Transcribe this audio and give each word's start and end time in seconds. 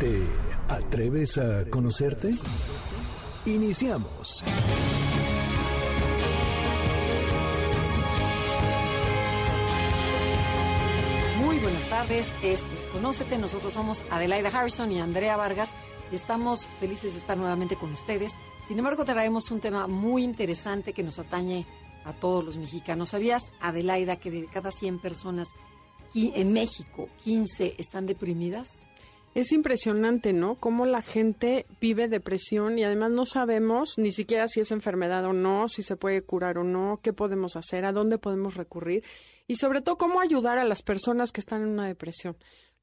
¿Te 0.00 0.26
atreves 0.66 1.36
a 1.36 1.68
conocerte? 1.68 2.30
Iniciamos. 3.44 4.42
Muy 11.38 11.58
buenas 11.58 11.84
tardes, 11.90 12.32
esto 12.42 12.66
es 12.74 12.86
Conócete, 12.94 13.36
nosotros 13.36 13.74
somos 13.74 14.02
Adelaida 14.08 14.48
Harrison 14.48 14.90
y 14.90 15.00
Andrea 15.00 15.36
Vargas 15.36 15.74
y 16.10 16.14
estamos 16.14 16.66
felices 16.80 17.12
de 17.12 17.18
estar 17.18 17.36
nuevamente 17.36 17.76
con 17.76 17.92
ustedes. 17.92 18.32
Sin 18.66 18.78
embargo, 18.78 19.04
traemos 19.04 19.50
un 19.50 19.60
tema 19.60 19.86
muy 19.86 20.24
interesante 20.24 20.94
que 20.94 21.02
nos 21.02 21.18
atañe 21.18 21.66
a 22.06 22.14
todos 22.14 22.42
los 22.42 22.56
mexicanos. 22.56 23.10
¿Sabías, 23.10 23.52
Adelaida, 23.60 24.16
que 24.16 24.30
de 24.30 24.46
cada 24.46 24.70
100 24.70 24.98
personas 24.98 25.48
en 26.14 26.54
México, 26.54 27.10
15 27.22 27.74
están 27.76 28.06
deprimidas? 28.06 28.86
Es 29.32 29.52
impresionante, 29.52 30.32
¿no? 30.32 30.56
Cómo 30.56 30.86
la 30.86 31.02
gente 31.02 31.64
vive 31.80 32.08
depresión 32.08 32.78
y 32.78 32.84
además 32.84 33.12
no 33.12 33.24
sabemos 33.24 33.96
ni 33.96 34.10
siquiera 34.10 34.48
si 34.48 34.60
es 34.60 34.72
enfermedad 34.72 35.24
o 35.24 35.32
no, 35.32 35.68
si 35.68 35.82
se 35.82 35.96
puede 35.96 36.22
curar 36.22 36.58
o 36.58 36.64
no, 36.64 36.98
qué 37.00 37.12
podemos 37.12 37.54
hacer, 37.54 37.84
a 37.84 37.92
dónde 37.92 38.18
podemos 38.18 38.56
recurrir 38.56 39.04
y 39.46 39.54
sobre 39.54 39.82
todo 39.82 39.98
cómo 39.98 40.20
ayudar 40.20 40.58
a 40.58 40.64
las 40.64 40.82
personas 40.82 41.30
que 41.30 41.40
están 41.40 41.62
en 41.62 41.68
una 41.68 41.86
depresión. 41.86 42.36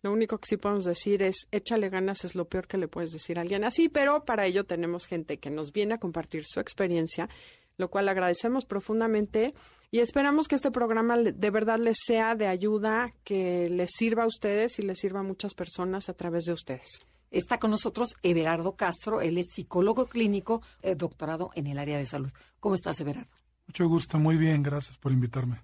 Lo 0.03 0.13
único 0.13 0.37
que 0.37 0.47
sí 0.47 0.57
podemos 0.57 0.85
decir 0.85 1.21
es 1.21 1.47
échale 1.51 1.89
ganas, 1.89 2.23
es 2.23 2.33
lo 2.33 2.45
peor 2.45 2.67
que 2.67 2.77
le 2.77 2.87
puedes 2.87 3.11
decir 3.11 3.37
a 3.37 3.41
alguien 3.41 3.65
así, 3.65 3.89
pero 3.89 4.23
para 4.23 4.45
ello 4.45 4.63
tenemos 4.63 5.05
gente 5.05 5.39
que 5.39 5.49
nos 5.49 5.73
viene 5.73 5.95
a 5.95 5.99
compartir 5.99 6.45
su 6.45 6.61
experiencia, 6.61 7.29
lo 7.77 7.89
cual 7.89 8.07
agradecemos 8.07 8.65
profundamente 8.65 9.53
y 9.89 9.99
esperamos 9.99 10.47
que 10.47 10.55
este 10.55 10.71
programa 10.71 11.17
de 11.17 11.49
verdad 11.49 11.79
les 11.79 11.97
sea 12.05 12.35
de 12.35 12.47
ayuda, 12.47 13.13
que 13.23 13.69
les 13.69 13.91
sirva 13.91 14.23
a 14.23 14.27
ustedes 14.27 14.79
y 14.79 14.81
les 14.81 14.99
sirva 14.99 15.21
a 15.21 15.23
muchas 15.23 15.53
personas 15.53 16.09
a 16.09 16.13
través 16.13 16.45
de 16.45 16.53
ustedes. 16.53 17.01
Está 17.31 17.57
con 17.59 17.71
nosotros 17.71 18.15
Everardo 18.23 18.75
Castro, 18.75 19.21
él 19.21 19.37
es 19.37 19.47
psicólogo 19.53 20.07
clínico, 20.07 20.61
eh, 20.81 20.95
doctorado 20.95 21.51
en 21.55 21.67
el 21.67 21.77
área 21.77 21.97
de 21.97 22.05
salud. 22.05 22.31
¿Cómo 22.59 22.75
estás, 22.75 22.99
Everardo? 22.99 23.29
Mucho 23.67 23.87
gusto, 23.87 24.17
muy 24.17 24.37
bien, 24.37 24.63
gracias 24.63 24.97
por 24.97 25.11
invitarme. 25.11 25.61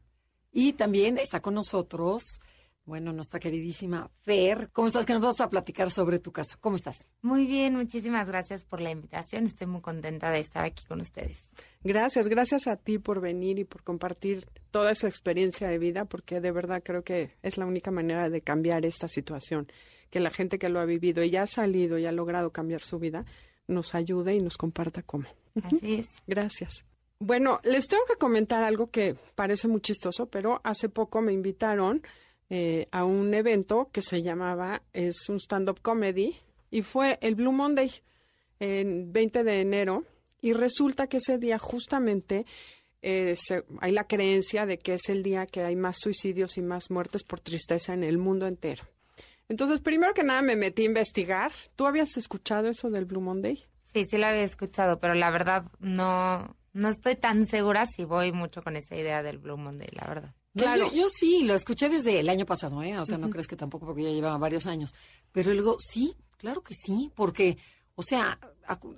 Y 0.51 0.73
también 0.73 1.17
está 1.17 1.41
con 1.41 1.55
nosotros, 1.55 2.41
bueno, 2.85 3.13
nuestra 3.13 3.39
queridísima 3.39 4.09
Fer. 4.21 4.69
¿Cómo 4.73 4.87
estás? 4.87 5.05
Que 5.05 5.13
nos 5.13 5.21
vas 5.21 5.39
a 5.39 5.49
platicar 5.49 5.89
sobre 5.89 6.19
tu 6.19 6.31
caso. 6.31 6.57
¿Cómo 6.59 6.75
estás? 6.75 7.05
Muy 7.21 7.45
bien, 7.45 7.75
muchísimas 7.75 8.27
gracias 8.27 8.65
por 8.65 8.81
la 8.81 8.91
invitación. 8.91 9.45
Estoy 9.45 9.67
muy 9.67 9.81
contenta 9.81 10.29
de 10.31 10.39
estar 10.39 10.65
aquí 10.65 10.85
con 10.85 10.99
ustedes. 11.01 11.45
Gracias, 11.83 12.29
gracias 12.29 12.67
a 12.67 12.77
ti 12.77 12.97
por 12.97 13.19
venir 13.19 13.59
y 13.59 13.65
por 13.65 13.83
compartir 13.83 14.47
toda 14.71 14.91
esa 14.91 15.07
experiencia 15.07 15.67
de 15.67 15.77
vida, 15.77 16.05
porque 16.05 16.39
de 16.39 16.51
verdad 16.51 16.81
creo 16.83 17.03
que 17.03 17.31
es 17.43 17.57
la 17.57 17.65
única 17.65 17.91
manera 17.91 18.29
de 18.29 18.41
cambiar 18.41 18.85
esta 18.85 19.07
situación, 19.07 19.67
que 20.09 20.21
la 20.21 20.29
gente 20.29 20.57
que 20.57 20.69
lo 20.69 20.79
ha 20.79 20.85
vivido 20.85 21.23
y 21.23 21.29
ya 21.29 21.43
ha 21.43 21.47
salido 21.47 21.97
y 21.97 22.05
ha 22.05 22.11
logrado 22.11 22.51
cambiar 22.51 22.81
su 22.81 22.97
vida, 22.99 23.25
nos 23.67 23.95
ayude 23.95 24.33
y 24.33 24.39
nos 24.39 24.57
comparta 24.57 25.01
cómo. 25.01 25.25
Así 25.61 25.95
es. 25.95 26.07
Gracias. 26.25 26.85
Bueno, 27.19 27.59
les 27.63 27.87
tengo 27.87 28.03
que 28.05 28.15
comentar 28.15 28.63
algo 28.63 28.89
que 28.89 29.15
parece 29.35 29.67
muy 29.67 29.81
chistoso, 29.81 30.27
pero 30.27 30.61
hace 30.63 30.89
poco 30.89 31.21
me 31.21 31.33
invitaron 31.33 32.01
eh, 32.49 32.87
a 32.91 33.05
un 33.05 33.33
evento 33.33 33.89
que 33.91 34.01
se 34.01 34.21
llamaba, 34.21 34.81
es 34.93 35.29
un 35.29 35.37
stand-up 35.37 35.81
comedy, 35.81 36.35
y 36.69 36.81
fue 36.81 37.17
el 37.21 37.35
Blue 37.35 37.51
Monday, 37.51 37.91
en 38.59 39.11
20 39.13 39.43
de 39.43 39.61
enero, 39.61 40.03
y 40.43 40.51
resulta 40.51 41.07
que 41.07 41.17
ese 41.17 41.37
día 41.37 41.57
justamente 41.57 42.45
eh, 43.01 43.33
hay 43.79 43.91
la 43.93 44.07
creencia 44.07 44.65
de 44.65 44.77
que 44.77 44.95
es 44.95 45.07
el 45.07 45.23
día 45.23 45.45
que 45.45 45.63
hay 45.63 45.77
más 45.77 45.95
suicidios 45.99 46.57
y 46.57 46.61
más 46.61 46.91
muertes 46.91 47.23
por 47.23 47.39
tristeza 47.39 47.93
en 47.93 48.03
el 48.03 48.17
mundo 48.17 48.45
entero. 48.45 48.83
Entonces, 49.47 49.79
primero 49.79 50.13
que 50.13 50.23
nada 50.23 50.41
me 50.41 50.57
metí 50.57 50.81
a 50.81 50.87
investigar. 50.87 51.53
¿Tú 51.77 51.87
habías 51.87 52.17
escuchado 52.17 52.67
eso 52.67 52.89
del 52.89 53.05
Blue 53.05 53.21
Monday? 53.21 53.63
Sí, 53.93 54.03
sí 54.05 54.17
lo 54.17 54.27
había 54.27 54.43
escuchado, 54.43 54.99
pero 54.99 55.13
la 55.13 55.29
verdad 55.31 55.63
no, 55.79 56.57
no 56.73 56.89
estoy 56.89 57.15
tan 57.15 57.45
segura 57.45 57.85
si 57.85 58.03
voy 58.03 58.33
mucho 58.33 58.61
con 58.63 58.75
esa 58.75 58.97
idea 58.97 59.23
del 59.23 59.37
Blue 59.37 59.57
Monday, 59.57 59.87
la 59.93 60.05
verdad. 60.07 60.35
Claro, 60.55 60.91
yo, 60.91 61.07
sí, 61.07 61.45
lo 61.45 61.55
escuché 61.55 61.87
desde 61.87 62.19
el 62.19 62.27
año 62.27 62.45
pasado, 62.45 62.83
¿eh? 62.83 62.99
O 62.99 63.05
sea, 63.05 63.17
no 63.17 63.29
crees 63.29 63.47
que 63.47 63.55
tampoco 63.55 63.85
porque 63.85 64.03
ya 64.03 64.09
llevaba 64.09 64.37
varios 64.37 64.65
años. 64.65 64.93
Pero 65.31 65.53
luego, 65.53 65.77
sí, 65.79 66.17
claro 66.37 66.61
que 66.61 66.73
sí, 66.73 67.11
porque, 67.15 67.57
o 67.95 68.03
sea, 68.03 68.39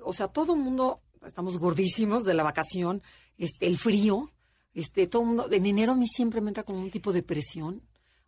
o 0.03 0.11
sea, 0.11 0.27
todo 0.29 0.55
el 0.55 0.59
mundo 0.59 1.01
estamos 1.25 1.57
gordísimos 1.57 2.23
de 2.25 2.33
la 2.33 2.43
vacación, 2.43 3.01
este, 3.37 3.67
el 3.67 3.77
frío, 3.77 4.29
este, 4.73 5.07
todo 5.07 5.23
mundo, 5.23 5.47
en 5.51 5.65
enero 5.65 5.93
a 5.93 5.95
mí 5.95 6.07
siempre 6.07 6.41
me 6.41 6.49
entra 6.49 6.63
como 6.63 6.79
un 6.79 6.91
tipo 6.91 7.13
de 7.13 7.23
presión, 7.23 7.81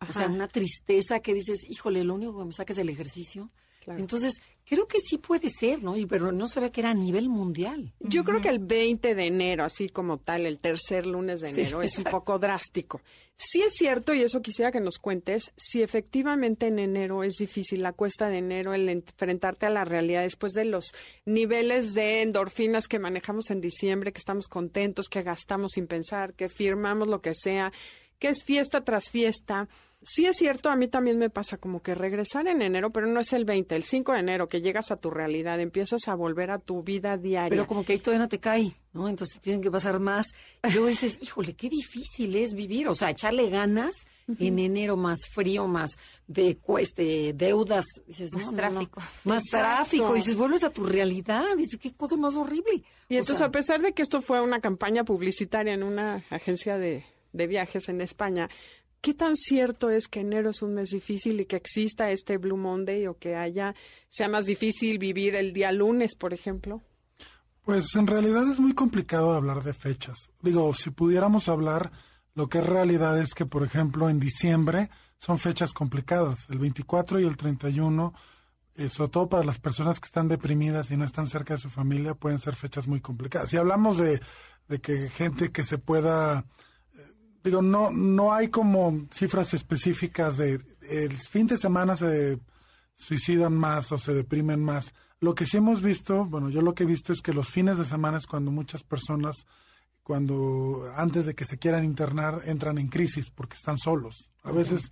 o 0.06 0.12
sea, 0.12 0.28
una 0.28 0.48
tristeza 0.48 1.20
que 1.20 1.34
dices, 1.34 1.64
híjole, 1.68 2.04
lo 2.04 2.14
único 2.14 2.38
que 2.38 2.44
me 2.44 2.52
saca 2.52 2.72
es 2.72 2.78
el 2.78 2.88
ejercicio. 2.88 3.50
Entonces, 3.96 4.40
creo 4.64 4.86
que 4.86 5.00
sí 5.00 5.18
puede 5.18 5.48
ser, 5.48 5.82
¿no? 5.82 5.96
Y, 5.96 6.06
pero 6.06 6.32
no 6.32 6.46
sabía 6.46 6.70
que 6.70 6.80
era 6.80 6.90
a 6.90 6.94
nivel 6.94 7.28
mundial. 7.28 7.92
Yo 8.00 8.24
creo 8.24 8.40
que 8.40 8.48
el 8.48 8.58
20 8.58 9.14
de 9.14 9.26
enero, 9.26 9.64
así 9.64 9.88
como 9.88 10.18
tal, 10.18 10.46
el 10.46 10.58
tercer 10.58 11.06
lunes 11.06 11.40
de 11.40 11.50
enero, 11.50 11.82
es 11.82 11.96
un 11.98 12.04
poco 12.04 12.38
drástico. 12.38 13.00
Sí 13.36 13.62
es 13.62 13.74
cierto, 13.74 14.12
y 14.12 14.22
eso 14.22 14.42
quisiera 14.42 14.72
que 14.72 14.80
nos 14.80 14.98
cuentes, 14.98 15.52
si 15.56 15.80
efectivamente 15.80 16.66
en 16.66 16.80
enero 16.80 17.22
es 17.22 17.34
difícil, 17.34 17.82
la 17.82 17.92
cuesta 17.92 18.28
de 18.28 18.38
enero, 18.38 18.74
el 18.74 18.88
enfrentarte 18.88 19.66
a 19.66 19.70
la 19.70 19.84
realidad 19.84 20.22
después 20.22 20.52
de 20.52 20.64
los 20.64 20.92
niveles 21.24 21.94
de 21.94 22.22
endorfinas 22.22 22.88
que 22.88 22.98
manejamos 22.98 23.50
en 23.50 23.60
diciembre, 23.60 24.12
que 24.12 24.18
estamos 24.18 24.48
contentos, 24.48 25.08
que 25.08 25.22
gastamos 25.22 25.72
sin 25.72 25.86
pensar, 25.86 26.34
que 26.34 26.48
firmamos 26.48 27.06
lo 27.06 27.20
que 27.20 27.32
sea, 27.34 27.72
que 28.18 28.28
es 28.28 28.42
fiesta 28.42 28.82
tras 28.82 29.10
fiesta 29.10 29.68
Sí 30.00 30.26
es 30.26 30.36
cierto, 30.36 30.70
a 30.70 30.76
mí 30.76 30.86
también 30.86 31.18
me 31.18 31.28
pasa 31.28 31.56
como 31.56 31.82
que 31.82 31.92
regresar 31.92 32.46
en 32.46 32.62
enero, 32.62 32.92
pero 32.92 33.08
no 33.08 33.18
es 33.18 33.32
el 33.32 33.44
20, 33.44 33.74
el 33.74 33.82
5 33.82 34.12
de 34.12 34.20
enero 34.20 34.46
que 34.46 34.60
llegas 34.60 34.92
a 34.92 34.96
tu 34.96 35.10
realidad, 35.10 35.58
empiezas 35.58 36.06
a 36.06 36.14
volver 36.14 36.52
a 36.52 36.60
tu 36.60 36.84
vida 36.84 37.16
diaria. 37.16 37.50
Pero 37.50 37.66
como 37.66 37.84
que 37.84 37.94
ahí 37.94 37.98
todavía 37.98 38.22
no 38.22 38.28
te 38.28 38.38
cae, 38.38 38.70
¿no? 38.92 39.08
Entonces 39.08 39.40
tienen 39.40 39.60
que 39.60 39.72
pasar 39.72 39.98
más. 39.98 40.28
Y 40.62 40.70
luego 40.70 40.86
dices, 40.86 41.18
híjole, 41.22 41.54
qué 41.54 41.68
difícil 41.68 42.36
es 42.36 42.54
vivir, 42.54 42.86
o 42.88 42.94
sea, 42.94 43.10
echarle 43.10 43.50
ganas 43.50 43.92
en 44.38 44.58
enero 44.58 44.96
más 44.96 45.26
frío, 45.28 45.66
más 45.66 45.96
de 46.28 46.56
cueste, 46.58 47.32
deudas, 47.32 47.86
dices, 48.06 48.32
más 48.32 48.54
tráfico. 48.54 49.02
Más 49.24 49.42
tráfico, 49.44 50.14
dices, 50.14 50.36
vuelves 50.36 50.62
a 50.62 50.70
tu 50.70 50.84
realidad, 50.84 51.56
dices, 51.56 51.78
qué 51.80 51.92
cosa 51.92 52.16
más 52.16 52.36
horrible. 52.36 52.84
Y 53.08 53.16
entonces, 53.16 53.40
a 53.40 53.50
pesar 53.50 53.82
de 53.82 53.94
que 53.94 54.02
esto 54.02 54.22
fue 54.22 54.40
una 54.40 54.60
campaña 54.60 55.02
publicitaria 55.02 55.72
en 55.72 55.82
una 55.82 56.22
agencia 56.30 56.78
de, 56.78 57.04
de 57.32 57.46
viajes 57.46 57.88
en 57.88 58.00
España, 58.00 58.48
¿Qué 59.00 59.14
tan 59.14 59.36
cierto 59.36 59.90
es 59.90 60.08
que 60.08 60.20
enero 60.20 60.50
es 60.50 60.60
un 60.60 60.74
mes 60.74 60.90
difícil 60.90 61.40
y 61.40 61.46
que 61.46 61.56
exista 61.56 62.10
este 62.10 62.36
Blue 62.36 62.56
Monday 62.56 63.06
o 63.06 63.16
que 63.16 63.36
haya 63.36 63.74
sea 64.08 64.28
más 64.28 64.46
difícil 64.46 64.98
vivir 64.98 65.36
el 65.36 65.52
día 65.52 65.70
lunes, 65.70 66.16
por 66.16 66.34
ejemplo? 66.34 66.82
Pues 67.64 67.94
en 67.94 68.06
realidad 68.06 68.50
es 68.50 68.58
muy 68.58 68.74
complicado 68.74 69.34
hablar 69.34 69.62
de 69.62 69.72
fechas. 69.72 70.30
Digo, 70.42 70.72
si 70.74 70.90
pudiéramos 70.90 71.48
hablar, 71.48 71.92
lo 72.34 72.48
que 72.48 72.58
es 72.58 72.66
realidad 72.66 73.20
es 73.20 73.34
que, 73.34 73.46
por 73.46 73.62
ejemplo, 73.62 74.08
en 74.08 74.18
diciembre 74.18 74.90
son 75.18 75.38
fechas 75.38 75.72
complicadas. 75.74 76.46
El 76.48 76.58
24 76.58 77.20
y 77.20 77.24
el 77.24 77.36
31, 77.36 78.14
eh, 78.74 78.88
sobre 78.88 79.10
todo 79.10 79.28
para 79.28 79.44
las 79.44 79.58
personas 79.58 80.00
que 80.00 80.06
están 80.06 80.28
deprimidas 80.28 80.90
y 80.90 80.96
no 80.96 81.04
están 81.04 81.28
cerca 81.28 81.54
de 81.54 81.60
su 81.60 81.70
familia, 81.70 82.14
pueden 82.14 82.38
ser 82.38 82.56
fechas 82.56 82.88
muy 82.88 83.00
complicadas. 83.00 83.50
Si 83.50 83.56
hablamos 83.56 83.98
de, 83.98 84.20
de 84.68 84.80
que 84.80 85.08
gente 85.08 85.52
que 85.52 85.62
se 85.62 85.78
pueda 85.78 86.46
digo, 87.48 87.62
no, 87.62 87.90
no 87.90 88.32
hay 88.32 88.48
como 88.48 89.06
cifras 89.12 89.54
específicas 89.54 90.36
de 90.36 90.60
el 90.88 91.12
fin 91.12 91.46
de 91.46 91.58
semana 91.58 91.96
se 91.96 92.38
suicidan 92.94 93.54
más 93.54 93.92
o 93.92 93.98
se 93.98 94.14
deprimen 94.14 94.62
más. 94.62 94.94
Lo 95.20 95.34
que 95.34 95.46
sí 95.46 95.56
hemos 95.56 95.82
visto, 95.82 96.24
bueno, 96.24 96.48
yo 96.48 96.62
lo 96.62 96.74
que 96.74 96.84
he 96.84 96.86
visto 96.86 97.12
es 97.12 97.20
que 97.20 97.32
los 97.32 97.48
fines 97.48 97.78
de 97.78 97.84
semana 97.84 98.18
es 98.18 98.26
cuando 98.26 98.50
muchas 98.50 98.82
personas, 98.84 99.46
cuando 100.02 100.90
antes 100.96 101.26
de 101.26 101.34
que 101.34 101.44
se 101.44 101.58
quieran 101.58 101.84
internar, 101.84 102.42
entran 102.46 102.78
en 102.78 102.88
crisis 102.88 103.30
porque 103.30 103.56
están 103.56 103.78
solos. 103.78 104.30
A 104.42 104.52
veces 104.52 104.90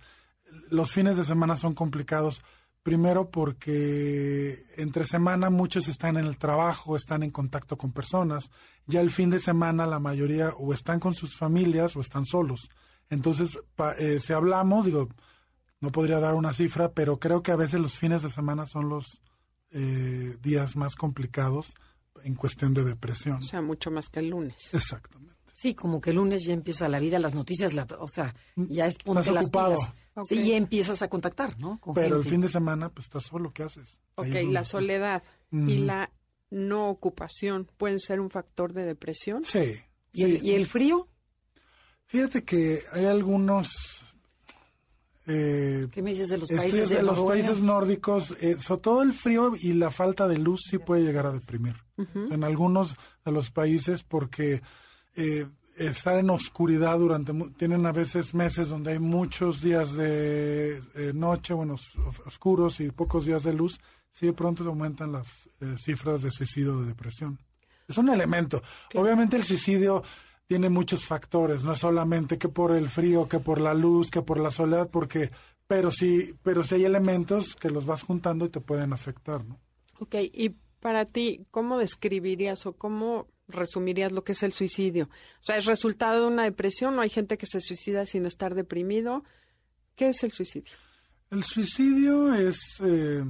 los 0.69 0.91
fines 0.91 1.17
de 1.17 1.23
semana 1.23 1.55
son 1.55 1.73
complicados 1.73 2.41
Primero 2.87 3.29
porque 3.31 4.63
entre 4.77 5.05
semana 5.05 5.49
muchos 5.49 5.89
están 5.89 6.15
en 6.15 6.23
el 6.23 6.37
trabajo, 6.37 6.95
están 6.95 7.21
en 7.21 7.31
contacto 7.31 7.77
con 7.77 7.91
personas. 7.91 8.49
Ya 8.85 9.01
el 9.01 9.09
fin 9.09 9.29
de 9.29 9.39
semana 9.39 9.85
la 9.85 9.99
mayoría 9.99 10.53
o 10.57 10.73
están 10.73 11.01
con 11.01 11.13
sus 11.13 11.35
familias 11.35 11.97
o 11.97 11.99
están 11.99 12.25
solos. 12.25 12.69
Entonces, 13.09 13.59
eh, 13.97 14.21
si 14.21 14.31
hablamos, 14.31 14.85
digo, 14.85 15.09
no 15.81 15.91
podría 15.91 16.21
dar 16.21 16.35
una 16.35 16.53
cifra, 16.53 16.93
pero 16.93 17.19
creo 17.19 17.43
que 17.43 17.51
a 17.51 17.57
veces 17.57 17.81
los 17.81 17.97
fines 17.97 18.23
de 18.23 18.29
semana 18.29 18.65
son 18.65 18.87
los, 18.87 19.21
eh, 19.71 20.37
días 20.41 20.77
más 20.77 20.95
complicados 20.95 21.73
en 22.23 22.35
cuestión 22.35 22.73
de 22.73 22.85
depresión. 22.85 23.39
O 23.39 23.41
sea, 23.41 23.61
mucho 23.61 23.91
más 23.91 24.07
que 24.07 24.21
el 24.21 24.29
lunes. 24.29 24.73
Exactamente. 24.73 25.36
Sí, 25.59 25.73
como 25.73 25.99
que 25.99 26.11
el 26.11 26.17
lunes 26.17 26.43
ya 26.43 26.53
empieza 26.53 26.87
la 26.87 26.99
vida, 26.99 27.17
las 27.17 27.33
noticias, 27.33 27.73
la- 27.73 27.87
o 27.97 28.07
sea, 28.07 28.35
ya 28.55 28.85
es 28.85 28.97
ponte 28.99 29.21
Estás 29.21 29.33
las 29.33 29.49
pilas. 29.49 29.79
Sí, 30.27 30.49
ya 30.49 30.55
empiezas 30.55 31.01
a 31.01 31.07
contactar, 31.09 31.59
¿no? 31.59 31.79
Con 31.79 31.95
Pero 31.95 32.17
el 32.17 32.25
fin 32.25 32.41
de 32.41 32.47
semana, 32.49 32.89
pues 32.89 33.05
estás 33.07 33.23
solo, 33.23 33.51
¿qué 33.51 33.63
haces? 33.63 33.99
Ok, 34.15 34.27
la 34.51 34.63
soledad 34.63 35.23
y 35.51 35.57
Ujú. 35.77 35.85
la 35.85 36.11
no 36.51 36.89
ocupación 36.89 37.67
pueden 37.77 37.97
ser 37.97 38.19
un 38.19 38.29
factor 38.29 38.71
de 38.73 38.83
depresión. 38.83 39.43
Sí. 39.43 39.73
¿Y 40.13 40.23
el, 40.25 40.45
y 40.45 40.53
el 40.53 40.67
frío? 40.67 41.07
Fíjate 42.05 42.43
que 42.43 42.83
hay 42.93 43.05
algunos 43.05 44.03
eh, 45.25 45.87
¿Qué 45.91 46.01
me 46.01 46.11
dices 46.11 46.29
de 46.29 46.37
los 46.37 46.49
países 46.49 46.89
de 46.89 46.97
de 46.97 47.03
los 47.03 47.19
países 47.19 47.61
nórdicos, 47.61 48.31
eh, 48.39 48.57
sobre 48.59 48.81
todo 48.81 49.01
el 49.01 49.11
frío 49.13 49.53
y 49.59 49.73
la 49.73 49.89
falta 49.91 50.27
de 50.27 50.37
luz 50.37 50.61
sí 50.69 50.77
puede 50.77 51.03
llegar 51.03 51.25
a 51.25 51.31
deprimir. 51.33 51.75
O 51.97 52.27
sea, 52.27 52.35
en 52.35 52.43
algunos 52.43 52.95
de 53.25 53.31
los 53.31 53.49
países 53.51 54.03
porque 54.03 54.61
eh, 55.17 55.47
estar 55.75 56.17
en 56.17 56.29
oscuridad 56.29 56.97
durante, 56.97 57.33
tienen 57.57 57.85
a 57.85 57.91
veces 57.91 58.33
meses 58.33 58.69
donde 58.69 58.93
hay 58.93 58.99
muchos 58.99 59.61
días 59.61 59.93
de 59.93 60.77
eh, 60.95 61.11
noche, 61.13 61.53
bueno, 61.53 61.73
os- 61.73 61.91
oscuros 62.25 62.79
y 62.79 62.89
pocos 62.91 63.25
días 63.25 63.43
de 63.43 63.53
luz, 63.53 63.79
sí 64.09 64.25
de 64.27 64.33
pronto 64.33 64.63
aumentan 64.67 65.11
las 65.11 65.27
eh, 65.59 65.75
cifras 65.77 66.21
de 66.21 66.31
suicidio 66.31 66.75
o 66.77 66.81
de 66.81 66.87
depresión. 66.87 67.37
Es 67.87 67.97
un 67.97 68.09
elemento. 68.09 68.61
Obviamente 68.95 69.35
el 69.37 69.43
suicidio 69.43 70.01
tiene 70.47 70.69
muchos 70.69 71.05
factores, 71.05 71.63
no 71.63 71.73
es 71.73 71.79
solamente 71.79 72.37
que 72.37 72.47
por 72.49 72.71
el 72.75 72.89
frío, 72.89 73.27
que 73.27 73.39
por 73.39 73.59
la 73.59 73.73
luz, 73.73 74.09
que 74.09 74.21
por 74.21 74.39
la 74.39 74.49
soledad, 74.49 74.89
porque, 74.89 75.29
pero 75.67 75.91
sí, 75.91 76.33
pero 76.41 76.63
sí 76.63 76.75
hay 76.75 76.85
elementos 76.85 77.55
que 77.55 77.69
los 77.69 77.85
vas 77.85 78.03
juntando 78.03 78.45
y 78.45 78.49
te 78.49 78.61
pueden 78.61 78.93
afectar, 78.93 79.43
¿no? 79.45 79.59
Ok, 79.99 80.15
y 80.31 80.49
para 80.79 81.05
ti, 81.05 81.45
¿cómo 81.51 81.77
describirías 81.77 82.65
o 82.65 82.73
cómo 82.73 83.27
resumirías 83.47 84.11
lo 84.11 84.23
que 84.23 84.33
es 84.33 84.43
el 84.43 84.51
suicidio? 84.53 85.05
O 85.41 85.43
sea, 85.43 85.57
¿es 85.57 85.65
resultado 85.65 86.21
de 86.21 86.27
una 86.27 86.43
depresión 86.43 86.97
o 86.97 87.01
hay 87.01 87.09
gente 87.09 87.37
que 87.37 87.45
se 87.45 87.61
suicida 87.61 88.05
sin 88.05 88.25
estar 88.25 88.55
deprimido? 88.55 89.23
¿Qué 89.95 90.09
es 90.09 90.23
el 90.23 90.31
suicidio? 90.31 90.73
El 91.31 91.43
suicidio 91.43 92.33
es, 92.33 92.59
eh, 92.81 93.23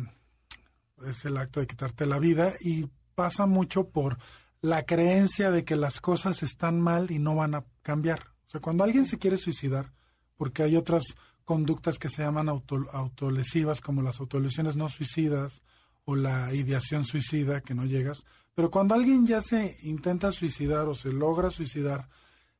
es 1.07 1.25
el 1.25 1.37
acto 1.37 1.59
de 1.59 1.67
quitarte 1.67 2.05
la 2.05 2.19
vida 2.19 2.53
y 2.61 2.87
pasa 3.15 3.45
mucho 3.45 3.89
por 3.89 4.17
la 4.61 4.83
creencia 4.85 5.51
de 5.51 5.63
que 5.63 5.75
las 5.75 6.01
cosas 6.01 6.43
están 6.43 6.79
mal 6.81 7.11
y 7.11 7.19
no 7.19 7.35
van 7.35 7.55
a 7.55 7.65
cambiar. 7.81 8.27
O 8.47 8.49
sea, 8.49 8.61
cuando 8.61 8.83
alguien 8.83 9.05
se 9.05 9.17
quiere 9.17 9.37
suicidar, 9.37 9.93
porque 10.35 10.63
hay 10.63 10.75
otras 10.75 11.03
conductas 11.45 11.97
que 11.97 12.09
se 12.09 12.21
llaman 12.23 12.49
auto- 12.49 12.89
autolesivas, 12.91 13.81
como 13.81 14.01
las 14.01 14.19
autolesiones 14.19 14.75
no 14.75 14.89
suicidas 14.89 15.61
o 16.07 16.15
la 16.15 16.53
ideación 16.53 17.03
suicida, 17.03 17.59
que 17.59 17.75
no 17.75 17.85
llegas, 17.85 18.23
pero 18.55 18.71
cuando 18.71 18.95
alguien 18.95 19.25
ya 19.25 19.41
se 19.41 19.77
intenta 19.83 20.31
suicidar 20.31 20.87
o 20.87 20.95
se 20.95 21.11
logra 21.11 21.51
suicidar, 21.51 22.07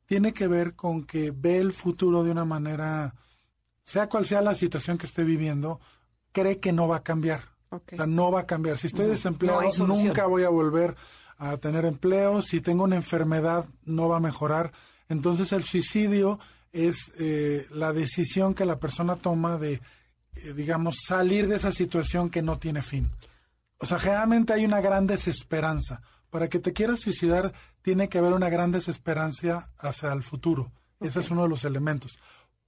tiene 0.05 0.33
que 0.33 0.47
ver 0.47 0.75
con 0.75 1.05
que 1.05 1.31
ve 1.31 1.57
el 1.57 1.71
futuro 1.71 2.23
de 2.23 2.31
una 2.31 2.45
manera 2.45 3.15
sea 3.87 4.09
cual 4.09 4.25
sea 4.25 4.41
la 4.41 4.53
situación 4.53 4.97
que 4.97 5.05
esté 5.05 5.23
viviendo, 5.23 5.79
cree 6.33 6.57
que 6.57 6.73
no 6.73 6.89
va 6.89 6.97
a 6.97 7.03
cambiar. 7.03 7.45
O 7.69 7.81
sea, 7.87 8.05
no 8.05 8.31
va 8.31 8.41
a 8.41 8.45
cambiar. 8.45 8.77
Si 8.77 8.87
estoy 8.87 9.07
desempleado, 9.07 9.61
no 9.79 9.87
nunca 9.87 10.25
voy 10.25 10.43
a 10.43 10.49
volver 10.49 10.95
a 11.37 11.55
tener 11.57 11.85
empleo. 11.85 12.41
Si 12.41 12.59
tengo 12.59 12.83
una 12.83 12.97
enfermedad, 12.97 13.65
no 13.85 14.09
va 14.09 14.17
a 14.17 14.21
mejorar. 14.21 14.73
Entonces 15.07 15.53
el 15.53 15.63
suicidio 15.63 16.37
es 16.73 17.13
eh, 17.17 17.65
la 17.71 17.93
decisión 17.93 18.53
que 18.53 18.65
la 18.65 18.77
persona 18.77 19.15
toma 19.15 19.57
de, 19.57 19.81
eh, 20.35 20.53
digamos, 20.53 20.97
salir 21.07 21.47
de 21.47 21.55
esa 21.55 21.71
situación 21.71 22.29
que 22.29 22.41
no 22.41 22.59
tiene 22.59 22.81
fin. 22.81 23.09
O 23.79 23.85
sea, 23.85 23.99
generalmente 23.99 24.53
hay 24.53 24.65
una 24.65 24.81
gran 24.81 25.07
desesperanza. 25.07 26.01
Para 26.29 26.49
que 26.49 26.59
te 26.59 26.73
quieras 26.73 27.01
suicidar, 27.01 27.53
tiene 27.81 28.09
que 28.09 28.17
haber 28.17 28.33
una 28.33 28.49
gran 28.49 28.71
desesperanza 28.71 29.71
hacia 29.77 30.11
el 30.11 30.23
futuro. 30.23 30.71
Ese 30.99 31.19
es 31.19 31.31
uno 31.31 31.43
de 31.43 31.49
los 31.49 31.63
elementos. 31.63 32.17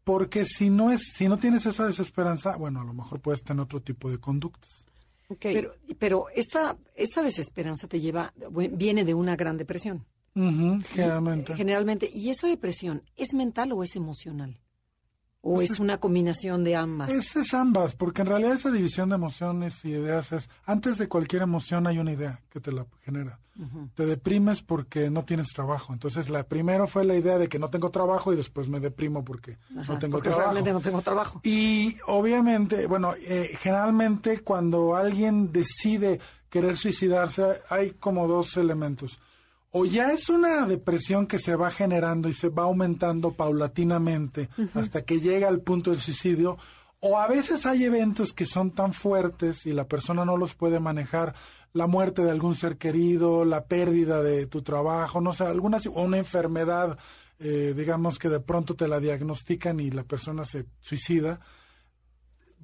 Porque 0.03 0.45
si 0.45 0.69
no 0.69 0.91
es, 0.91 1.01
si 1.15 1.27
no 1.27 1.37
tienes 1.37 1.65
esa 1.65 1.85
desesperanza, 1.85 2.55
bueno, 2.55 2.81
a 2.81 2.85
lo 2.85 2.93
mejor 2.93 3.19
puedes 3.19 3.43
tener 3.43 3.61
otro 3.61 3.81
tipo 3.81 4.09
de 4.09 4.19
conductas. 4.19 4.85
Ok, 5.27 5.41
Pero, 5.41 5.71
pero 5.99 6.25
esta, 6.33 6.77
esta 6.95 7.21
desesperanza 7.21 7.87
te 7.87 7.99
lleva, 7.99 8.33
viene 8.51 9.05
de 9.05 9.13
una 9.13 9.35
gran 9.35 9.57
depresión. 9.57 10.05
Generalmente. 10.33 11.55
Generalmente. 11.55 12.09
¿Y 12.11 12.29
esta 12.29 12.47
depresión 12.47 13.03
es 13.15 13.33
mental 13.33 13.71
o 13.73 13.83
es 13.83 13.95
emocional? 13.95 14.59
¿O 15.41 15.55
Pues 15.55 15.71
es 15.71 15.79
una 15.79 15.99
combinación 15.99 16.65
de 16.65 16.75
ambas? 16.75 17.09
Es, 17.09 17.35
es 17.37 17.53
ambas, 17.53 17.95
porque 17.95 18.21
en 18.23 18.27
realidad 18.27 18.53
esa 18.53 18.71
división 18.71 19.07
de 19.09 19.15
emociones 19.15 19.85
y 19.85 19.89
ideas 19.91 20.33
es, 20.33 20.49
antes 20.65 20.97
de 20.97 21.07
cualquier 21.07 21.43
emoción 21.43 21.87
hay 21.87 21.97
una 21.97 22.11
idea 22.11 22.41
que 22.49 22.59
te 22.59 22.71
la 22.71 22.85
genera. 23.03 23.39
Te 23.93 24.05
deprimes 24.05 24.61
porque 24.61 25.09
no 25.09 25.25
tienes 25.25 25.47
trabajo. 25.49 25.91
Entonces, 25.91 26.29
la 26.29 26.43
primero 26.47 26.87
fue 26.87 27.03
la 27.03 27.15
idea 27.15 27.37
de 27.37 27.49
que 27.49 27.59
no 27.59 27.67
tengo 27.67 27.89
trabajo 27.89 28.31
y 28.31 28.37
después 28.37 28.69
me 28.69 28.79
deprimo 28.79 29.25
porque 29.25 29.57
Ajá, 29.77 29.93
no 29.93 29.99
tengo 29.99 30.13
porque 30.13 30.29
trabajo. 30.29 30.51
realmente 30.53 30.71
no 30.71 30.79
tengo 30.79 31.01
trabajo. 31.01 31.41
Y 31.43 31.97
obviamente, 32.07 32.85
bueno, 32.87 33.15
eh, 33.19 33.49
generalmente 33.59 34.39
cuando 34.43 34.95
alguien 34.95 35.51
decide 35.51 36.21
querer 36.49 36.77
suicidarse, 36.77 37.61
hay 37.69 37.91
como 37.91 38.27
dos 38.29 38.55
elementos. 38.55 39.19
O 39.71 39.85
ya 39.85 40.11
es 40.11 40.29
una 40.29 40.65
depresión 40.65 41.27
que 41.27 41.37
se 41.37 41.55
va 41.55 41.69
generando 41.69 42.27
y 42.27 42.33
se 42.33 42.49
va 42.49 42.63
aumentando 42.63 43.33
paulatinamente 43.33 44.49
hasta 44.73 45.03
que 45.03 45.19
llega 45.19 45.47
al 45.47 45.61
punto 45.61 45.91
del 45.91 45.99
suicidio, 45.99 46.57
o 47.01 47.17
a 47.17 47.27
veces 47.27 47.65
hay 47.65 47.85
eventos 47.85 48.33
que 48.33 48.45
son 48.45 48.71
tan 48.71 48.93
fuertes 48.93 49.65
y 49.65 49.73
la 49.73 49.87
persona 49.87 50.25
no 50.25 50.37
los 50.37 50.55
puede 50.55 50.79
manejar, 50.79 51.35
la 51.71 51.87
muerte 51.87 52.23
de 52.23 52.31
algún 52.31 52.55
ser 52.55 52.77
querido, 52.77 53.45
la 53.45 53.65
pérdida 53.65 54.23
de 54.23 54.47
tu 54.47 54.63
trabajo, 54.63 55.21
no 55.21 55.33
sé, 55.33 55.45
alguna 55.45 55.77
o 55.93 56.01
una 56.03 56.17
enfermedad, 56.17 56.97
eh, 57.39 57.73
digamos 57.77 58.19
que 58.19 58.27
de 58.27 58.39
pronto 58.39 58.75
te 58.75 58.87
la 58.87 58.99
diagnostican 58.99 59.79
y 59.79 59.91
la 59.91 60.03
persona 60.03 60.45
se 60.45 60.65
suicida. 60.81 61.39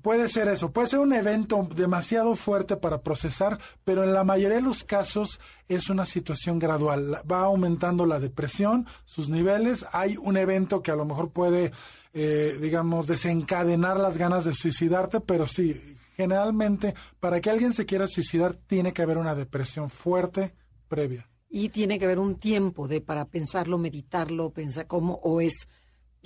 Puede 0.05 0.29
ser 0.29 0.47
eso, 0.49 0.71
puede 0.71 0.87
ser 0.87 0.99
un 0.99 1.13
evento 1.13 1.67
demasiado 1.75 2.35
fuerte 2.35 2.77
para 2.77 3.01
procesar, 3.01 3.57
pero 3.83 4.03
en 4.03 4.13
la 4.13 4.23
mayoría 4.23 4.57
de 4.57 4.61
los 4.61 4.83
casos 4.83 5.39
es 5.67 5.89
una 5.89 6.05
situación 6.05 6.59
gradual. 6.59 7.23
Va 7.29 7.39
aumentando 7.39 8.05
la 8.05 8.19
depresión, 8.19 8.85
sus 9.05 9.29
niveles, 9.29 9.83
hay 9.91 10.15
un 10.17 10.37
evento 10.37 10.83
que 10.83 10.91
a 10.91 10.95
lo 10.95 11.05
mejor 11.05 11.31
puede, 11.31 11.71
eh, 12.13 12.55
digamos, 12.61 13.07
desencadenar 13.07 13.99
las 13.99 14.19
ganas 14.19 14.45
de 14.45 14.53
suicidarte, 14.53 15.21
pero 15.21 15.47
sí, 15.47 15.73
generalmente 16.15 16.93
para 17.19 17.41
que 17.41 17.49
alguien 17.49 17.73
se 17.73 17.87
quiera 17.87 18.05
suicidar 18.05 18.53
tiene 18.53 18.93
que 18.93 19.01
haber 19.01 19.17
una 19.17 19.33
depresión 19.33 19.89
fuerte 19.89 20.53
previa. 20.87 21.27
Y 21.49 21.69
tiene 21.69 21.97
que 21.97 22.05
haber 22.05 22.19
un 22.19 22.35
tiempo 22.35 22.87
de 22.87 23.01
para 23.01 23.25
pensarlo, 23.25 23.79
meditarlo, 23.79 24.51
pensar 24.51 24.85
cómo, 24.85 25.15
o 25.23 25.41
es, 25.41 25.67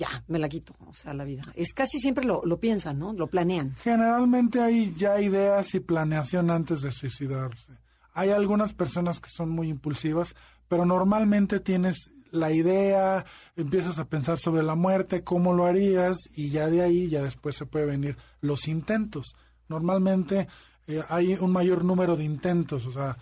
ya, 0.00 0.24
me 0.28 0.38
la 0.38 0.48
quito, 0.48 0.74
o 0.86 0.94
sea, 0.94 1.12
la 1.12 1.24
vida. 1.24 1.42
Es 1.54 1.74
casi 1.74 1.98
siempre 1.98 2.24
lo, 2.24 2.40
lo 2.46 2.58
piensan, 2.58 2.98
¿no? 2.98 3.12
Lo 3.12 3.26
planean. 3.26 3.76
Generalmente 3.76 4.62
hay 4.62 4.94
ya 4.96 5.20
ideas 5.20 5.74
y 5.74 5.80
planeación 5.80 6.50
antes 6.50 6.80
de 6.80 6.90
suicidarse. 6.90 7.74
Hay 8.14 8.30
algunas 8.30 8.72
personas 8.72 9.20
que 9.20 9.28
son 9.28 9.50
muy 9.50 9.68
impulsivas, 9.68 10.34
pero 10.68 10.86
normalmente 10.86 11.60
tienes 11.60 12.14
la 12.30 12.50
idea, 12.50 13.26
empiezas 13.56 13.98
a 13.98 14.08
pensar 14.08 14.38
sobre 14.38 14.62
la 14.62 14.74
muerte, 14.74 15.22
cómo 15.22 15.52
lo 15.52 15.66
harías, 15.66 16.16
y 16.32 16.48
ya 16.48 16.68
de 16.68 16.80
ahí 16.80 17.10
ya 17.10 17.22
después 17.22 17.56
se 17.56 17.66
puede 17.66 17.84
venir 17.84 18.16
los 18.40 18.68
intentos. 18.68 19.36
Normalmente 19.68 20.48
eh, 20.86 21.04
hay 21.10 21.34
un 21.34 21.52
mayor 21.52 21.84
número 21.84 22.16
de 22.16 22.24
intentos, 22.24 22.86
o 22.86 22.92
sea, 22.92 23.18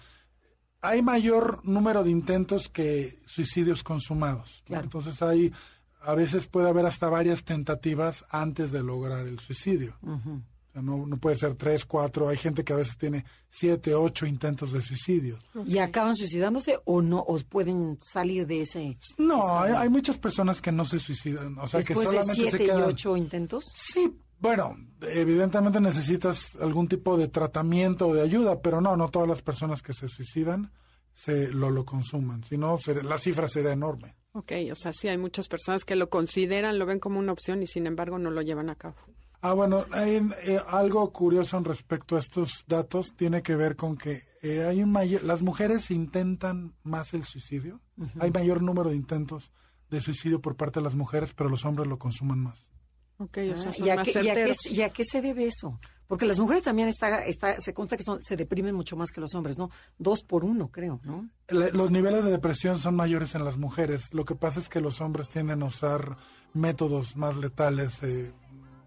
hay 0.81 1.03
mayor 1.03 1.61
número 1.65 2.05
de 2.05 2.11
intentos 2.11 2.69
que 2.69 3.21
suicidios 3.27 3.83
consumados. 3.83 4.61
¿no? 4.61 4.67
Claro. 4.67 4.85
Entonces 4.85 5.21
hay, 5.23 5.53
a 6.01 6.15
veces 6.15 6.47
puede 6.47 6.69
haber 6.69 6.87
hasta 6.87 7.09
varias 7.09 7.45
tentativas 7.45 8.25
antes 8.31 8.73
de 8.73 8.83
lograr 8.83 9.27
el 9.27 9.39
suicidio. 9.41 9.97
O 10.03 10.73
sea, 10.73 10.83
no, 10.83 11.07
no 11.07 11.17
puede 11.17 11.37
ser 11.37 11.55
tres, 11.55 11.85
cuatro. 11.85 12.29
Hay 12.29 12.37
gente 12.37 12.63
que 12.63 12.73
a 12.73 12.77
veces 12.77 12.99
tiene 12.99 13.25
siete, 13.49 13.95
ocho 13.95 14.27
intentos 14.27 14.73
de 14.73 14.81
suicidio. 14.83 15.39
¿Y 15.67 15.79
acaban 15.79 16.15
suicidándose 16.15 16.79
o 16.85 17.01
no? 17.03 17.19
¿O 17.21 17.39
pueden 17.41 17.99
salir 18.01 18.47
de 18.47 18.61
ese... 18.63 18.99
No, 19.17 19.59
hay, 19.61 19.73
hay 19.73 19.89
muchas 19.89 20.19
personas 20.19 20.61
que 20.61 20.71
no 20.71 20.85
se 20.85 20.99
suicidan. 20.99 21.59
O 21.59 21.67
sea, 21.67 21.81
que 21.83 21.95
después 21.95 22.09
de 22.11 22.15
solamente 22.17 22.35
se 22.43 22.49
siete 22.51 22.65
y 22.65 22.67
quedan. 22.67 22.83
ocho 22.83 23.17
intentos? 23.17 23.65
Sí, 23.75 24.15
bueno, 24.41 24.77
evidentemente 25.01 25.81
necesitas 25.81 26.55
algún 26.61 26.87
tipo 26.87 27.17
de 27.17 27.29
tratamiento 27.29 28.09
o 28.09 28.15
de 28.15 28.23
ayuda, 28.23 28.61
pero 28.61 28.81
no, 28.81 28.97
no 28.97 29.09
todas 29.09 29.29
las 29.29 29.43
personas 29.43 29.83
que 29.83 29.95
se 29.95 30.09
suicidan 30.09 30.71
se 31.13 31.49
lo, 31.49 31.71
lo 31.71 31.85
consuman. 31.85 32.45
Si 32.45 32.57
no, 32.57 32.79
se- 32.79 33.03
la 33.03 33.19
cifra 33.19 33.49
sería 33.49 33.73
enorme. 33.73 34.15
Ok, 34.39 34.53
o 34.73 34.75
sea, 34.75 34.93
sí 34.93 35.09
hay 35.09 35.19
muchas 35.19 35.49
personas 35.49 35.85
que 35.85 35.97
lo 35.97 36.09
consideran, 36.09 36.79
lo 36.79 36.87
ven 36.87 36.99
como 37.01 37.19
una 37.19 37.33
opción 37.33 37.63
y 37.63 37.67
sin 37.67 37.87
embargo 37.87 38.19
no 38.19 38.31
lo 38.31 38.43
llevan 38.43 38.71
a 38.71 38.75
cabo. 38.77 38.97
Ah, 39.41 39.53
bueno, 39.53 39.85
hay 39.93 40.17
eh, 40.43 40.59
algo 40.67 41.13
curioso 41.13 41.57
en 41.59 41.65
respecto 41.65 42.17
a 42.17 42.19
estos 42.19 42.65
datos 42.67 43.15
tiene 43.15 43.43
que 43.43 43.55
ver 43.55 43.77
con 43.77 43.97
que 43.97 44.23
eh, 44.43 44.65
hay 44.65 44.83
un 44.83 44.91
mayor, 44.91 45.23
las 45.23 45.43
mujeres 45.43 45.91
intentan 45.93 46.75
más 46.83 47.15
el 47.15 47.23
suicidio. 47.25 47.81
Hay 48.21 48.31
mayor 48.33 48.63
número 48.63 48.91
de 48.91 48.97
intentos 48.97 49.53
de 49.91 50.01
suicidio 50.01 50.41
por 50.41 50.57
parte 50.57 50.81
de 50.81 50.85
las 50.85 50.95
mujeres, 50.97 51.35
pero 51.35 51.49
los 51.51 51.65
hombres 51.65 51.87
lo 51.89 51.99
consuman 51.99 52.41
más. 52.41 52.71
Ok, 53.19 53.39
o 53.53 53.57
sea, 53.61 53.71
Ah, 53.71 53.73
son 53.73 53.87
¿y, 53.87 53.91
a 53.91 53.97
más 53.97 54.05
qué, 54.07 54.13
y 54.13 54.17
a 54.17 54.23
qué- 54.23 54.29
certeros. 54.55 54.67
y 54.67 54.83
a 54.83 54.89
qué 54.91 55.05
se 55.05 55.23
debe 55.23 55.47
eso? 55.47 55.81
Porque 56.09 56.27
las 56.27 56.39
mujeres 56.39 56.63
también 56.65 56.89
está, 56.89 57.25
está, 57.27 57.61
se 57.61 57.73
consta 57.75 57.97
que 57.97 58.03
son, 58.03 58.21
se 58.23 58.37
deprimen 58.37 58.75
mucho 58.75 58.97
más 58.97 59.11
que 59.13 59.21
los 59.21 59.35
hombres, 59.35 59.59
¿no? 59.59 59.71
Dos 59.99 60.25
por 60.25 60.43
uno, 60.45 60.69
creo, 60.69 61.01
¿no? 61.05 61.29
Le- 61.49 61.71
Los 61.71 61.91
niveles 61.91 62.25
de 62.25 62.31
depresión 62.31 62.79
son 62.81 62.97
mayores 62.97 63.35
en 63.35 63.45
las 63.45 63.59
mujeres. 63.59 64.13
Lo 64.15 64.25
que 64.25 64.35
pasa 64.35 64.59
es 64.59 64.69
que 64.71 64.81
los 64.81 65.01
hombres 65.03 65.29
tienden 65.29 65.63
a 65.63 65.67
usar 65.67 66.17
métodos 66.55 67.15
más 67.17 67.37
letales. 67.37 68.03
eh, 68.03 68.33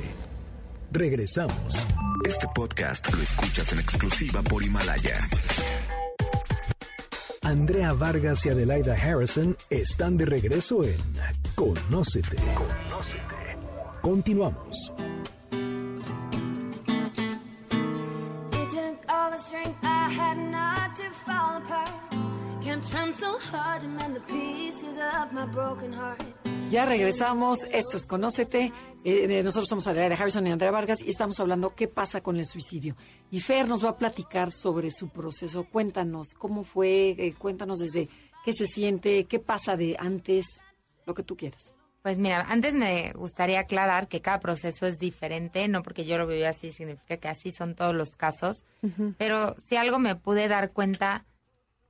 Regresamos. 0.92 1.88
Este 2.24 2.46
podcast 2.54 3.12
lo 3.12 3.20
escuchas 3.20 3.72
en 3.72 3.80
exclusiva 3.80 4.40
por 4.40 4.62
Himalaya. 4.62 5.28
Andrea 7.42 7.92
Vargas 7.92 8.46
y 8.46 8.50
Adelaida 8.50 8.94
Harrison 8.94 9.56
están 9.68 10.16
de 10.16 10.26
regreso 10.26 10.84
en 10.84 10.94
Conócete. 11.56 12.36
Continuamos. 14.00 14.92
Ya 26.70 26.86
regresamos, 26.86 27.66
esto 27.72 27.96
es 27.96 28.06
Conócete. 28.06 28.72
Eh, 29.04 29.42
nosotros 29.42 29.68
somos 29.68 29.88
Adelaida 29.88 30.14
Harrison 30.14 30.46
y 30.46 30.52
Andrea 30.52 30.70
Vargas 30.70 31.02
y 31.02 31.08
estamos 31.08 31.40
hablando 31.40 31.74
qué 31.74 31.88
pasa 31.88 32.22
con 32.22 32.36
el 32.36 32.46
suicidio. 32.46 32.96
Y 33.30 33.40
Fer 33.40 33.66
nos 33.66 33.84
va 33.84 33.90
a 33.90 33.98
platicar 33.98 34.52
sobre 34.52 34.90
su 34.92 35.08
proceso. 35.08 35.64
Cuéntanos 35.64 36.28
cómo 36.38 36.62
fue, 36.62 37.16
eh, 37.18 37.34
cuéntanos 37.36 37.80
desde 37.80 38.08
qué 38.44 38.52
se 38.52 38.66
siente, 38.66 39.24
qué 39.24 39.40
pasa 39.40 39.76
de 39.76 39.96
antes, 39.98 40.60
lo 41.04 41.14
que 41.14 41.24
tú 41.24 41.36
quieras. 41.36 41.72
Pues 42.02 42.18
mira, 42.18 42.46
antes 42.48 42.72
me 42.72 43.12
gustaría 43.12 43.60
aclarar 43.60 44.08
que 44.08 44.22
cada 44.22 44.40
proceso 44.40 44.86
es 44.86 44.98
diferente, 44.98 45.66
no 45.68 45.82
porque 45.82 46.06
yo 46.06 46.16
lo 46.16 46.26
viví 46.26 46.44
así 46.44 46.72
significa 46.72 47.18
que 47.18 47.28
así 47.28 47.52
son 47.52 47.74
todos 47.74 47.94
los 47.94 48.16
casos, 48.16 48.64
pero 49.18 49.54
si 49.58 49.76
algo 49.76 49.98
me 49.98 50.16
pude 50.16 50.48
dar 50.48 50.72
cuenta 50.72 51.26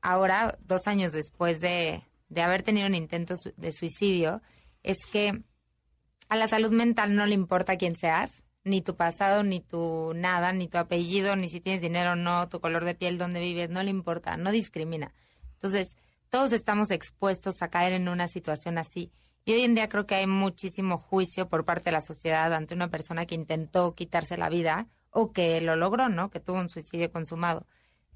ahora, 0.03 0.59
dos 0.61 0.87
años 0.87 1.13
después 1.13 1.61
de, 1.61 2.03
de 2.29 2.43
haber 2.43 2.63
tenido 2.63 2.87
un 2.87 2.95
intento 2.95 3.35
de 3.57 3.73
suicidio, 3.73 4.43
es 4.83 4.99
que 5.11 5.43
a 6.29 6.37
la 6.37 6.49
salud 6.49 6.71
mental 6.71 7.17
no 7.17 7.27
le 7.27 7.35
importa 7.35 7.77
quién 7.77 7.97
seas, 7.97 8.31
ni 8.65 8.83
tu 8.83 8.95
pasado, 8.97 9.43
ni 9.43 9.61
tu 9.61 10.13
nada, 10.15 10.53
ni 10.53 10.69
tu 10.69 10.79
apellido, 10.79 11.35
ni 11.37 11.49
si 11.49 11.61
tienes 11.61 11.81
dinero 11.81 12.13
o 12.13 12.17
no, 12.17 12.49
tu 12.49 12.61
color 12.61 12.85
de 12.85 12.95
piel, 12.95 13.19
dónde 13.19 13.41
vives, 13.41 13.71
no 13.71 13.83
le 13.83 13.91
importa, 13.91 14.37
no 14.37 14.53
discrimina. 14.53 15.13
Entonces, 15.55 15.97
todos 16.29 16.53
estamos 16.53 16.91
expuestos 16.91 17.63
a 17.63 17.69
caer 17.69 17.93
en 17.95 18.09
una 18.09 18.29
situación 18.29 18.79
así. 18.79 19.11
Y 19.45 19.53
hoy 19.53 19.63
en 19.63 19.75
día 19.75 19.89
creo 19.89 20.07
que 20.07 20.15
hay 20.15 20.27
muchísimo 20.27 20.99
juicio 20.99 21.49
por 21.49 21.65
parte 21.65 21.87
de 21.87 21.93
la 21.93 22.01
sociedad 22.01 22.53
ante 22.53 22.75
una 22.75 22.89
persona 22.89 23.27
que 23.27 23.35
intentó 23.35 23.95
quitarse 23.95 24.37
la 24.37 24.51
vida 24.51 24.87
o 25.11 25.33
que 25.33 25.61
lo 25.61 25.75
logró, 25.77 26.09
¿no? 26.09 26.31
Que 26.31 26.41
tuvo 26.41 26.61
un 26.61 26.69
suicidio 26.69 27.11
consumado. 27.11 27.67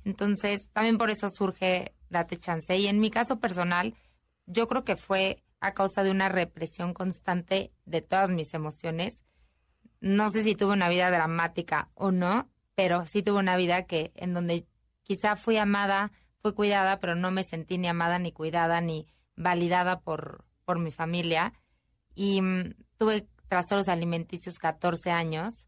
Entonces, 0.04 0.68
también 0.72 0.98
por 0.98 1.10
eso 1.10 1.30
surge 1.30 1.94
Date 2.10 2.38
Chance. 2.38 2.76
Y 2.76 2.86
en 2.86 3.00
mi 3.00 3.10
caso 3.10 3.40
personal, 3.40 3.94
yo 4.46 4.66
creo 4.68 4.84
que 4.84 4.96
fue 4.96 5.42
a 5.60 5.72
causa 5.72 6.04
de 6.04 6.10
una 6.10 6.28
represión 6.28 6.92
constante 6.92 7.72
de 7.86 8.02
todas 8.02 8.30
mis 8.30 8.52
emociones. 8.54 9.22
No 10.00 10.30
sé 10.30 10.44
si 10.44 10.54
tuve 10.54 10.74
una 10.74 10.88
vida 10.88 11.10
dramática 11.10 11.90
o 11.94 12.10
no, 12.10 12.50
pero 12.74 13.06
sí 13.06 13.22
tuve 13.22 13.38
una 13.38 13.56
vida 13.56 13.84
que 13.84 14.12
en 14.14 14.34
donde 14.34 14.66
quizá 15.02 15.36
fui 15.36 15.56
amada, 15.56 16.12
fui 16.42 16.52
cuidada, 16.52 17.00
pero 17.00 17.14
no 17.14 17.30
me 17.30 17.44
sentí 17.44 17.78
ni 17.78 17.88
amada 17.88 18.18
ni 18.18 18.32
cuidada 18.32 18.80
ni 18.80 19.06
validada 19.36 20.00
por, 20.00 20.44
por 20.64 20.78
mi 20.78 20.90
familia. 20.90 21.54
Y 22.14 22.42
mm, 22.42 22.74
tuve 22.98 23.26
trastornos 23.48 23.88
alimenticios 23.88 24.58
14 24.58 25.10
años. 25.10 25.66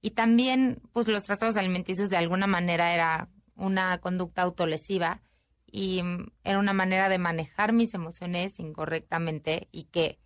Y 0.00 0.12
también, 0.12 0.80
pues 0.92 1.08
los 1.08 1.24
trastornos 1.24 1.56
alimenticios 1.56 2.10
de 2.10 2.16
alguna 2.16 2.46
manera 2.46 2.94
era 2.94 3.28
una 3.56 3.98
conducta 3.98 4.42
autolesiva 4.42 5.22
y 5.70 6.02
mm, 6.02 6.28
era 6.44 6.58
una 6.58 6.72
manera 6.72 7.08
de 7.08 7.18
manejar 7.18 7.72
mis 7.72 7.94
emociones 7.94 8.58
incorrectamente 8.58 9.68
y 9.72 9.84
que, 9.84 10.18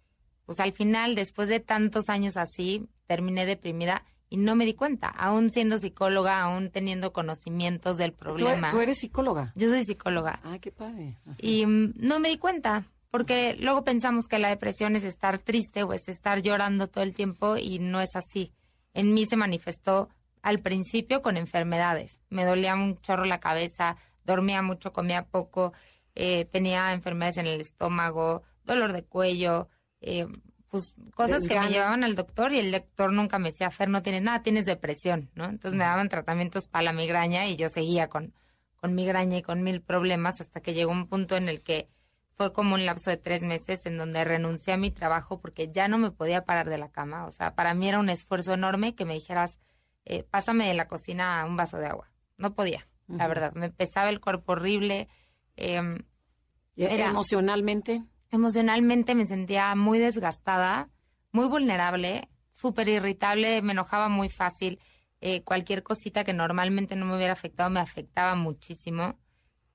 pues 0.45 0.61
al 0.61 0.73
final, 0.73 1.15
después 1.15 1.49
de 1.49 1.61
tantos 1.61 2.09
años 2.09 2.37
así, 2.37 2.89
terminé 3.07 3.47
deprimida 3.47 4.05
y 4.31 4.37
no 4.37 4.55
me 4.57 4.67
di 4.67 4.75
cuenta, 4.75 5.09
aún 5.09 5.51
siendo 5.51 5.79
psicóloga, 5.79 6.43
aún 6.43 6.71
teniendo 6.71 7.13
conocimientos 7.15 7.97
del 7.97 8.13
¿Tú, 8.13 8.19
problema. 8.19 8.71
tú 8.71 8.81
eres 8.81 8.99
psicóloga. 8.99 9.53
Yo 9.57 9.69
soy 9.71 9.85
psicóloga 9.85 10.41
Ah, 10.45 10.59
qué 10.59 10.71
padre. 10.71 11.17
Ajá. 11.27 11.37
y 11.41 11.65
mm, 11.65 11.95
no 11.97 12.19
me 12.21 12.29
di 12.29 12.37
cuenta, 12.37 12.85
porque 13.11 13.57
luego 13.59 13.85
pensamos 13.85 14.27
que 14.29 14.39
la 14.39 14.51
depresión 14.51 14.97
es 14.97 15.05
estar 15.05 15.39
triste 15.39 15.83
o 15.83 15.95
es 15.95 16.09
estar 16.09 16.43
llorando 16.43 16.89
todo 16.89 17.05
el 17.05 17.15
tiempo 17.15 17.57
y 17.57 17.79
no 17.79 18.03
es 18.03 18.15
así. 18.17 18.53
En 18.93 19.15
mí 19.15 19.25
se 19.25 19.37
manifestó 19.37 20.11
al 20.43 20.59
principio 20.59 21.23
con 21.23 21.37
enfermedades. 21.37 22.19
Me 22.31 22.45
dolía 22.45 22.75
un 22.75 23.01
chorro 23.01 23.25
la 23.25 23.41
cabeza, 23.41 23.97
dormía 24.25 24.63
mucho, 24.63 24.93
comía 24.93 25.27
poco, 25.27 25.73
eh, 26.15 26.45
tenía 26.47 26.93
enfermedades 26.93 27.37
en 27.39 27.47
el 27.47 27.61
estómago, 27.61 28.43
dolor 28.65 28.93
de 28.93 29.05
cuello, 29.05 29.69
eh, 30.01 30.27
pues 30.69 30.95
cosas 31.15 31.49
que 31.49 31.59
me 31.59 31.69
llevaban 31.69 32.05
al 32.05 32.15
doctor 32.15 32.53
y 32.53 32.59
el 32.59 32.73
doctor 32.73 33.13
nunca 33.13 33.39
me 33.39 33.51
decía, 33.51 33.71
Fer, 33.71 33.89
no 33.89 34.03
tienes 34.03 34.23
nada, 34.23 34.43
tienes 34.43 34.67
depresión, 34.67 35.31
¿no? 35.35 35.47
Entonces 35.47 35.77
me 35.77 35.85
daban 35.85 36.09
tratamientos 36.09 36.69
para 36.69 36.83
la 36.83 36.93
migraña 36.93 37.47
y 37.47 37.57
yo 37.57 37.69
seguía 37.69 38.09
con, 38.09 38.35
con 38.77 38.95
migraña 38.95 39.39
y 39.39 39.43
con 39.43 39.63
mil 39.63 39.81
problemas 39.81 40.41
hasta 40.41 40.61
que 40.61 40.75
llegó 40.75 40.93
un 40.93 41.09
punto 41.09 41.37
en 41.37 41.49
el 41.49 41.63
que 41.63 41.89
fue 42.37 42.53
como 42.53 42.75
un 42.75 42.87
lapso 42.87 43.11
de 43.11 43.17
tres 43.17 43.43
meses 43.43 43.85
en 43.87 43.99
donde 43.99 44.25
renuncié 44.25 44.75
a 44.75 44.77
mi 44.77 44.91
trabajo 44.91 45.41
porque 45.41 45.73
ya 45.73 45.89
no 45.89 45.99
me 45.99 46.13
podía 46.13 46.45
parar 46.45 46.69
de 46.69 46.79
la 46.79 46.91
cama. 46.91 47.27
O 47.27 47.33
sea, 47.33 47.55
para 47.55 47.75
mí 47.75 47.89
era 47.89 47.99
un 47.99 48.11
esfuerzo 48.11 48.55
enorme 48.55 48.95
que 48.95 49.05
me 49.05 49.15
dijeras, 49.15 49.59
eh, 50.09 50.25
pásame 50.25 50.67
de 50.67 50.75
la 50.75 50.89
cocina 50.89 51.45
un 51.47 51.57
vaso 51.57 51.79
de 51.79 51.87
agua. 51.87 52.11
No 52.37 52.55
podía, 52.55 52.81
la 53.09 53.27
verdad. 53.29 53.53
Me 53.55 53.71
pesaba 53.71 54.11
el 54.11 54.21
cuerpo 54.21 54.53
horrible. 54.53 55.09
¿Y 55.57 56.85
Era- 56.85 57.07
emocionalmente? 57.11 58.03
emocionalmente 58.31 59.15
me 59.15 59.27
sentía 59.27 59.75
muy 59.75 59.99
desgastada, 59.99 60.91
muy 61.33 61.47
vulnerable, 61.49 62.29
súper 62.53 62.89
irritable, 62.89 63.63
me 63.63 63.73
enojaba 63.73 64.09
muy 64.09 64.29
fácil. 64.29 64.79
Eh, 65.21 65.43
cualquier 65.43 65.83
cosita 65.83 66.23
que 66.25 66.33
normalmente 66.33 66.95
no 66.95 67.07
me 67.07 67.17
hubiera 67.17 67.33
afectado 67.33 67.71
me 67.71 67.81
afectaba 67.81 68.35
muchísimo. 68.37 69.19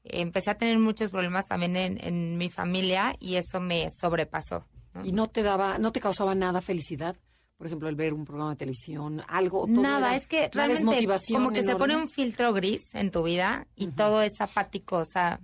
Eh, 0.03 0.21
empecé 0.21 0.51
a 0.51 0.57
tener 0.57 0.77
muchos 0.79 1.09
problemas 1.09 1.47
también 1.47 1.75
en, 1.75 1.97
en 2.05 2.37
mi 2.37 2.49
familia 2.49 3.15
y 3.19 3.35
eso 3.35 3.59
me 3.59 3.89
sobrepasó. 3.91 4.67
¿no? 4.93 5.03
¿Y 5.03 5.11
no 5.11 5.27
te 5.27 5.41
daba, 5.43 5.77
no 5.79 5.91
te 5.91 5.99
causaba 5.99 6.35
nada 6.35 6.61
felicidad? 6.61 7.17
Por 7.63 7.67
ejemplo, 7.67 7.87
el 7.87 7.95
ver 7.95 8.13
un 8.13 8.25
programa 8.25 8.49
de 8.49 8.57
televisión, 8.57 9.23
algo. 9.25 9.67
todo 9.67 9.81
Nada, 9.81 10.17
es 10.17 10.27
que 10.27 10.49
realmente 10.51 11.07
como 11.31 11.53
que 11.53 11.63
se 11.63 11.77
pone 11.77 11.95
un 11.95 12.09
filtro 12.09 12.51
gris 12.51 12.93
en 12.93 13.09
tu 13.09 13.23
vida 13.23 13.67
y 13.73 13.87
todo 13.87 14.21
es 14.21 14.41
apático, 14.41 14.97
o 14.97 15.05
sea, 15.05 15.39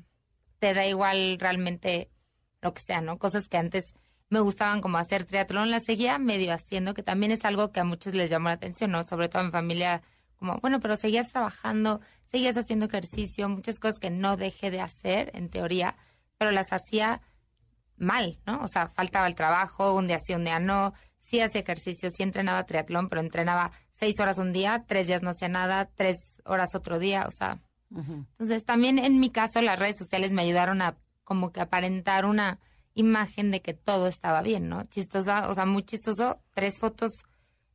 te 0.60 0.74
da 0.74 0.86
igual 0.86 1.38
realmente 1.40 2.12
lo 2.62 2.74
que 2.74 2.82
sea, 2.82 3.00
¿no? 3.00 3.18
Cosas 3.20 3.48
que 3.48 3.56
antes 3.56 3.94
me 4.30 4.42
gustaban 4.42 4.82
como 4.82 4.98
hacer 4.98 5.24
triatlón, 5.24 5.72
las 5.72 5.86
seguía 5.86 6.20
medio 6.20 6.52
haciendo, 6.52 6.94
que 6.94 7.04
también 7.04 7.32
es 7.32 7.46
algo 7.46 7.72
que 7.72 7.80
a 7.80 7.86
muchos 7.86 8.14
les 8.14 8.30
llamó 8.30 8.50
la 8.50 8.56
atención, 8.56 8.92
¿no? 8.92 9.08
Sobre 9.08 9.30
todo 9.30 9.42
en 9.42 9.54
familia 9.54 10.02
como, 10.36 10.58
bueno, 10.58 10.82
pero 10.82 10.98
seguías 10.98 11.32
trabajando, 11.32 12.02
seguías 12.30 12.58
haciendo 12.58 12.88
ejercicio, 12.88 13.48
muchas 13.48 13.80
cosas 13.80 14.00
que 14.00 14.10
no 14.10 14.36
dejé 14.36 14.72
de 14.72 14.82
hacer, 14.82 15.32
en 15.36 15.48
teoría, 15.48 15.96
pero 16.38 16.52
las 16.52 16.74
hacía 16.74 17.22
mal, 17.96 18.42
¿no? 18.46 18.60
O 18.60 18.68
sea, 18.68 18.90
faltaba 18.90 19.26
el 19.26 19.36
trabajo, 19.36 19.96
un 19.96 20.08
día 20.08 20.20
sí, 20.20 20.34
un 20.34 20.44
día 20.44 20.60
no, 20.60 20.94
sí 21.30 21.42
hacía 21.42 21.62
ejercicio, 21.62 22.10
sí 22.10 22.24
entrenaba 22.24 22.66
triatlón, 22.66 23.10
pero 23.10 23.22
entrenaba 23.22 23.72
seis 23.92 24.20
horas 24.20 24.38
un 24.38 24.54
día, 24.54 24.86
tres 24.88 25.08
días 25.08 25.22
no 25.22 25.30
hacía 25.30 25.48
nada, 25.48 25.90
tres 25.96 26.42
horas 26.46 26.74
otro 26.76 27.00
día, 27.00 27.26
o 27.28 27.32
sea. 27.32 27.60
Entonces, 27.92 28.66
también 28.66 29.00
en 29.00 29.20
mi 29.20 29.32
caso, 29.32 29.62
las 29.62 29.80
redes 29.80 29.98
sociales 29.98 30.32
me 30.32 30.44
ayudaron 30.44 30.82
a 30.82 30.96
como 31.24 31.52
que 31.52 31.60
aparentar 31.60 32.26
una 32.26 32.60
imagen 32.94 33.52
de 33.52 33.62
que 33.62 33.74
todo 33.74 34.08
estaba 34.08 34.42
bien, 34.42 34.70
¿no? 34.70 34.84
Chistosa, 34.86 35.50
o 35.50 35.56
sea, 35.56 35.66
muy 35.66 35.84
chistoso, 35.84 36.40
tres 36.54 36.80
fotos 36.80 37.24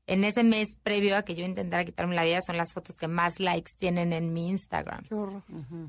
en 0.06 0.24
ese 0.24 0.44
mes 0.44 0.76
previo 0.82 1.16
a 1.16 1.22
que 1.22 1.34
yo 1.34 1.44
intentara 1.44 1.84
quitarme 1.84 2.14
la 2.14 2.24
vida 2.24 2.40
son 2.46 2.56
las 2.56 2.72
fotos 2.72 2.96
que 2.96 3.08
más 3.08 3.40
likes 3.40 3.72
tienen 3.76 4.12
en 4.12 4.32
mi 4.32 4.48
Instagram. 4.50 5.04
Qué 5.04 5.14
horror. 5.14 5.42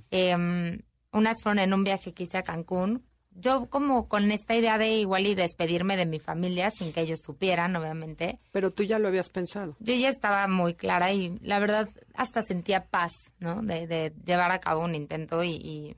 Em, 0.10 0.80
unas 1.12 1.42
fueron 1.42 1.60
en 1.60 1.74
un 1.74 1.84
viaje 1.84 2.14
que 2.14 2.24
hice 2.24 2.38
a 2.38 2.44
Cancún. 2.44 3.04
Yo 3.38 3.66
como 3.70 4.08
con 4.08 4.32
esta 4.32 4.56
idea 4.56 4.78
de 4.78 4.94
igual 4.96 5.28
y 5.28 5.36
despedirme 5.36 5.98
de 5.98 6.06
mi 6.06 6.20
familia 6.20 6.72
sin 6.72 6.94
que 6.94 7.02
ellos 7.02 7.20
supieran, 7.22 7.76
obviamente. 7.76 8.40
Pero 8.52 8.72
tú 8.72 8.84
ya 8.84 8.98
lo 8.98 9.10
habías 9.10 9.28
pensado. 9.30 9.76
Yo 9.80 9.94
ya 9.94 10.08
estaba 10.08 10.48
muy 10.48 10.74
clara 10.74 11.12
y 11.12 11.38
la 11.42 11.60
verdad 11.60 11.90
hasta 12.14 12.42
sentía 12.44 12.86
paz, 12.86 13.12
¿no? 13.40 13.62
De, 13.62 13.88
de 13.88 14.14
llevar 14.26 14.52
a 14.52 14.60
cabo 14.60 14.86
un 14.86 14.96
intento 14.96 15.44
y, 15.44 15.50
y 15.52 15.96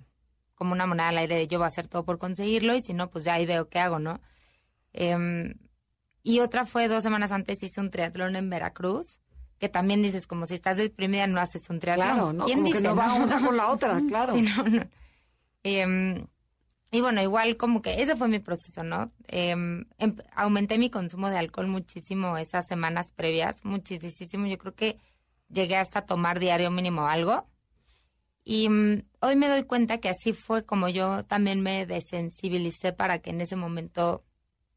como 0.56 0.72
una 0.74 0.88
moneda 0.88 1.10
al 1.10 1.18
aire 1.20 1.36
de 1.36 1.48
yo 1.48 1.60
voy 1.60 1.66
a 1.66 1.68
hacer 1.68 1.88
todo 1.88 2.04
por 2.06 2.18
conseguirlo 2.18 2.74
y 2.76 2.82
si 2.82 2.94
no, 2.94 3.12
pues 3.12 3.24
ya 3.24 3.36
ahí 3.36 3.46
veo 3.46 3.70
qué 3.70 3.78
hago, 3.80 4.00
¿no? 4.00 4.20
Em, 4.94 5.54
y 6.24 6.40
otra 6.40 6.66
fue 6.66 6.88
dos 6.88 7.04
semanas 7.04 7.32
antes 7.32 7.62
hice 7.62 7.80
un 7.80 7.92
triatlón 7.92 8.36
en 8.36 8.50
Veracruz, 8.50 9.20
que 9.60 9.70
también 9.70 10.02
dices, 10.02 10.26
como 10.26 10.48
si 10.48 10.56
estás 10.56 10.78
deprimida 10.78 11.28
no 11.28 11.40
haces 11.40 11.70
un 11.70 11.80
triatlón. 11.80 12.08
Claro, 12.16 12.34
¿no? 12.34 12.46
¿Quién 12.46 12.58
Como 12.60 12.68
dice? 12.70 12.80
que 12.80 12.88
no 12.88 12.96
va 12.96 13.08
no? 13.08 13.24
una 13.24 13.46
con 13.46 13.56
la 13.58 13.70
otra, 13.70 14.02
claro. 14.08 14.34
Sí, 14.36 14.42
no, 14.42 14.64
no. 14.64 14.88
Em, 15.64 16.26
y 16.92 17.02
bueno, 17.02 17.22
igual 17.22 17.58
como 17.58 17.82
que 17.82 18.02
ese 18.02 18.16
fue 18.16 18.28
mi 18.30 18.40
proceso, 18.40 18.84
¿no? 18.84 19.12
Em- 19.28 19.86
aumenté 20.34 20.78
mi 20.78 20.90
consumo 20.90 21.30
de 21.30 21.38
alcohol 21.38 21.68
muchísimo 21.68 22.38
esas 22.38 22.66
semanas 22.68 23.12
previas, 23.12 23.64
muchísimo. 23.64 24.48
Yo 24.48 24.58
creo 24.58 24.74
que 24.76 24.98
llegué 25.50 25.76
hasta 25.76 26.04
tomar 26.06 26.40
diario 26.40 26.72
mínimo 26.72 27.08
algo. 27.08 27.48
Y 28.46 28.70
mm, 28.70 29.04
hoy 29.20 29.36
me 29.36 29.50
doy 29.50 29.64
cuenta 29.64 30.00
que 30.00 30.10
así 30.10 30.32
fue 30.32 30.64
como 30.64 30.88
yo 30.88 31.26
también 31.26 31.62
me 31.62 31.86
desensibilicé 31.86 32.94
para 32.94 33.20
que 33.20 33.32
en 33.32 33.42
ese 33.42 33.58
momento 33.58 34.24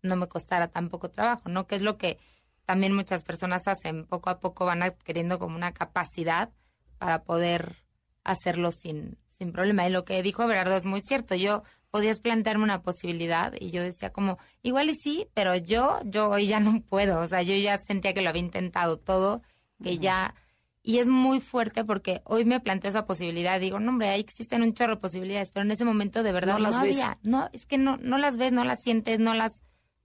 no 0.03 0.17
me 0.17 0.27
costara 0.29 0.69
tan 0.69 0.89
poco 0.89 1.11
trabajo, 1.11 1.49
¿no? 1.49 1.67
Que 1.69 1.77
es 1.77 1.83
lo 1.83 1.97
que 1.97 2.19
también 2.67 2.93
muchas 2.95 3.23
personas 3.23 3.69
hacen. 3.69 4.07
Poco 4.07 4.31
a 4.31 4.41
poco 4.41 4.65
van 4.67 4.83
adquiriendo 4.83 5.39
como 5.39 5.55
una 5.57 5.73
capacidad 5.73 6.51
para 6.99 7.23
poder 7.23 7.85
hacerlo 8.25 8.73
sin, 8.73 9.19
sin 9.39 9.53
problema. 9.53 9.87
Y 9.87 9.91
lo 9.91 10.05
que 10.05 10.23
dijo 10.25 10.47
Berardo 10.49 10.77
es 10.77 10.87
muy 10.87 11.01
cierto. 11.01 11.37
Yo 11.37 11.63
podías 11.91 12.21
plantearme 12.21 12.65
una 12.65 12.83
posibilidad 12.83 13.53
y 13.59 13.71
yo 13.71 13.83
decía 13.83 14.13
como, 14.13 14.39
igual 14.63 14.91
y 14.91 14.95
sí, 14.95 15.27
pero 15.35 15.57
yo, 15.57 15.99
yo 16.05 16.29
hoy 16.31 16.47
ya 16.47 16.61
no 16.61 16.81
puedo. 16.83 17.21
O 17.21 17.29
sea, 17.29 17.43
yo 17.43 17.55
ya 17.57 17.79
sentía 17.79 18.15
que 18.15 18.23
lo 18.23 18.31
había 18.31 18.43
intentado 18.43 18.99
todo, 18.99 19.43
que 19.83 19.99
ya... 19.99 20.35
Y 20.83 20.99
es 20.99 21.09
muy 21.09 21.41
fuerte 21.41 21.85
porque 21.85 22.23
hoy 22.25 22.47
me 22.47 22.59
planteo 22.59 22.89
esa 22.89 23.05
posibilidad. 23.07 23.61
Digo, 23.61 23.79
no, 23.81 23.91
hombre, 23.91 24.09
ahí 24.09 24.21
existen 24.21 24.63
un 24.63 24.73
chorro 24.73 24.95
de 24.95 25.01
posibilidades, 25.03 25.51
pero 25.51 25.65
en 25.67 25.73
ese 25.73 25.85
momento 25.85 26.23
de 26.23 26.33
verdad 26.33 26.55
No 26.55 26.59
no, 26.61 26.71
las 26.71 26.81
ves. 26.83 26.97
había. 26.97 27.19
No, 27.23 27.51
es 27.53 27.67
que 27.67 27.77
no, 27.77 27.99
no 27.99 28.17
las 28.17 28.39
ves, 28.39 28.51
no 28.53 28.65
las 28.65 28.81
sientes, 28.83 29.19
no 29.21 29.35
las... 29.35 29.63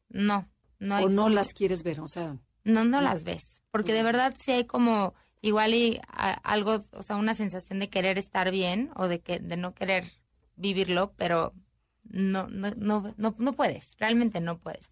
No, 0.09 0.49
no 0.79 0.95
hay 0.95 1.05
o 1.05 1.09
no 1.09 1.29
las 1.29 1.53
quieres 1.53 1.81
ver, 1.83 2.01
o 2.01 2.07
sea, 2.07 2.37
no, 2.65 2.83
no 2.83 2.99
las 2.99 3.23
ves. 3.23 3.47
Porque 3.71 3.93
de 3.93 4.03
verdad 4.03 4.35
sí 4.37 4.51
hay 4.51 4.65
como 4.65 5.13
igual 5.41 5.73
y 5.73 6.01
a- 6.09 6.33
algo, 6.43 6.83
o 6.91 7.03
sea, 7.03 7.15
una 7.15 7.35
sensación 7.35 7.79
de 7.79 7.89
querer 7.89 8.17
estar 8.17 8.51
bien 8.51 8.91
o 8.95 9.07
de 9.07 9.21
que 9.21 9.39
de 9.39 9.55
no 9.55 9.73
querer 9.73 10.11
vivirlo, 10.57 11.13
pero 11.15 11.53
no, 12.09 12.47
no, 12.47 12.71
no, 12.77 13.13
no, 13.17 13.35
no 13.37 13.53
puedes, 13.53 13.87
realmente 13.99 14.39
no 14.41 14.57
puedes. 14.59 14.85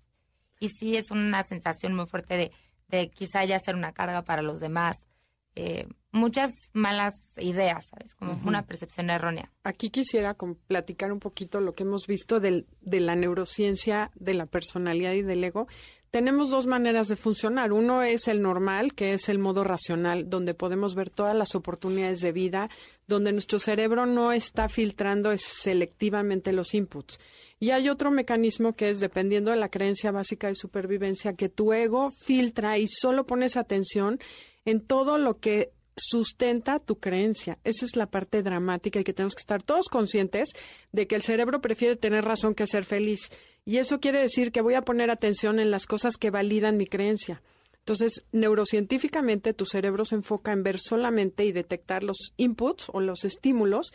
Y 0.59 0.69
sí 0.69 0.95
es 0.97 1.11
una 1.11 1.43
sensación 1.43 1.93
muy 1.95 2.05
fuerte 2.05 2.37
de, 2.37 2.51
de 2.89 3.09
quizá 3.09 3.43
ya 3.45 3.59
ser 3.59 3.75
una 3.75 3.91
carga 3.93 4.21
para 4.23 4.41
los 4.41 4.59
demás. 4.59 5.07
Eh, 5.55 5.87
muchas 6.11 6.51
malas 6.73 7.13
ideas, 7.37 7.85
¿sabes? 7.89 8.15
Como 8.15 8.39
una 8.45 8.63
percepción 8.65 9.09
errónea. 9.09 9.51
Aquí 9.63 9.89
quisiera 9.91 10.35
platicar 10.67 11.11
un 11.11 11.19
poquito 11.19 11.59
lo 11.61 11.75
que 11.75 11.83
hemos 11.83 12.07
visto 12.07 12.39
del- 12.39 12.65
de 12.81 12.99
la 12.99 13.15
neurociencia, 13.15 14.09
de 14.15 14.33
la 14.33 14.45
personalidad 14.47 15.13
y 15.13 15.21
del 15.21 15.43
ego. 15.43 15.67
Tenemos 16.13 16.51
dos 16.51 16.67
maneras 16.67 17.07
de 17.07 17.15
funcionar. 17.15 17.73
Uno 17.73 18.03
es 18.03 18.27
el 18.27 18.43
normal, 18.43 18.93
que 18.93 19.13
es 19.13 19.29
el 19.29 19.39
modo 19.39 19.63
racional, 19.63 20.29
donde 20.29 20.53
podemos 20.53 20.93
ver 20.93 21.09
todas 21.09 21.35
las 21.35 21.55
oportunidades 21.55 22.21
de 22.21 22.31
vida, 22.31 22.69
donde 23.07 23.31
nuestro 23.31 23.57
cerebro 23.57 24.05
no 24.05 24.31
está 24.31 24.69
filtrando 24.69 25.35
selectivamente 25.35 26.53
los 26.53 26.75
inputs. 26.75 27.19
Y 27.59 27.71
hay 27.71 27.89
otro 27.89 28.11
mecanismo 28.11 28.73
que 28.73 28.91
es, 28.91 28.99
dependiendo 28.99 29.49
de 29.49 29.57
la 29.57 29.69
creencia 29.69 30.11
básica 30.11 30.49
de 30.49 30.55
supervivencia, 30.55 31.33
que 31.33 31.49
tu 31.49 31.73
ego 31.73 32.11
filtra 32.11 32.77
y 32.77 32.85
solo 32.85 33.25
pones 33.25 33.57
atención 33.57 34.19
en 34.65 34.81
todo 34.81 35.17
lo 35.17 35.39
que 35.39 35.71
sustenta 35.95 36.77
tu 36.77 36.99
creencia. 36.99 37.57
Esa 37.63 37.85
es 37.85 37.95
la 37.95 38.05
parte 38.05 38.43
dramática 38.43 38.99
y 38.99 39.03
que 39.03 39.13
tenemos 39.13 39.33
que 39.33 39.41
estar 39.41 39.63
todos 39.63 39.87
conscientes 39.89 40.49
de 40.91 41.07
que 41.07 41.15
el 41.15 41.23
cerebro 41.23 41.59
prefiere 41.59 41.95
tener 41.95 42.23
razón 42.23 42.53
que 42.53 42.67
ser 42.67 42.85
feliz. 42.85 43.31
Y 43.65 43.77
eso 43.77 43.99
quiere 43.99 44.21
decir 44.21 44.51
que 44.51 44.61
voy 44.61 44.73
a 44.73 44.81
poner 44.81 45.09
atención 45.09 45.59
en 45.59 45.71
las 45.71 45.85
cosas 45.85 46.17
que 46.17 46.31
validan 46.31 46.77
mi 46.77 46.85
creencia. 46.85 47.41
Entonces, 47.79 48.25
neurocientíficamente, 48.31 49.53
tu 49.53 49.65
cerebro 49.65 50.05
se 50.05 50.15
enfoca 50.15 50.51
en 50.51 50.63
ver 50.63 50.79
solamente 50.79 51.45
y 51.45 51.51
detectar 51.51 52.03
los 52.03 52.33
inputs 52.37 52.87
o 52.93 53.01
los 53.01 53.25
estímulos 53.25 53.93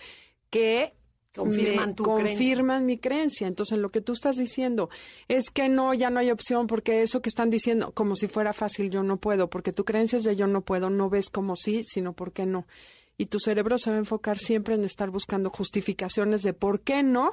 que 0.50 0.94
Confirman 1.38 1.94
tu 1.94 2.02
confirman 2.02 2.85
mi 2.85 2.98
creencia. 2.98 3.46
Entonces, 3.46 3.78
lo 3.78 3.90
que 3.90 4.00
tú 4.00 4.12
estás 4.12 4.37
diciendo 4.37 4.90
es 5.28 5.50
que 5.50 5.68
no, 5.68 5.94
ya 5.94 6.11
no 6.11 6.20
hay 6.20 6.31
opción 6.31 6.66
porque 6.66 7.02
eso 7.02 7.22
que 7.22 7.28
están 7.28 7.50
diciendo, 7.50 7.92
como 7.92 8.16
si 8.16 8.28
fuera 8.28 8.52
fácil, 8.52 8.90
yo 8.90 9.02
no 9.02 9.18
puedo, 9.18 9.48
porque 9.48 9.72
tu 9.72 9.85
creencia 9.85 10.16
es 10.16 10.24
de 10.24 10.37
yo 10.37 10.46
no 10.46 10.62
puedo, 10.62 10.90
no 10.90 11.09
ves 11.09 11.31
como 11.31 11.54
sí, 11.54 11.83
sino 11.85 12.12
por 12.12 12.33
qué 12.33 12.46
no. 12.46 12.66
Y 13.16 13.26
tu 13.26 13.38
cerebro 13.38 13.78
se 13.78 13.90
va 13.90 13.96
a 13.96 14.00
enfocar 14.00 14.38
siempre 14.38 14.74
en 14.74 14.85
estar 14.85 15.11
buscando 15.11 15.50
justificaciones 15.50 16.42
de 16.42 16.54
por 16.54 16.81
qué 16.81 17.02
no 17.02 17.33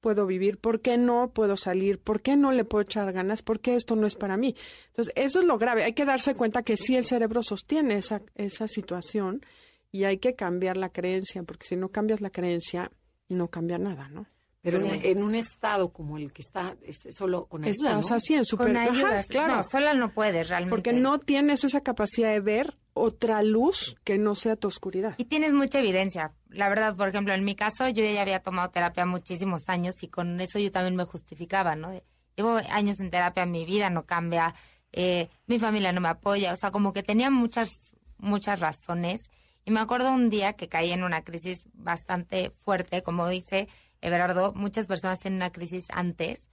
puedo 0.00 0.26
vivir, 0.26 0.58
por 0.58 0.80
qué 0.80 0.96
no 0.98 1.30
puedo 1.32 1.56
salir, 1.56 1.98
por 2.00 2.22
qué 2.22 2.36
no 2.36 2.52
le 2.52 2.64
puedo 2.64 2.82
echar 2.82 3.12
ganas, 3.12 3.42
por 3.42 3.60
qué 3.60 3.74
esto 3.74 3.96
no 3.96 4.06
es 4.06 4.16
para 4.16 4.36
mí. 4.36 4.54
Entonces, 4.88 5.12
eso 5.16 5.40
es 5.40 5.44
lo 5.46 5.58
grave. 5.58 5.84
Hay 5.84 5.92
que 5.92 6.04
darse 6.04 6.34
cuenta 6.34 6.62
que 6.62 6.76
sí 6.76 6.96
el 6.96 7.04
cerebro 7.04 7.42
sostiene 7.42 7.96
esa, 7.96 8.22
esa 8.34 8.66
situación 8.68 9.44
y 9.92 10.04
hay 10.04 10.18
que 10.18 10.34
cambiar 10.34 10.76
la 10.76 10.88
creencia, 10.90 11.42
porque 11.42 11.66
si 11.66 11.76
no 11.76 11.88
cambias 11.90 12.20
la 12.20 12.30
creencia, 12.30 12.90
no 13.28 13.48
cambia 13.48 13.78
nada, 13.78 14.08
¿no? 14.08 14.26
pero 14.62 14.78
en, 14.78 15.00
en 15.02 15.22
un 15.22 15.34
estado 15.34 15.88
como 15.90 16.18
el 16.18 16.34
que 16.34 16.42
está, 16.42 16.76
es 16.82 17.02
solo 17.16 17.46
con 17.46 17.64
ayuda, 17.64 17.92
Estás 17.98 18.10
¿no? 18.10 18.16
así 18.16 18.34
en 18.34 18.44
super... 18.44 18.66
Con 18.66 18.76
Ajá, 18.76 18.90
ayuda. 18.92 19.24
claro. 19.24 19.56
No, 19.56 19.64
sola 19.64 19.94
no 19.94 20.12
puedes 20.12 20.50
realmente. 20.50 20.70
porque 20.70 20.92
no 20.92 21.18
tienes 21.18 21.64
esa 21.64 21.80
capacidad 21.80 22.30
de 22.30 22.40
ver 22.40 22.76
otra 23.00 23.42
luz 23.42 23.96
que 24.04 24.18
no 24.18 24.34
sea 24.34 24.56
tu 24.56 24.68
oscuridad. 24.68 25.14
Y 25.16 25.24
tienes 25.24 25.52
mucha 25.52 25.80
evidencia. 25.80 26.32
La 26.48 26.68
verdad, 26.68 26.94
por 26.96 27.08
ejemplo, 27.08 27.32
en 27.32 27.44
mi 27.44 27.54
caso, 27.54 27.88
yo 27.88 28.04
ya 28.04 28.20
había 28.20 28.40
tomado 28.40 28.70
terapia 28.70 29.06
muchísimos 29.06 29.68
años 29.68 30.02
y 30.02 30.08
con 30.08 30.40
eso 30.40 30.58
yo 30.58 30.70
también 30.70 30.96
me 30.96 31.04
justificaba, 31.04 31.76
¿no? 31.76 31.92
Llevo 32.36 32.60
años 32.70 33.00
en 33.00 33.10
terapia, 33.10 33.46
mi 33.46 33.64
vida 33.64 33.90
no 33.90 34.04
cambia, 34.04 34.54
eh, 34.92 35.28
mi 35.46 35.58
familia 35.58 35.92
no 35.92 36.00
me 36.00 36.08
apoya, 36.08 36.52
o 36.52 36.56
sea, 36.56 36.70
como 36.70 36.92
que 36.92 37.02
tenía 37.02 37.30
muchas, 37.30 37.70
muchas 38.18 38.60
razones. 38.60 39.30
Y 39.64 39.70
me 39.70 39.80
acuerdo 39.80 40.12
un 40.12 40.30
día 40.30 40.52
que 40.52 40.68
caí 40.68 40.92
en 40.92 41.02
una 41.02 41.22
crisis 41.22 41.64
bastante 41.72 42.50
fuerte, 42.50 43.02
como 43.02 43.28
dice 43.28 43.68
Everardo, 44.00 44.52
muchas 44.54 44.86
personas 44.86 45.20
tienen 45.20 45.38
una 45.38 45.52
crisis 45.52 45.86
antes. 45.90 46.48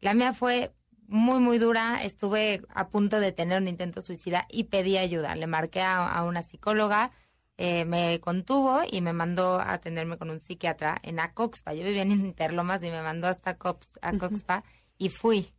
La 0.00 0.14
mía 0.14 0.32
fue 0.32 0.72
muy, 1.08 1.38
muy 1.40 1.58
dura. 1.58 2.02
Estuve 2.04 2.62
a 2.68 2.88
punto 2.88 3.20
de 3.20 3.32
tener 3.32 3.60
un 3.60 3.68
intento 3.68 4.02
suicida 4.02 4.46
y 4.50 4.64
pedí 4.64 4.96
ayuda. 4.98 5.34
Le 5.36 5.46
marqué 5.46 5.80
a, 5.80 6.06
a 6.06 6.24
una 6.24 6.42
psicóloga, 6.42 7.10
eh, 7.56 7.84
me 7.84 8.20
contuvo 8.20 8.80
y 8.90 9.00
me 9.00 9.12
mandó 9.12 9.60
a 9.60 9.72
atenderme 9.74 10.18
con 10.18 10.30
un 10.30 10.40
psiquiatra 10.40 10.96
en 11.02 11.20
Acoxpa. 11.20 11.74
Yo 11.74 11.84
vivía 11.84 12.02
en 12.02 12.12
Interlomas 12.12 12.82
y 12.82 12.90
me 12.90 13.02
mandó 13.02 13.28
hasta 13.28 13.58
Cops- 13.58 13.98
Acoxpa 14.02 14.64
y 14.98 15.08
fui. 15.08 15.52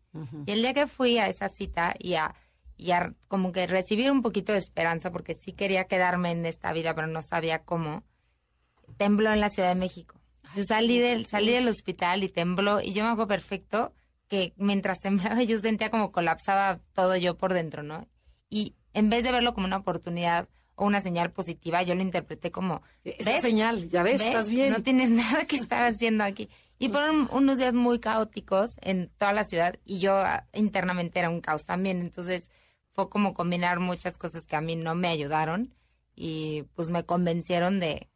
Y 0.45 0.51
el 0.51 0.61
día 0.61 0.73
que 0.73 0.87
fui 0.87 1.17
a 1.17 1.27
esa 1.27 1.49
cita 1.49 1.93
y 1.99 2.13
a, 2.13 2.33
y 2.77 2.91
a 2.91 3.13
como 3.27 3.51
que 3.51 3.67
recibir 3.67 4.09
un 4.11 4.21
poquito 4.21 4.53
de 4.53 4.59
esperanza, 4.59 5.11
porque 5.11 5.35
sí 5.35 5.51
quería 5.51 5.85
quedarme 5.85 6.31
en 6.31 6.45
esta 6.45 6.71
vida, 6.71 6.95
pero 6.95 7.07
no 7.07 7.21
sabía 7.21 7.59
cómo, 7.59 8.03
tembló 8.97 9.33
en 9.33 9.41
la 9.41 9.49
Ciudad 9.49 9.69
de 9.69 9.75
México. 9.75 10.15
Yo 10.55 10.63
salí 10.63 10.99
del, 10.99 11.25
salí 11.25 11.51
del 11.51 11.67
hospital 11.67 12.23
y 12.23 12.29
tembló, 12.29 12.79
y 12.81 12.93
yo 12.93 13.03
me 13.03 13.09
acuerdo 13.09 13.27
perfecto 13.27 13.93
que 14.27 14.53
mientras 14.57 14.99
temblaba 15.01 15.41
yo 15.43 15.59
sentía 15.59 15.89
como 15.91 16.11
colapsaba 16.11 16.79
todo 16.93 17.15
yo 17.15 17.37
por 17.37 17.53
dentro, 17.53 17.83
¿no? 17.83 18.07
Y 18.49 18.75
en 18.93 19.09
vez 19.09 19.23
de 19.23 19.31
verlo 19.31 19.53
como 19.53 19.67
una 19.67 19.77
oportunidad 19.77 20.47
o 20.75 20.85
una 20.85 20.99
señal 21.01 21.31
positiva, 21.31 21.83
yo 21.83 21.95
lo 21.95 22.01
interpreté 22.01 22.51
como, 22.51 22.81
Esa 23.03 23.31
¿ves? 23.31 23.41
señal, 23.41 23.87
ya 23.89 24.03
ves, 24.03 24.19
¿Ves? 24.19 24.27
estás 24.27 24.49
bien. 24.49 24.71
No 24.71 24.81
tienes 24.83 25.09
nada 25.11 25.45
que 25.45 25.55
estar 25.55 25.85
haciendo 25.85 26.23
aquí. 26.23 26.49
Y 26.77 26.89
fueron 26.89 27.29
unos 27.31 27.57
días 27.57 27.73
muy 27.73 27.99
caóticos 27.99 28.75
en 28.81 29.09
toda 29.17 29.31
la 29.31 29.45
ciudad 29.45 29.79
y 29.85 29.99
yo 29.99 30.13
ah, 30.17 30.45
internamente 30.53 31.19
era 31.19 31.29
un 31.29 31.39
caos 31.39 31.65
también. 31.65 32.01
Entonces 32.01 32.49
fue 32.91 33.09
como 33.09 33.33
combinar 33.33 33.79
muchas 33.79 34.17
cosas 34.17 34.45
que 34.47 34.57
a 34.57 34.61
mí 34.61 34.75
no 34.75 34.95
me 34.95 35.07
ayudaron. 35.07 35.73
y 36.17 36.63
pues 36.75 36.89
me 36.89 37.03
convencieron 37.05 37.79
de, 37.79 38.09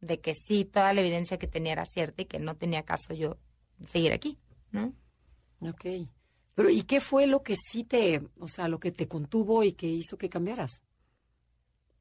de 0.00 0.20
que 0.20 0.34
sí, 0.34 0.64
toda 0.64 0.92
la 0.92 1.00
evidencia 1.00 1.38
que 1.38 1.46
tenía 1.48 1.72
era 1.72 1.84
cierta 1.84 2.22
y 2.22 2.26
que 2.26 2.38
no 2.38 2.54
tenía 2.56 2.84
caso 2.84 3.14
yo 3.14 3.38
seguir 3.86 4.12
aquí, 4.12 4.38
¿no? 4.72 4.92
Ok. 5.60 5.86
Pero 6.54 6.70
¿y 6.70 6.82
qué 6.82 7.00
fue 7.00 7.26
lo 7.26 7.42
que 7.42 7.54
sí 7.56 7.84
te, 7.84 8.22
o 8.38 8.48
sea, 8.48 8.68
lo 8.68 8.80
que 8.80 8.92
te 8.92 9.08
contuvo 9.08 9.62
y 9.62 9.72
que 9.72 9.86
hizo 9.86 10.18
que 10.18 10.28
cambiaras? 10.28 10.82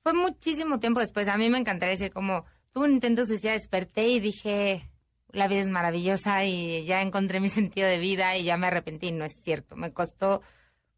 Fue 0.03 0.13
muchísimo 0.13 0.79
tiempo 0.79 0.99
después. 0.99 1.27
A 1.27 1.37
mí 1.37 1.49
me 1.49 1.57
encantaría 1.57 1.91
decir 1.91 2.11
como, 2.11 2.45
tuve 2.73 2.85
un 2.85 2.93
intento 2.93 3.25
suicida, 3.25 3.53
desperté 3.53 4.07
y 4.09 4.19
dije, 4.19 4.89
la 5.29 5.47
vida 5.47 5.61
es 5.61 5.67
maravillosa 5.67 6.43
y 6.45 6.85
ya 6.85 7.01
encontré 7.01 7.39
mi 7.39 7.49
sentido 7.49 7.87
de 7.87 7.99
vida 7.99 8.35
y 8.37 8.43
ya 8.43 8.57
me 8.57 8.67
arrepentí. 8.67 9.11
No 9.11 9.25
es 9.25 9.33
cierto. 9.43 9.75
Me 9.75 9.93
costó 9.93 10.41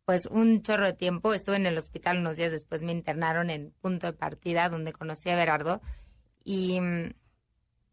pues 0.06 0.26
un 0.26 0.62
chorro 0.62 0.88
de 0.88 0.94
tiempo. 0.94 1.34
Estuve 1.34 1.58
en 1.58 1.66
el 1.66 1.78
hospital 1.78 2.18
unos 2.18 2.38
días 2.38 2.52
después, 2.52 2.82
me 2.82 2.92
internaron 2.92 3.50
en 3.50 3.72
punto 3.82 4.08
de 4.08 4.14
partida 4.14 4.70
donde 4.70 4.94
conocí 4.94 5.30
a 5.30 5.36
Berardo 5.36 5.82
y, 6.44 6.80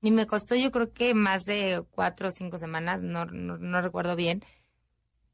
y 0.00 0.10
me 0.10 0.26
costó 0.26 0.54
yo 0.54 0.70
creo 0.72 0.92
que 0.92 1.14
más 1.14 1.44
de 1.44 1.84
cuatro 1.90 2.28
o 2.28 2.32
cinco 2.32 2.58
semanas, 2.58 3.00
no, 3.02 3.26
no 3.26 3.82
recuerdo 3.82 4.16
bien. 4.16 4.42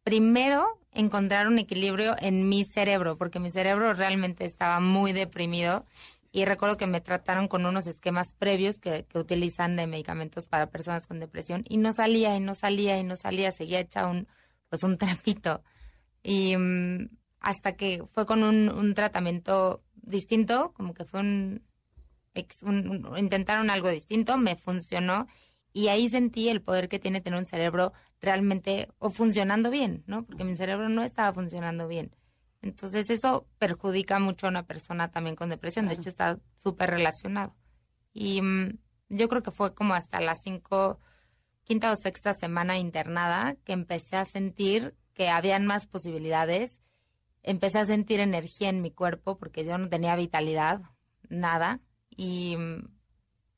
Primero, 0.04 0.78
encontrar 0.92 1.48
un 1.48 1.58
equilibrio 1.58 2.14
en 2.20 2.46
mi 2.48 2.64
cerebro, 2.64 3.16
porque 3.16 3.40
mi 3.40 3.50
cerebro 3.50 3.94
realmente 3.94 4.44
estaba 4.44 4.78
muy 4.78 5.14
deprimido 5.14 5.86
y 6.30 6.44
recuerdo 6.44 6.76
que 6.76 6.86
me 6.86 7.00
trataron 7.00 7.48
con 7.48 7.64
unos 7.64 7.86
esquemas 7.86 8.34
previos 8.34 8.80
que, 8.80 9.06
utilizan 9.14 9.76
de 9.76 9.86
medicamentos 9.86 10.46
para 10.46 10.68
personas 10.68 11.06
con 11.06 11.20
depresión 11.20 11.64
y 11.68 11.78
no 11.78 11.92
salía 11.94 12.36
y 12.36 12.40
no 12.40 12.54
salía 12.54 12.98
y 12.98 13.02
no 13.02 13.16
salía, 13.16 13.50
seguía 13.50 13.80
hecha 13.80 14.06
un 14.06 14.28
pues 14.68 14.82
un 14.82 14.98
trapito. 14.98 15.62
Y 16.22 16.56
um, 16.56 17.08
hasta 17.40 17.76
que 17.76 18.04
fue 18.12 18.26
con 18.26 18.42
un, 18.42 18.68
un, 18.70 18.94
tratamiento 18.94 19.82
distinto, 19.94 20.72
como 20.74 20.92
que 20.92 21.04
fue 21.04 21.20
un, 21.20 21.62
un, 22.62 23.06
un, 23.06 23.18
intentaron 23.18 23.70
algo 23.70 23.88
distinto, 23.88 24.36
me 24.36 24.56
funcionó 24.56 25.28
y 25.72 25.88
ahí 25.88 26.08
sentí 26.08 26.48
el 26.48 26.62
poder 26.62 26.88
que 26.88 26.98
tiene 26.98 27.20
tener 27.20 27.38
un 27.38 27.46
cerebro 27.46 27.92
realmente 28.24 28.88
o 28.98 29.10
funcionando 29.10 29.70
bien, 29.70 30.02
¿no? 30.06 30.24
Porque 30.24 30.44
mi 30.44 30.56
cerebro 30.56 30.88
no 30.88 31.02
estaba 31.02 31.32
funcionando 31.32 31.88
bien. 31.88 32.14
Entonces 32.64 33.10
eso 33.10 33.46
perjudica 33.58 34.18
mucho 34.18 34.46
a 34.46 34.50
una 34.50 34.66
persona 34.66 35.10
también 35.10 35.36
con 35.36 35.50
depresión. 35.50 35.86
De 35.86 35.94
hecho, 35.94 36.08
está 36.08 36.38
súper 36.56 36.90
relacionado. 36.90 37.54
Y 38.14 38.40
um, 38.40 38.78
yo 39.10 39.28
creo 39.28 39.42
que 39.42 39.50
fue 39.50 39.74
como 39.74 39.92
hasta 39.92 40.20
las 40.20 40.38
cinco, 40.42 40.98
quinta 41.64 41.92
o 41.92 41.96
sexta 41.96 42.32
semana 42.32 42.78
internada 42.78 43.56
que 43.64 43.74
empecé 43.74 44.16
a 44.16 44.24
sentir 44.24 44.96
que 45.12 45.28
habían 45.28 45.66
más 45.66 45.86
posibilidades. 45.86 46.80
Empecé 47.42 47.80
a 47.80 47.84
sentir 47.84 48.20
energía 48.20 48.70
en 48.70 48.80
mi 48.80 48.90
cuerpo 48.90 49.36
porque 49.36 49.66
yo 49.66 49.76
no 49.76 49.90
tenía 49.90 50.16
vitalidad, 50.16 50.80
nada. 51.28 51.80
Y, 52.08 52.56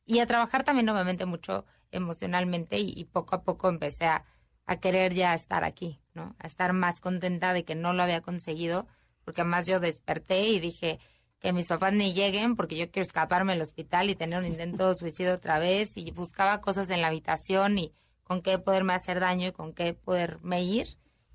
y 0.04 0.18
a 0.18 0.26
trabajar 0.26 0.64
también 0.64 0.86
nuevamente 0.86 1.26
mucho 1.26 1.64
emocionalmente 1.92 2.80
y, 2.80 2.92
y 2.96 3.04
poco 3.04 3.36
a 3.36 3.44
poco 3.44 3.68
empecé 3.68 4.06
a, 4.06 4.24
a 4.66 4.76
querer 4.76 5.14
ya 5.14 5.34
estar 5.34 5.64
aquí, 5.64 6.00
¿no? 6.14 6.34
A 6.38 6.46
estar 6.46 6.72
más 6.72 7.00
contenta 7.00 7.52
de 7.52 7.64
que 7.64 7.74
no 7.74 7.92
lo 7.92 8.02
había 8.02 8.20
conseguido, 8.20 8.86
porque 9.24 9.42
además 9.42 9.66
yo 9.66 9.80
desperté 9.80 10.48
y 10.48 10.60
dije 10.60 10.98
que 11.38 11.52
mis 11.52 11.68
papás 11.68 11.92
ni 11.92 12.14
lleguen 12.14 12.56
porque 12.56 12.76
yo 12.76 12.90
quiero 12.90 13.06
escaparme 13.06 13.52
del 13.52 13.62
hospital 13.62 14.10
y 14.10 14.16
tener 14.16 14.38
un 14.38 14.46
intento 14.46 14.88
de 14.88 14.96
suicidio 14.96 15.34
otra 15.34 15.58
vez 15.58 15.96
y 15.96 16.10
buscaba 16.10 16.60
cosas 16.60 16.90
en 16.90 17.00
la 17.02 17.08
habitación 17.08 17.78
y 17.78 17.92
con 18.24 18.42
qué 18.42 18.58
poderme 18.58 18.94
hacer 18.94 19.20
daño 19.20 19.48
y 19.48 19.52
con 19.52 19.72
qué 19.72 19.94
poderme 19.94 20.64
ir 20.64 20.86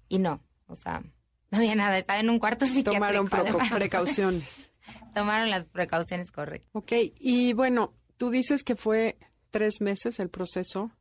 y 0.09 0.19
no, 0.19 0.43
o 0.67 0.75
sea, 0.75 1.01
no 1.51 1.57
había 1.57 1.75
nada, 1.75 1.97
estaba 1.97 2.19
en 2.19 2.29
un 2.29 2.39
cuarto 2.39 2.65
psiquiátrico. 2.67 2.93
Tomaron 2.93 3.29
además. 3.31 3.69
precauciones. 3.71 4.71
Tomaron 5.15 5.49
las 5.49 5.65
precauciones 5.65 6.31
correctas. 6.31 6.69
Ok, 6.73 6.91
y 7.19 7.53
bueno, 7.53 7.93
tú 8.17 8.29
dices 8.29 8.63
que 8.63 8.75
fue 8.75 9.17
tres 9.51 9.79
meses 9.79 10.19
el 10.19 10.29
proceso 10.29 10.91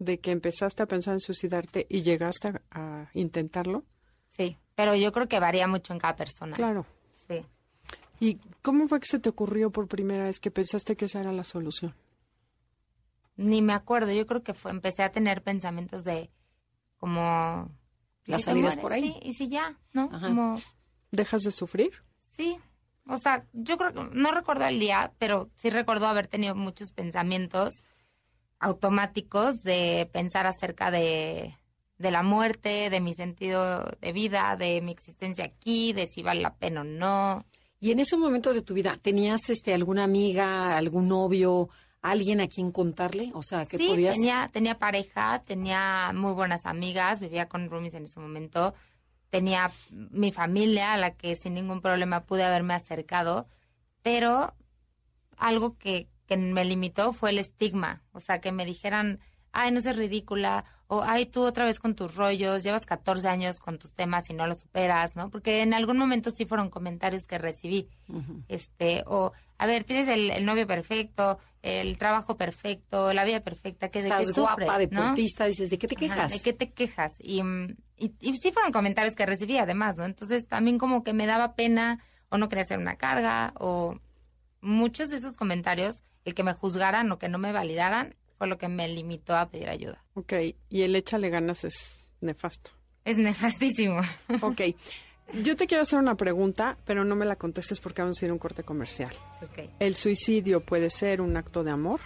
de 0.00 0.18
que 0.18 0.32
empezaste 0.32 0.82
a 0.82 0.86
pensar 0.86 1.12
en 1.14 1.20
suicidarte 1.20 1.86
y 1.88 2.02
llegaste 2.02 2.48
a, 2.48 2.62
a, 2.70 3.10
intentarlo? 3.14 3.84
Sí, 4.36 4.56
pero 4.74 4.96
yo 4.96 5.12
creo 5.12 5.28
que 5.28 5.38
varía 5.38 5.68
mucho 5.68 5.92
en 5.92 6.00
cada 6.00 6.16
persona. 6.16 6.56
Claro. 6.56 6.86
Sí. 7.28 7.44
¿Y 8.18 8.38
cómo 8.62 8.88
fue 8.88 8.98
que 8.98 9.06
se 9.06 9.20
te 9.20 9.28
ocurrió 9.28 9.70
por 9.70 9.86
primera 9.86 10.24
vez 10.24 10.40
que 10.40 10.50
pensaste 10.50 10.96
que 10.96 11.04
esa 11.04 11.20
era 11.20 11.32
la 11.32 11.44
solución? 11.44 11.94
Ni 13.36 13.62
me 13.62 13.74
acuerdo, 13.74 14.12
yo 14.12 14.26
creo 14.26 14.42
que 14.42 14.54
fue, 14.54 14.70
empecé 14.70 15.02
a 15.02 15.12
tener 15.12 15.42
pensamientos 15.42 16.02
de 16.04 16.30
como... 16.98 17.70
Las 18.26 18.42
salidas 18.42 18.76
por 18.76 18.92
ahí. 18.92 19.02
Sí, 19.02 19.18
y 19.22 19.34
si 19.34 19.48
ya, 19.48 19.76
¿no? 19.92 20.08
Ajá. 20.12 20.28
Como, 20.28 20.60
¿Dejas 21.10 21.42
de 21.42 21.50
sufrir? 21.50 21.92
sí, 22.36 22.58
o 23.06 23.18
sea, 23.18 23.44
yo 23.52 23.76
creo 23.76 23.92
que, 23.92 24.16
no 24.16 24.30
recuerdo 24.30 24.66
el 24.66 24.78
día, 24.78 25.12
pero 25.18 25.50
sí 25.56 25.68
recuerdo 25.68 26.06
haber 26.06 26.28
tenido 26.28 26.54
muchos 26.54 26.92
pensamientos 26.92 27.82
automáticos 28.60 29.56
de 29.64 30.08
pensar 30.12 30.46
acerca 30.46 30.90
de, 30.90 31.56
de 31.98 32.10
la 32.10 32.22
muerte, 32.22 32.90
de 32.90 33.00
mi 33.00 33.14
sentido 33.14 33.84
de 34.00 34.12
vida, 34.12 34.56
de 34.56 34.80
mi 34.80 34.92
existencia 34.92 35.46
aquí, 35.46 35.92
de 35.92 36.06
si 36.06 36.22
vale 36.22 36.42
la 36.42 36.54
pena 36.54 36.82
o 36.82 36.84
no. 36.84 37.44
Y 37.80 37.90
en 37.90 38.00
ese 38.00 38.16
momento 38.16 38.52
de 38.52 38.62
tu 38.62 38.74
vida, 38.74 38.98
¿tenías 39.00 39.48
este 39.48 39.74
alguna 39.74 40.04
amiga, 40.04 40.76
algún 40.76 41.08
novio, 41.08 41.70
alguien 42.02 42.40
a 42.40 42.48
quien 42.48 42.72
contarle? 42.72 43.30
O 43.34 43.42
sea, 43.42 43.64
que 43.64 43.78
sí, 43.78 43.88
podías 43.88 44.16
tenía, 44.16 44.48
tenía 44.52 44.78
pareja, 44.78 45.42
tenía 45.46 46.12
muy 46.14 46.32
buenas 46.32 46.66
amigas, 46.66 47.20
vivía 47.20 47.48
con 47.48 47.68
roomies 47.70 47.94
en 47.94 48.04
ese 48.04 48.20
momento, 48.20 48.74
tenía 49.30 49.70
mi 49.90 50.32
familia 50.32 50.92
a 50.92 50.98
la 50.98 51.12
que 51.12 51.36
sin 51.36 51.54
ningún 51.54 51.80
problema 51.80 52.24
pude 52.24 52.44
haberme 52.44 52.74
acercado, 52.74 53.46
pero 54.02 54.54
algo 55.36 55.76
que, 55.78 56.08
que 56.30 56.36
me 56.36 56.64
limitó 56.64 57.12
fue 57.12 57.30
el 57.30 57.40
estigma, 57.40 58.04
o 58.12 58.20
sea, 58.20 58.40
que 58.40 58.52
me 58.52 58.64
dijeran, 58.64 59.18
ay, 59.50 59.72
no 59.72 59.80
seas 59.80 59.96
ridícula, 59.96 60.64
o 60.86 61.02
ay, 61.02 61.26
tú 61.26 61.42
otra 61.42 61.64
vez 61.64 61.80
con 61.80 61.96
tus 61.96 62.14
rollos, 62.14 62.62
llevas 62.62 62.86
14 62.86 63.26
años 63.26 63.58
con 63.58 63.80
tus 63.80 63.94
temas 63.94 64.30
y 64.30 64.34
no 64.34 64.46
los 64.46 64.60
superas, 64.60 65.16
¿no? 65.16 65.28
Porque 65.28 65.62
en 65.62 65.74
algún 65.74 65.98
momento 65.98 66.30
sí 66.30 66.46
fueron 66.46 66.70
comentarios 66.70 67.26
que 67.26 67.36
recibí, 67.36 67.88
este, 68.46 69.02
o, 69.08 69.32
a 69.58 69.66
ver, 69.66 69.82
tienes 69.82 70.06
el, 70.06 70.30
el 70.30 70.44
novio 70.44 70.68
perfecto, 70.68 71.40
el 71.62 71.98
trabajo 71.98 72.36
perfecto, 72.36 73.12
la 73.12 73.24
vida 73.24 73.40
perfecta, 73.40 73.88
que 73.88 74.00
de 74.00 74.10
qué 74.10 74.22
estás 74.22 74.26
sufres, 74.28 74.68
guapa, 74.68 74.78
¿no? 74.92 75.02
deportista, 75.02 75.46
dices, 75.46 75.68
¿de 75.68 75.78
qué 75.78 75.88
te 75.88 75.96
Ajá, 75.96 76.14
quejas? 76.14 76.30
¿De 76.30 76.38
qué 76.38 76.52
te 76.52 76.70
quejas? 76.70 77.12
Y, 77.18 77.42
mm, 77.42 77.76
y, 77.96 78.14
y 78.20 78.36
sí 78.36 78.52
fueron 78.52 78.70
comentarios 78.70 79.16
que 79.16 79.26
recibí 79.26 79.58
además, 79.58 79.96
¿no? 79.96 80.04
Entonces 80.04 80.46
también 80.46 80.78
como 80.78 81.02
que 81.02 81.12
me 81.12 81.26
daba 81.26 81.56
pena 81.56 81.98
o 82.28 82.38
no 82.38 82.48
quería 82.48 82.62
hacer 82.62 82.78
una 82.78 82.94
carga 82.94 83.52
o 83.58 83.98
muchos 84.60 85.08
de 85.08 85.16
esos 85.16 85.36
comentarios, 85.36 86.02
el 86.24 86.34
que 86.34 86.42
me 86.42 86.54
juzgaran 86.54 87.10
o 87.12 87.18
que 87.18 87.28
no 87.28 87.38
me 87.38 87.52
validaran, 87.52 88.14
fue 88.38 88.46
lo 88.46 88.58
que 88.58 88.68
me 88.68 88.88
limitó 88.88 89.36
a 89.36 89.50
pedir 89.50 89.68
ayuda. 89.68 90.02
Ok, 90.14 90.32
y 90.68 90.82
el 90.82 90.96
échale 90.96 91.30
ganas 91.30 91.64
es 91.64 92.04
nefasto. 92.20 92.72
Es 93.04 93.16
nefastísimo. 93.16 94.00
Ok, 94.42 94.60
yo 95.42 95.56
te 95.56 95.66
quiero 95.66 95.82
hacer 95.82 95.98
una 95.98 96.16
pregunta, 96.16 96.76
pero 96.84 97.04
no 97.04 97.14
me 97.14 97.24
la 97.24 97.36
contestes 97.36 97.80
porque 97.80 98.02
vamos 98.02 98.20
a 98.20 98.24
ir 98.24 98.30
a 98.30 98.34
un 98.34 98.38
corte 98.38 98.62
comercial. 98.62 99.12
Ok. 99.42 99.70
¿El 99.78 99.94
suicidio 99.94 100.60
puede 100.60 100.90
ser 100.90 101.20
un 101.20 101.36
acto 101.36 101.62
de 101.62 101.70
amor? 101.70 102.00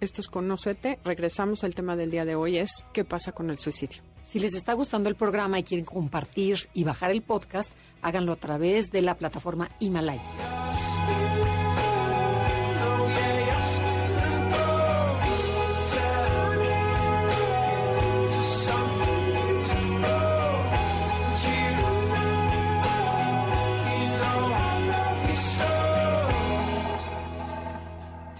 Esto 0.00 0.20
es 0.20 0.28
Conócete. 0.28 0.98
Regresamos 1.04 1.64
al 1.64 1.74
tema 1.74 1.96
del 1.96 2.10
día 2.10 2.24
de 2.24 2.34
hoy, 2.34 2.58
es 2.58 2.86
¿qué 2.92 3.04
pasa 3.04 3.32
con 3.32 3.50
el 3.50 3.58
suicidio? 3.58 4.02
Si 4.24 4.38
les 4.38 4.54
está 4.54 4.72
gustando 4.72 5.08
el 5.08 5.16
programa 5.16 5.58
y 5.58 5.64
quieren 5.64 5.84
compartir 5.84 6.58
y 6.72 6.84
bajar 6.84 7.10
el 7.10 7.22
podcast, 7.22 7.70
háganlo 8.00 8.32
a 8.32 8.36
través 8.36 8.90
de 8.90 9.02
la 9.02 9.16
plataforma 9.16 9.70
Himalaya. 9.78 10.22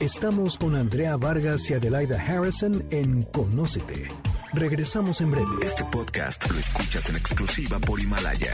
Estamos 0.03 0.59
con 0.59 0.75
Andrea 0.75 1.17
Vargas 1.17 1.71
y 1.71 1.75
Adelaida 1.75 2.21
Harrison 2.21 2.85
en 2.91 3.23
Conócete. 3.23 4.11
Regresamos 4.53 5.21
en 5.21 5.31
breve. 5.31 5.47
Este 5.63 5.85
podcast 5.85 6.51
lo 6.51 6.59
escuchas 6.59 7.09
en 7.09 7.15
exclusiva 7.15 7.79
por 7.79 8.01
Himalaya. 8.01 8.51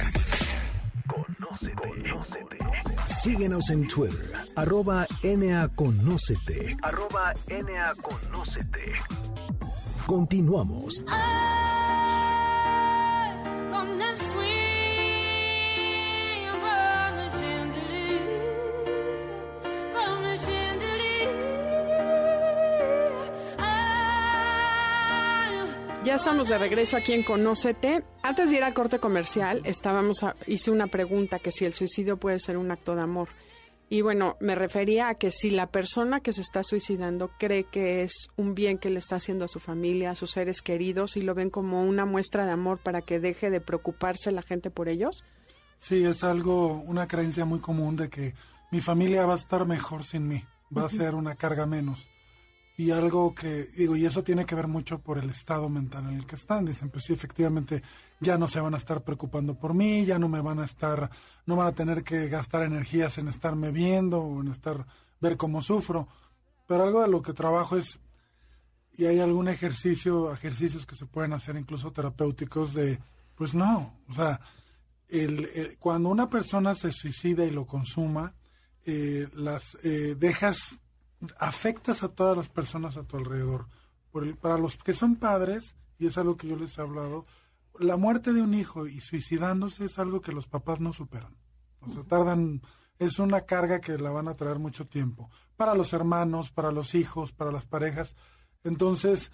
Síguenos 3.07 3.71
en 3.71 3.89
Twitter, 3.89 4.31
arroba 4.57 5.07
NAConócete. 5.23 6.77
Arroba 6.83 7.33
NAConócete. 7.49 8.93
Continuamos. 10.07 11.03
From 11.07 11.78
Ya 26.09 26.15
estamos 26.15 26.49
de 26.49 26.57
regreso 26.57 26.97
aquí 26.97 27.13
en 27.13 27.23
Conócete. 27.23 28.03
Antes 28.23 28.49
de 28.51 28.57
ir 28.57 28.65
a 28.65 28.73
corte 28.73 28.99
comercial, 28.99 29.61
estábamos 29.67 30.23
a- 30.23 30.37
hice 30.47 30.71
una 30.71 30.87
pregunta 30.87 31.39
que 31.39 31.53
si 31.53 31.67
el 31.67 31.75
suicidio 31.75 32.17
puede 32.17 32.39
ser 32.41 32.57
un 32.57 32.71
acto 32.71 32.95
de 32.97 33.03
amor. 33.03 33.29
Y 33.91 34.01
bueno, 34.01 34.37
me 34.41 34.55
refería 34.55 35.11
a 35.11 35.17
que 35.17 35.31
si 35.31 35.51
la 35.51 35.67
persona 35.67 36.21
que 36.21 36.33
se 36.33 36.41
está 36.41 36.63
suicidando 36.63 37.31
cree 37.39 37.65
que 37.65 38.03
es 38.05 38.29
un 38.39 38.55
bien 38.55 38.79
que 38.79 38.89
le 38.89 39.01
está 39.01 39.17
haciendo 39.17 39.45
a 39.45 39.49
su 39.49 39.61
familia, 39.61 40.13
a 40.13 40.15
sus 40.15 40.31
seres 40.31 40.63
queridos, 40.63 41.19
y 41.19 41.21
lo 41.21 41.35
ven 41.35 41.51
como 41.51 41.83
una 41.85 42.07
muestra 42.07 42.47
de 42.47 42.53
amor 42.53 42.79
para 42.79 43.03
que 43.03 43.21
deje 43.21 43.51
de 43.51 43.61
preocuparse 43.61 44.33
la 44.33 44.41
gente 44.41 44.71
por 44.71 44.89
ellos. 44.89 45.23
Sí, 45.77 46.05
es 46.07 46.25
algo, 46.25 46.69
una 46.87 47.07
creencia 47.07 47.45
muy 47.45 47.61
común 47.61 47.97
de 47.97 48.09
que 48.09 48.33
mi 48.73 48.81
familia 48.81 49.27
va 49.27 49.35
a 49.35 49.37
estar 49.37 49.67
mejor 49.67 50.05
sin 50.05 50.27
mí, 50.27 50.43
va 50.75 50.87
a 50.87 50.91
ser 50.91 51.15
una 51.15 51.35
carga 51.35 51.67
menos. 51.67 52.09
Y 52.79 52.93
algo 52.93 53.35
que, 53.35 53.65
digo, 53.77 53.97
y 53.97 54.07
eso 54.07 54.23
tiene 54.23 54.47
que 54.47 54.55
ver 54.55 54.69
mucho 54.69 55.01
por 55.01 55.19
el 55.19 55.29
estado 55.31 55.69
mental 55.69 56.05
en 56.09 56.15
el 56.15 56.27
que 56.27 56.37
están. 56.37 56.65
Dicen, 56.65 56.91
pues 56.91 57.07
sí, 57.07 57.13
efectivamente, 57.13 57.83
ya 58.21 58.39
no 58.39 58.47
se 58.47 58.61
van 58.61 58.73
a 58.73 58.77
estar 58.77 59.03
preocupando 59.03 59.59
por 59.59 59.75
mí, 59.75 60.05
ya 60.05 60.17
no 60.21 60.29
me 60.29 60.41
van 60.41 60.61
a 60.61 60.65
estar, 60.65 61.11
no 61.45 61.57
van 61.57 61.67
a 61.67 61.75
tener 61.75 62.05
que 62.05 62.29
gastar 62.29 62.63
energías 62.63 63.19
en 63.19 63.27
estarme 63.27 63.73
viendo 63.73 64.21
o 64.21 64.41
en 64.41 64.49
estar, 64.53 64.87
ver 65.21 65.37
cómo 65.37 65.61
sufro. 65.61 66.07
Pero 66.69 66.85
algo 66.85 67.03
de 67.03 67.09
lo 67.09 67.21
que 67.21 67.33
trabajo 67.33 67.77
es, 67.77 67.99
y 68.97 69.07
hay 69.07 69.19
algún 69.19 69.49
ejercicio, 69.49 70.33
ejercicios 70.33 70.87
que 70.87 70.95
se 70.95 71.07
pueden 71.07 71.33
hacer 71.33 71.57
incluso 71.57 71.93
terapéuticos 71.93 72.75
de, 72.75 73.01
pues 73.35 73.55
no, 73.55 73.99
o 74.09 74.13
sea, 74.13 74.41
el, 75.09 75.77
cuando 75.81 76.11
una 76.11 76.31
persona 76.31 76.77
se 76.77 76.93
suicida 76.93 77.45
y 77.45 77.51
lo 77.51 77.67
consuma, 77.67 78.35
eh, 78.87 79.27
las 79.35 79.77
eh, 79.83 80.15
dejas, 80.17 80.79
afectas 81.39 82.03
a 82.03 82.09
todas 82.09 82.37
las 82.37 82.49
personas 82.49 82.97
a 82.97 83.05
tu 83.05 83.17
alrededor. 83.17 83.67
Por 84.11 84.25
el- 84.25 84.37
para 84.37 84.59
los 84.59 84.77
que 84.77 84.93
son 84.93 85.17
padres, 85.17 85.77
y 85.99 86.07
es 86.07 86.17
algo 86.19 86.37
que 86.37 86.49
yo 86.49 86.57
les 86.57 86.79
he 86.79 86.81
hablado, 86.83 87.27
la 87.79 87.97
muerte 87.97 88.33
de 88.33 88.43
un 88.43 88.55
hijo 88.55 88.87
y 88.87 89.01
suicidándose 89.01 89.85
es 89.85 89.99
algo 89.99 90.21
que 90.21 90.33
los 90.33 90.49
papás 90.49 90.81
no 90.81 90.93
superan. 90.93 91.37
O 91.81 91.91
sea, 91.91 92.03
tardan, 92.05 92.63
es 92.99 93.19
una 93.19 93.43
carga 93.43 93.81
que 93.81 93.99
la 93.99 94.11
van 94.11 94.27
a 94.29 94.35
traer 94.35 94.59
mucho 94.59 94.87
tiempo. 94.87 95.31
Para 95.57 95.75
los 95.75 95.93
hermanos, 95.93 96.51
para 96.51 96.73
los 96.73 96.95
hijos, 96.95 97.33
para 97.33 97.53
las 97.53 97.67
parejas. 97.67 98.17
Entonces, 98.65 99.31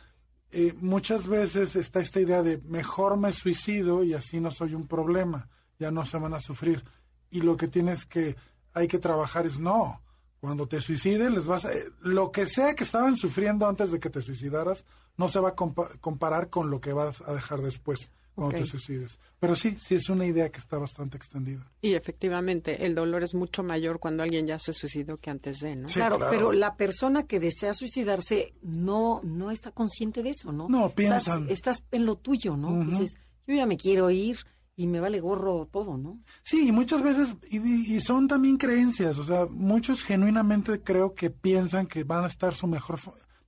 eh, 0.51 0.75
muchas 0.81 1.27
veces 1.27 1.75
está 1.77 2.01
esta 2.01 2.21
idea 2.21 2.43
de 2.43 2.59
mejor 2.59 3.17
me 3.17 3.33
suicido 3.33 4.05
y 4.05 4.13
así 4.15 4.41
no 4.41 4.51
soy 4.51 4.75
un 4.75 4.87
problema, 4.87 5.49
ya 5.79 5.91
no 5.91 6.05
se 6.05 6.19
van 6.19 6.35
a 6.35 6.41
sufrir. 6.41 6.85
Y 7.31 7.41
lo 7.41 7.57
que 7.57 7.67
tienes 7.69 8.05
que, 8.07 8.37
hay 8.75 8.87
que 8.87 8.99
trabajar 8.99 9.47
es 9.47 9.59
no. 9.59 10.03
Cuando 10.45 10.69
te 10.69 10.79
suicides, 10.83 11.33
les 11.33 11.47
vas 11.47 11.65
a, 11.65 11.73
eh, 11.73 11.87
lo 12.03 12.31
que 12.31 12.47
sea 12.47 12.75
que 12.75 12.85
estaban 12.85 13.17
sufriendo 13.17 13.67
antes 13.67 13.91
de 13.91 13.99
que 13.99 14.11
te 14.11 14.21
suicidaras, 14.21 14.85
no 15.17 15.27
se 15.29 15.41
va 15.41 15.49
a 15.51 15.57
compa- 15.57 15.99
comparar 16.01 16.51
con 16.51 16.71
lo 16.71 16.83
que 16.83 16.93
vas 16.93 17.23
a 17.23 17.33
dejar 17.33 17.63
después 17.63 18.11
cuando 18.35 18.55
te 18.59 18.67
suicides. 18.67 19.19
Pero 19.41 19.57
sí, 19.57 19.77
sí 19.79 19.95
es 19.95 20.11
una 20.11 20.27
idea 20.27 20.51
que 20.51 20.59
está 20.59 20.77
bastante 20.77 21.17
extendida. 21.17 21.67
Y 21.81 21.95
efectivamente, 21.95 22.85
el 22.85 22.95
dolor 22.95 23.23
es 23.23 23.35
mucho 23.35 23.63
mayor 23.63 24.01
cuando 24.01 24.23
alguien 24.23 24.47
ya 24.47 24.59
se 24.59 24.75
suicidó 24.75 25.17
que 25.17 25.31
antes 25.31 25.61
de, 25.61 25.77
¿no? 25.77 25.89
Sí, 25.89 25.95
claro, 25.95 26.19
claro. 26.19 26.31
pero 26.31 26.53
la 26.53 26.77
persona 26.77 27.23
que 27.27 27.41
desea 27.41 27.73
suicidarse 27.73 28.53
no 28.61 29.23
no 29.25 29.51
está 29.51 29.71
consciente 29.71 30.23
de 30.23 30.29
eso, 30.31 30.53
¿no? 30.53 30.67
No, 30.69 30.89
Estás- 30.89 30.95
piensan. 30.95 31.47
Estás, 31.49 31.85
en 31.91 32.05
lo 32.05 32.17
tuyo, 32.17 32.55
¿no? 32.59 32.69
Ujú. 32.69 32.91
Dices, 32.91 33.15
yo 33.47 33.55
ya 33.55 33.65
me 33.65 33.79
quiero 33.79 34.11
ir 34.11 34.37
y 34.77 34.87
me 34.87 35.01
vale 35.01 35.21
gorro 35.21 35.67
todo, 35.67 35.97
¿no? 35.97 36.19
Sí, 36.43 36.69
y 36.69 36.73
muchas 36.73 37.03
veces, 37.03 37.37
y, 37.51 37.95
y 37.95 38.01
son 38.01 38.27
también 38.29 38.57
creencias, 38.57 39.19
o 39.19 39.25
sea, 39.25 39.47
muchos 39.51 40.03
genuinamente 40.03 40.83
creo 40.83 41.15
que 41.15 41.31
piensan 41.31 41.87
que 41.87 42.05
van 42.05 42.25
a 42.25 42.29
estar 42.29 42.55
su 42.55 42.67
mejor, 42.67 42.99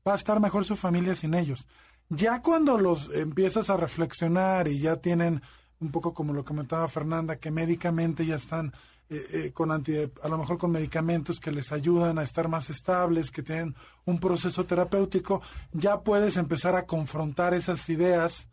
va 0.07 0.12
a 0.12 0.17
estar 0.17 0.41
mejor 0.41 0.65
su 0.65 0.77
familia 0.77 1.15
sin 1.15 1.35
ellos. 1.35 1.67
Ya 2.09 2.41
cuando 2.41 2.79
los 2.79 3.11
empiezas 3.12 3.69
a 3.69 3.77
reflexionar 3.77 4.69
y 4.69 4.79
ya 4.79 4.97
tienen 4.97 5.43
un 5.81 5.91
poco 5.91 6.15
como 6.15 6.33
lo 6.33 6.45
comentaba 6.45 6.87
Fernanda, 6.89 7.37
que 7.37 7.51
médicamente 7.51 8.25
ya 8.25 8.37
están 8.37 8.73
eh, 9.09 9.25
eh, 9.33 9.53
con 9.53 9.71
anti, 9.71 9.95
a 10.23 10.29
lo 10.29 10.39
mejor 10.39 10.59
con 10.59 10.71
medicamentos 10.71 11.41
que 11.41 11.53
les 11.53 11.73
ayudan 11.73 12.19
a 12.19 12.23
estar 12.23 12.49
más 12.49 12.71
estables, 12.71 13.31
que 13.31 13.43
tienen 13.43 13.75
un 14.05 14.19
proceso 14.19 14.65
terapéutico, 14.65 15.43
ya 15.73 16.01
puedes 16.01 16.37
empezar 16.37 16.77
a 16.77 16.87
confrontar 16.87 17.55
esas 17.55 17.89
ideas 17.89 18.49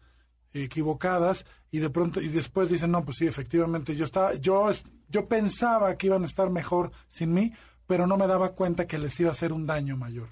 equivocadas 0.52 1.46
y 1.74 1.80
de 1.80 1.90
pronto 1.90 2.22
y 2.22 2.28
después 2.28 2.70
dicen 2.70 2.92
no 2.92 3.04
pues 3.04 3.18
sí 3.18 3.26
efectivamente 3.26 3.96
yo 3.96 4.06
estaba 4.06 4.36
yo 4.36 4.70
yo 5.10 5.28
pensaba 5.28 5.98
que 5.98 6.08
iban 6.08 6.22
a 6.22 6.28
estar 6.28 6.52
mejor 6.52 6.92
sin 7.08 7.34
mí 7.34 7.52
pero 7.88 8.06
no 8.06 8.16
me 8.16 8.28
daba 8.28 8.52
cuenta 8.52 8.86
que 8.86 9.00
les 9.00 9.20
iba 9.20 9.30
a 9.30 9.34
hacer 9.34 9.52
un 9.52 9.66
daño 9.66 9.98
mayor 9.98 10.30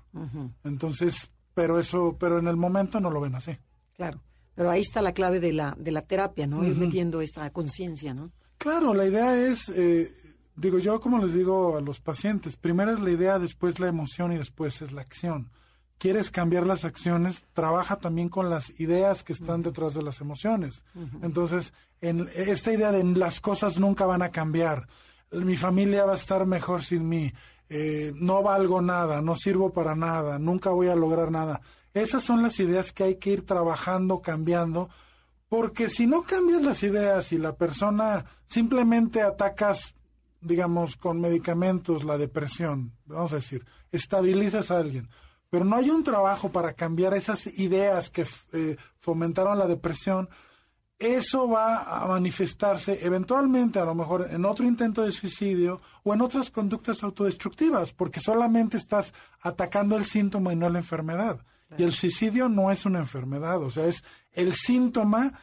entonces 0.63 1.31
pero 1.55 1.79
eso 1.79 2.15
pero 2.19 2.37
en 2.37 2.47
el 2.47 2.57
momento 2.57 3.01
no 3.01 3.09
lo 3.09 3.19
ven 3.19 3.35
así 3.35 3.57
Claro. 3.93 4.21
Pero 4.55 4.69
ahí 4.71 4.81
está 4.81 5.01
la 5.01 5.13
clave 5.13 5.39
de 5.39 5.53
la, 5.53 5.75
de 5.77 5.91
la 5.91 6.01
terapia, 6.01 6.47
¿no? 6.47 6.63
Ir 6.65 6.75
metiendo 6.75 7.21
esta 7.21 7.49
conciencia, 7.51 8.13
¿no? 8.13 8.31
claro 8.57 8.93
la 8.93 9.07
idea 9.07 9.35
es 9.35 9.69
eh, 9.69 10.13
digo 10.55 10.77
yo 10.77 10.99
como 10.99 11.17
les 11.17 11.33
digo 11.33 11.77
a 11.77 11.81
los 11.81 11.99
pacientes 11.99 12.57
primero 12.57 12.91
es 12.91 12.99
la 12.99 13.09
idea 13.09 13.39
después 13.39 13.79
la 13.79 13.87
emoción 13.87 14.31
y 14.33 14.37
después 14.37 14.83
es 14.83 14.91
la 14.91 15.01
acción 15.01 15.49
quieres 16.01 16.31
cambiar 16.31 16.65
las 16.65 16.83
acciones, 16.83 17.45
trabaja 17.53 17.97
también 17.97 18.27
con 18.27 18.49
las 18.49 18.71
ideas 18.79 19.23
que 19.23 19.33
están 19.33 19.61
detrás 19.61 19.93
de 19.93 20.01
las 20.01 20.19
emociones. 20.19 20.83
Entonces, 21.21 21.73
en 22.01 22.27
esta 22.33 22.73
idea 22.73 22.91
de 22.91 23.03
las 23.03 23.39
cosas 23.39 23.77
nunca 23.77 24.07
van 24.07 24.23
a 24.23 24.31
cambiar, 24.31 24.87
mi 25.29 25.55
familia 25.55 26.03
va 26.03 26.13
a 26.13 26.15
estar 26.15 26.47
mejor 26.47 26.83
sin 26.83 27.07
mí, 27.07 27.31
eh, 27.69 28.13
no 28.15 28.41
valgo 28.41 28.81
nada, 28.81 29.21
no 29.21 29.35
sirvo 29.35 29.73
para 29.73 29.93
nada, 29.93 30.39
nunca 30.39 30.71
voy 30.71 30.87
a 30.87 30.95
lograr 30.95 31.29
nada. 31.29 31.61
Esas 31.93 32.23
son 32.23 32.41
las 32.41 32.59
ideas 32.59 32.91
que 32.93 33.03
hay 33.03 33.15
que 33.17 33.29
ir 33.29 33.45
trabajando, 33.45 34.23
cambiando, 34.23 34.89
porque 35.49 35.87
si 35.87 36.07
no 36.07 36.23
cambias 36.23 36.63
las 36.63 36.81
ideas 36.81 37.31
y 37.31 37.37
la 37.37 37.53
persona 37.53 38.25
simplemente 38.47 39.21
atacas, 39.21 39.93
digamos, 40.41 40.97
con 40.97 41.21
medicamentos 41.21 42.05
la 42.05 42.17
depresión, 42.17 42.91
vamos 43.05 43.33
a 43.33 43.35
decir, 43.35 43.63
estabilizas 43.91 44.71
a 44.71 44.79
alguien, 44.79 45.07
pero 45.51 45.65
no 45.65 45.75
hay 45.75 45.89
un 45.89 46.01
trabajo 46.01 46.49
para 46.49 46.73
cambiar 46.73 47.13
esas 47.13 47.45
ideas 47.59 48.09
que 48.09 48.25
eh, 48.53 48.77
fomentaron 48.97 49.59
la 49.59 49.67
depresión, 49.67 50.29
eso 50.97 51.49
va 51.49 51.83
a 51.83 52.07
manifestarse 52.07 53.05
eventualmente, 53.05 53.77
a 53.77 53.85
lo 53.85 53.93
mejor 53.93 54.29
en 54.31 54.45
otro 54.45 54.65
intento 54.65 55.03
de 55.03 55.11
suicidio 55.11 55.81
o 56.03 56.13
en 56.13 56.21
otras 56.21 56.51
conductas 56.51 57.03
autodestructivas, 57.03 57.91
porque 57.91 58.21
solamente 58.21 58.77
estás 58.77 59.13
atacando 59.41 59.97
el 59.97 60.05
síntoma 60.05 60.53
y 60.53 60.55
no 60.55 60.69
la 60.69 60.79
enfermedad. 60.79 61.45
Y 61.77 61.83
el 61.83 61.91
suicidio 61.91 62.47
no 62.47 62.71
es 62.71 62.85
una 62.85 62.99
enfermedad, 62.99 63.61
o 63.61 63.71
sea, 63.71 63.87
es 63.87 64.03
el 64.31 64.53
síntoma 64.53 65.33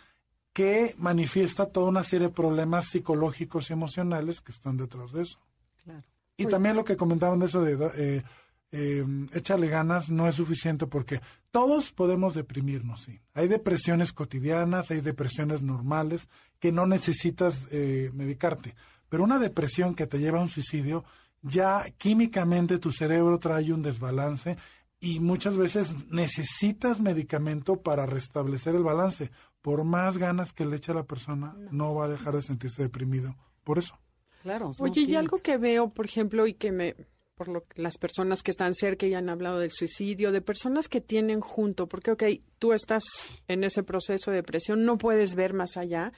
que 0.55 0.95
manifiesta 0.97 1.67
toda 1.67 1.89
una 1.89 2.03
serie 2.03 2.29
de 2.29 2.35
problemas 2.35 2.87
psicológicos 2.87 3.69
y 3.69 3.75
emocionales 3.75 4.41
que 4.41 4.53
están 4.53 4.79
detrás 4.79 5.13
de 5.13 5.23
eso. 5.23 5.39
Claro. 5.85 6.05
Y 6.37 6.47
también 6.47 6.77
lo 6.77 6.85
que 6.85 6.97
comentaban 6.97 7.41
de 7.41 7.47
eso 7.47 7.63
de 7.63 7.91
eh, 7.97 8.23
eh, 8.71 9.05
échale 9.33 9.69
ganas 9.69 10.11
no 10.11 10.29
es 10.29 10.35
suficiente 10.35 10.87
porque 10.87 11.21
todos 11.51 11.93
podemos 11.93 12.35
deprimirnos, 12.35 13.03
sí. 13.03 13.21
Hay 13.35 13.49
depresiones 13.49 14.13
cotidianas, 14.13 14.91
hay 14.91 15.01
depresiones 15.01 15.63
normales 15.63 16.29
que 16.59 16.73
no 16.73 16.87
necesitas 16.87 17.59
eh, 17.71 18.11
medicarte. 18.13 18.75
Pero 19.09 19.25
una 19.25 19.39
depresión 19.39 19.95
que 19.95 20.07
te 20.07 20.19
lleva 20.19 20.39
a 20.39 20.43
un 20.43 20.49
suicidio, 20.49 21.05
ya 21.43 21.87
químicamente 21.97 22.79
tu 22.79 22.93
cerebro 22.93 23.39
trae 23.39 23.73
un 23.73 23.83
desbalance 23.83 24.59
y 25.01 25.21
muchas 25.21 25.57
veces 25.57 25.95
necesitas 26.11 27.01
medicamento 27.01 27.81
para 27.81 28.05
restablecer 28.05 28.75
el 28.75 28.83
balance. 28.83 29.31
Por 29.63 29.85
más 29.85 30.19
ganas 30.19 30.53
que 30.53 30.67
le 30.67 30.77
eche 30.77 30.93
a 30.93 30.97
la 30.97 31.05
persona, 31.05 31.57
no 31.71 31.95
va 31.95 32.05
a 32.05 32.09
dejar 32.09 32.35
de 32.35 32.43
sentirse 32.43 32.83
deprimido. 32.83 33.35
Por 33.65 33.79
eso. 33.79 33.99
Claro. 34.43 34.71
Oye, 34.81 35.03
y 35.03 35.17
algo 35.17 35.39
que 35.39 35.57
veo, 35.57 35.91
por 35.91 36.05
ejemplo, 36.05 36.47
y 36.47 36.55
que 36.55 36.73
me, 36.73 36.95
por 37.39 37.49
lo 37.49 37.65
las 37.77 37.97
personas 37.97 38.43
que 38.43 38.51
están 38.51 38.75
cerca 38.75 39.07
y 39.07 39.15
han 39.15 39.31
hablado 39.31 39.61
del 39.61 39.71
suicidio, 39.71 40.33
de 40.33 40.43
personas 40.43 40.89
que 40.89 41.01
tienen 41.01 41.41
junto, 41.41 41.87
porque, 41.87 42.11
ok, 42.11 42.25
tú 42.59 42.73
estás 42.73 43.05
en 43.47 43.65
ese 43.65 43.85
proceso 43.85 44.31
de 44.31 44.39
depresión, 44.39 44.85
no 44.85 44.99
puedes 44.99 45.37
ver 45.37 45.55
más 45.55 45.77
allá, 45.77 46.13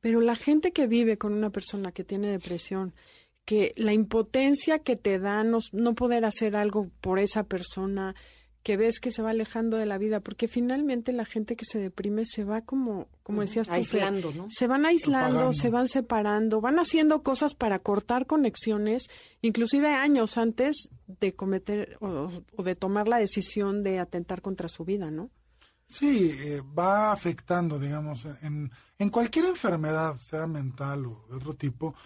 pero 0.00 0.20
la 0.20 0.34
gente 0.34 0.72
que 0.72 0.86
vive 0.86 1.18
con 1.18 1.34
una 1.34 1.50
persona 1.50 1.92
que 1.92 2.02
tiene 2.02 2.30
depresión, 2.30 2.94
que 3.44 3.74
la 3.76 3.92
impotencia 3.92 4.78
que 4.78 4.96
te 4.96 5.18
da 5.18 5.44
no, 5.44 5.58
no 5.72 5.94
poder 5.94 6.24
hacer 6.24 6.56
algo 6.56 6.90
por 7.00 7.18
esa 7.18 7.44
persona, 7.44 8.14
que 8.62 8.76
ves 8.76 9.00
que 9.00 9.10
se 9.10 9.22
va 9.22 9.30
alejando 9.30 9.76
de 9.76 9.86
la 9.86 9.98
vida, 9.98 10.20
porque 10.20 10.48
finalmente 10.48 11.12
la 11.12 11.24
gente 11.24 11.56
que 11.56 11.64
se 11.64 11.78
deprime 11.78 12.24
se 12.24 12.44
va 12.44 12.62
como, 12.62 13.08
como 13.22 13.40
decías 13.40 13.68
tú, 13.68 13.74
Aislando, 13.74 14.32
¿no? 14.32 14.46
se 14.50 14.66
van 14.66 14.84
aislando, 14.84 15.26
Apagando. 15.26 15.52
se 15.52 15.70
van 15.70 15.88
separando, 15.88 16.60
van 16.60 16.78
haciendo 16.78 17.22
cosas 17.22 17.54
para 17.54 17.78
cortar 17.78 18.26
conexiones, 18.26 19.08
inclusive 19.40 19.88
años 19.88 20.36
antes 20.36 20.90
de 21.06 21.34
cometer 21.34 21.96
o, 22.00 22.30
o 22.56 22.62
de 22.62 22.74
tomar 22.74 23.08
la 23.08 23.18
decisión 23.18 23.82
de 23.82 24.00
atentar 24.00 24.42
contra 24.42 24.68
su 24.68 24.84
vida, 24.84 25.10
¿no? 25.10 25.30
Sí, 25.88 26.30
eh, 26.38 26.62
va 26.78 27.12
afectando, 27.12 27.78
digamos, 27.78 28.26
en, 28.42 28.70
en 28.98 29.08
cualquier 29.08 29.46
enfermedad, 29.46 30.20
sea 30.20 30.46
mental 30.46 31.06
o 31.06 31.24
de 31.30 31.36
otro 31.36 31.54
tipo, 31.54 31.94
eh, 31.94 31.98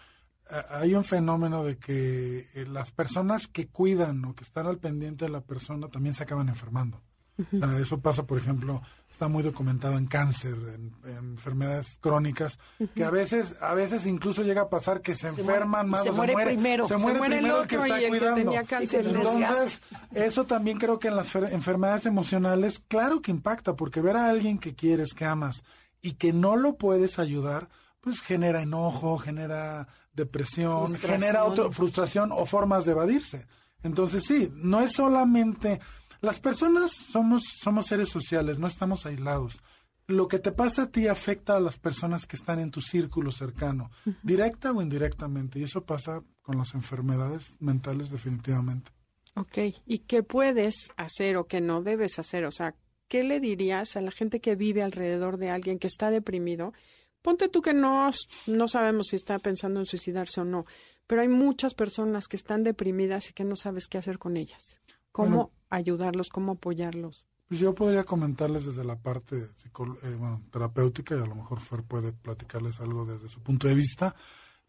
hay 0.71 0.95
un 0.95 1.05
fenómeno 1.05 1.65
de 1.65 1.79
que 1.79 2.49
eh, 2.55 2.67
las 2.69 2.91
personas 2.93 3.49
que 3.49 3.69
cuidan 3.69 4.25
o 4.25 4.35
que 4.35 4.45
están 4.45 4.67
al 4.67 4.79
pendiente 4.79 5.25
de 5.25 5.31
la 5.31 5.41
persona 5.41 5.89
también 5.89 6.15
se 6.15 6.23
acaban 6.25 6.49
enfermando. 6.49 7.01
O 7.39 7.59
sea, 7.59 7.79
eso 7.79 7.99
pasa, 8.01 8.25
por 8.25 8.37
ejemplo, 8.39 8.83
está 9.11 9.27
muy 9.27 9.43
documentado 9.43 9.97
en 9.97 10.07
cáncer, 10.07 10.53
en, 10.53 10.93
en 11.05 11.17
enfermedades 11.33 11.97
crónicas, 11.99 12.59
que 12.95 13.05
a 13.05 13.11
veces, 13.11 13.57
a 13.61 13.73
veces 13.75 14.05
incluso 14.07 14.43
llega 14.43 14.61
a 14.63 14.69
pasar 14.69 15.01
que 15.01 15.17
se, 15.17 15.33
Se 15.33 15.41
enferman 15.41 15.89
más, 15.89 16.03
se 16.05 16.11
o 16.11 16.13
muere 16.15 16.35
primero. 16.45 16.87
se 16.87 16.95
Se 16.97 17.01
muere, 17.03 17.19
el 17.19 17.25
primero 17.33 17.63
el 17.63 17.69
que 17.69 17.77
está 17.77 18.01
y 18.01 18.05
el 18.05 18.13
que 18.13 18.19
cuidando. 18.19 18.53
Entonces, 18.53 19.81
eso 20.13 20.45
también 20.45 20.79
creo 20.79 20.99
que 20.99 21.09
en 21.09 21.17
las 21.17 21.35
fer- 21.35 21.51
enfermedades 21.53 22.05
emocionales, 22.07 22.81
claro 22.87 23.23
que 23.23 23.31
impacta, 23.31 23.75
porque 23.77 24.03
ver 24.03 24.17
a 24.19 24.29
alguien 24.29 24.59
que 24.59 24.75
quieres, 24.75 25.15
que 25.15 25.25
amas, 25.25 25.65
y 26.03 26.13
que 26.13 26.33
no 26.35 26.57
lo 26.57 26.77
puedes 26.77 27.19
ayudar, 27.19 27.71
pues 28.03 28.21
genera 28.21 28.61
enojo, 28.63 29.17
genera 29.19 29.89
depresión, 30.13 30.89
Frustración. 30.89 31.21
genera 31.21 31.45
otro, 31.45 31.73
frustración 31.73 32.31
o 32.33 32.47
formas 32.47 32.85
de 32.85 32.93
evadirse. 32.93 33.47
Entonces 33.83 34.25
sí, 34.25 34.51
no 34.55 34.81
es 34.81 34.93
solamente 34.93 35.81
las 36.21 36.39
personas 36.39 36.93
somos 36.93 37.43
somos 37.61 37.87
seres 37.87 38.09
sociales, 38.09 38.59
no 38.59 38.69
estamos 38.69 39.07
aislados. 39.07 39.61
Lo 40.07 40.29
que 40.29 40.39
te 40.39 40.53
pasa 40.53 40.85
a 40.85 40.91
ti 40.91 41.09
afecta 41.09 41.57
a 41.57 41.61
las 41.61 41.79
personas 41.79 42.27
que 42.27 42.37
están 42.37 42.59
en 42.61 42.71
tu 42.71 42.81
círculo 42.81 43.33
cercano, 43.33 43.91
directa 44.23 44.73
o 44.73 44.83
indirectamente, 44.83 45.59
y 45.59 45.65
eso 45.65 45.85
pasa 45.85 46.23
con 46.43 46.59
las 46.59 46.75
enfermedades 46.75 47.55
mentales 47.61 48.11
definitivamente. 48.11 48.93
Ok, 49.35 49.59
¿y 49.87 49.99
qué 50.01 50.23
puedes 50.23 50.91
hacer 50.97 51.37
o 51.37 51.47
qué 51.47 51.61
no 51.61 51.83
debes 51.83 52.19
hacer? 52.19 52.45
O 52.45 52.53
sea, 52.53 52.75
¿qué 53.09 53.23
le 53.25 53.41
dirías 53.41 53.97
a 53.97 54.01
la 54.01 54.11
gente 54.11 54.41
que 54.41 54.55
vive 54.55 54.83
alrededor 54.83 55.39
de 55.39 55.51
alguien 55.51 55.79
que 55.79 55.87
está 55.87 56.11
deprimido? 56.11 56.73
Ponte 57.23 57.49
tú 57.49 57.63
que 57.63 57.73
no, 57.73 58.11
no 58.47 58.69
sabemos 58.69 59.07
si 59.09 59.17
está 59.17 59.39
pensando 59.39 59.81
en 59.81 59.87
suicidarse 59.87 60.41
o 60.41 60.45
no, 60.45 60.67
pero 61.07 61.23
hay 61.23 61.29
muchas 61.29 61.75
personas 61.75 62.27
que 62.29 62.37
están 62.37 62.65
deprimidas 62.65 63.31
y 63.31 63.33
que 63.33 63.45
no 63.45 63.57
sabes 63.57 63.87
qué 63.87 63.99
hacer 63.99 64.19
con 64.19 64.37
ellas. 64.37 64.81
¿Cómo 65.13 65.29
Bueno. 65.29 65.51
ayudarlos? 65.71 66.29
¿Cómo 66.31 66.53
apoyarlos? 66.53 67.25
Pues 67.49 67.61
yo 67.61 67.75
podría 67.75 68.05
comentarles 68.05 68.65
desde 68.67 68.83
la 68.83 68.97
parte 68.97 69.37
eh, 69.37 70.17
bueno, 70.19 70.43
terapéutica 70.51 71.15
y 71.15 71.19
a 71.23 71.27
lo 71.27 71.35
mejor 71.35 71.61
Fer 71.61 71.83
puede 71.83 72.13
platicarles 72.13 72.81
algo 72.81 73.05
desde 73.05 73.29
su 73.29 73.41
punto 73.41 73.69
de 73.69 73.75
vista. 73.75 74.15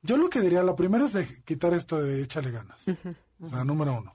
Yo 0.01 0.17
lo 0.17 0.29
que 0.29 0.41
diría, 0.41 0.63
lo 0.63 0.75
primero 0.75 1.05
es 1.05 1.13
de 1.13 1.43
quitar 1.45 1.73
esto 1.73 2.01
de 2.01 2.21
échale 2.21 2.51
ganas. 2.51 2.83
O 3.39 3.47
sea, 3.49 3.63
número 3.63 3.97
uno. 3.97 4.13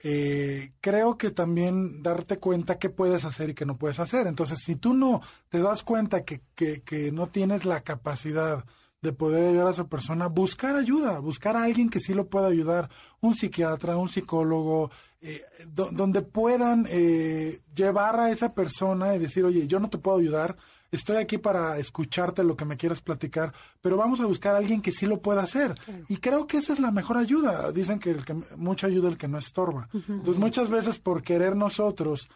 Eh, 0.00 0.72
creo 0.80 1.18
que 1.18 1.30
también 1.30 2.02
darte 2.02 2.38
cuenta 2.38 2.78
qué 2.78 2.88
puedes 2.88 3.24
hacer 3.24 3.50
y 3.50 3.54
qué 3.54 3.66
no 3.66 3.76
puedes 3.78 3.98
hacer. 3.98 4.26
Entonces, 4.26 4.60
si 4.64 4.76
tú 4.76 4.94
no 4.94 5.20
te 5.48 5.60
das 5.60 5.82
cuenta 5.82 6.24
que, 6.24 6.40
que, 6.54 6.82
que 6.82 7.10
no 7.10 7.26
tienes 7.28 7.64
la 7.64 7.80
capacidad 7.82 8.64
de 9.02 9.12
poder 9.12 9.44
ayudar 9.48 9.68
a 9.68 9.70
esa 9.70 9.88
persona, 9.88 10.26
buscar 10.28 10.76
ayuda, 10.76 11.18
buscar 11.20 11.56
a 11.56 11.64
alguien 11.64 11.88
que 11.88 12.00
sí 12.00 12.14
lo 12.14 12.28
pueda 12.28 12.48
ayudar, 12.48 12.90
un 13.20 13.34
psiquiatra, 13.34 13.96
un 13.96 14.08
psicólogo, 14.08 14.90
eh, 15.20 15.42
do- 15.66 15.90
donde 15.92 16.22
puedan 16.22 16.86
eh, 16.88 17.60
llevar 17.74 18.18
a 18.20 18.30
esa 18.30 18.54
persona 18.54 19.14
y 19.14 19.18
decir, 19.18 19.44
oye, 19.44 19.66
yo 19.66 19.78
no 19.80 19.88
te 19.90 19.98
puedo 19.98 20.18
ayudar, 20.18 20.56
estoy 20.90 21.16
aquí 21.16 21.38
para 21.38 21.78
escucharte 21.78 22.44
lo 22.44 22.56
que 22.56 22.64
me 22.64 22.76
quieras 22.76 23.00
platicar, 23.00 23.52
pero 23.80 23.96
vamos 23.96 24.20
a 24.20 24.26
buscar 24.26 24.54
a 24.54 24.58
alguien 24.58 24.82
que 24.82 24.92
sí 24.92 25.06
lo 25.06 25.20
pueda 25.20 25.42
hacer. 25.42 25.74
Y 26.08 26.18
creo 26.18 26.46
que 26.46 26.58
esa 26.58 26.72
es 26.72 26.80
la 26.80 26.90
mejor 26.90 27.16
ayuda. 27.16 27.72
Dicen 27.72 27.98
que, 27.98 28.10
el 28.10 28.24
que 28.24 28.34
mucho 28.56 28.86
ayuda 28.86 29.08
el 29.08 29.18
que 29.18 29.28
no 29.28 29.38
estorba. 29.38 29.88
Entonces, 29.92 30.38
muchas 30.38 30.70
veces 30.70 30.98
por 30.98 31.22
querer 31.22 31.56
nosotros, 31.56 32.28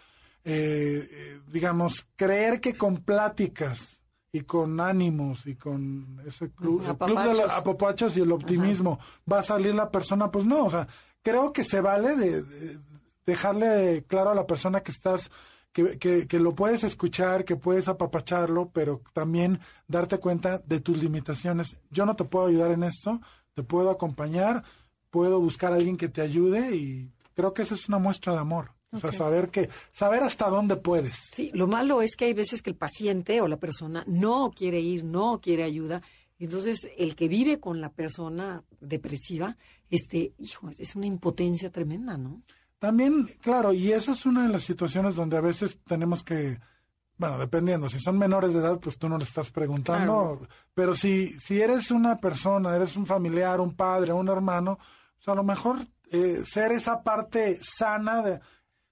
eh, 0.44 1.40
digamos, 1.48 2.06
creer 2.16 2.60
que 2.60 2.74
con 2.74 2.98
pláticas 2.98 4.00
y 4.32 4.40
con 4.40 4.80
ánimos 4.80 5.46
y 5.46 5.56
con 5.56 6.20
ese 6.26 6.50
club, 6.50 6.80
Ujú, 6.80 6.90
el 6.90 6.96
club 6.96 7.22
de 7.22 7.34
los 7.34 7.52
apapachos 7.52 8.16
y 8.16 8.20
el 8.20 8.32
optimismo 8.32 8.98
va 9.30 9.40
a 9.40 9.42
salir 9.42 9.74
la 9.74 9.90
persona, 9.90 10.30
pues 10.30 10.46
no, 10.46 10.64
o 10.64 10.70
sea, 10.70 10.88
creo 11.22 11.52
que 11.52 11.64
se 11.64 11.82
vale 11.82 12.16
de, 12.16 12.42
de 12.42 12.78
dejarle 13.26 14.04
claro 14.06 14.30
a 14.30 14.34
la 14.34 14.46
persona 14.46 14.82
que 14.82 14.90
estás 14.90 15.30
que, 15.72 15.98
que, 15.98 16.26
que 16.26 16.38
lo 16.38 16.54
puedes 16.54 16.84
escuchar, 16.84 17.44
que 17.44 17.56
puedes 17.56 17.88
apapacharlo, 17.88 18.70
pero 18.72 19.02
también 19.12 19.60
darte 19.88 20.18
cuenta 20.18 20.58
de 20.58 20.80
tus 20.80 20.98
limitaciones. 20.98 21.78
Yo 21.90 22.06
no 22.06 22.16
te 22.16 22.24
puedo 22.24 22.46
ayudar 22.46 22.70
en 22.72 22.84
esto, 22.84 23.20
te 23.54 23.62
puedo 23.62 23.90
acompañar, 23.90 24.64
puedo 25.10 25.40
buscar 25.40 25.72
a 25.72 25.76
alguien 25.76 25.96
que 25.96 26.08
te 26.08 26.22
ayude 26.22 26.74
y 26.76 27.10
creo 27.34 27.52
que 27.54 27.62
esa 27.62 27.74
es 27.74 27.88
una 27.88 27.98
muestra 27.98 28.32
de 28.32 28.40
amor. 28.40 28.72
O 28.92 28.98
sea, 28.98 29.10
saber 29.10 29.48
que, 29.48 29.70
saber 29.90 30.22
hasta 30.22 30.50
dónde 30.50 30.76
puedes. 30.76 31.16
Sí, 31.32 31.50
lo 31.54 31.66
malo 31.66 32.02
es 32.02 32.14
que 32.14 32.26
hay 32.26 32.34
veces 32.34 32.60
que 32.60 32.68
el 32.68 32.76
paciente 32.76 33.40
o 33.40 33.48
la 33.48 33.56
persona 33.56 34.04
no 34.06 34.50
quiere 34.54 34.80
ir, 34.80 35.02
no 35.02 35.40
quiere 35.40 35.62
ayuda. 35.62 36.02
Entonces, 36.38 36.88
el 36.98 37.16
que 37.16 37.26
vive 37.26 37.58
con 37.58 37.80
la 37.80 37.90
persona 37.90 38.64
depresiva, 38.80 39.56
este, 39.88 40.34
hijo, 40.38 40.68
es 40.76 40.94
una 40.94 41.06
impotencia 41.06 41.70
tremenda, 41.70 42.18
¿no? 42.18 42.42
También, 42.82 43.30
claro, 43.40 43.72
y 43.72 43.92
esa 43.92 44.10
es 44.10 44.26
una 44.26 44.42
de 44.42 44.48
las 44.48 44.64
situaciones 44.64 45.14
donde 45.14 45.36
a 45.36 45.40
veces 45.40 45.78
tenemos 45.86 46.24
que, 46.24 46.58
bueno, 47.16 47.38
dependiendo, 47.38 47.88
si 47.88 48.00
son 48.00 48.18
menores 48.18 48.52
de 48.52 48.58
edad, 48.58 48.80
pues 48.80 48.98
tú 48.98 49.08
no 49.08 49.18
le 49.18 49.22
estás 49.22 49.52
preguntando, 49.52 50.40
pero 50.74 50.96
si, 50.96 51.38
si 51.38 51.62
eres 51.62 51.92
una 51.92 52.16
persona, 52.16 52.74
eres 52.74 52.96
un 52.96 53.06
familiar, 53.06 53.60
un 53.60 53.76
padre, 53.76 54.12
un 54.12 54.28
hermano, 54.28 54.80
pues 55.14 55.28
a 55.28 55.36
lo 55.36 55.44
mejor 55.44 55.76
eh, 56.10 56.42
ser 56.44 56.72
esa 56.72 57.04
parte 57.04 57.56
sana 57.62 58.20
de... 58.20 58.40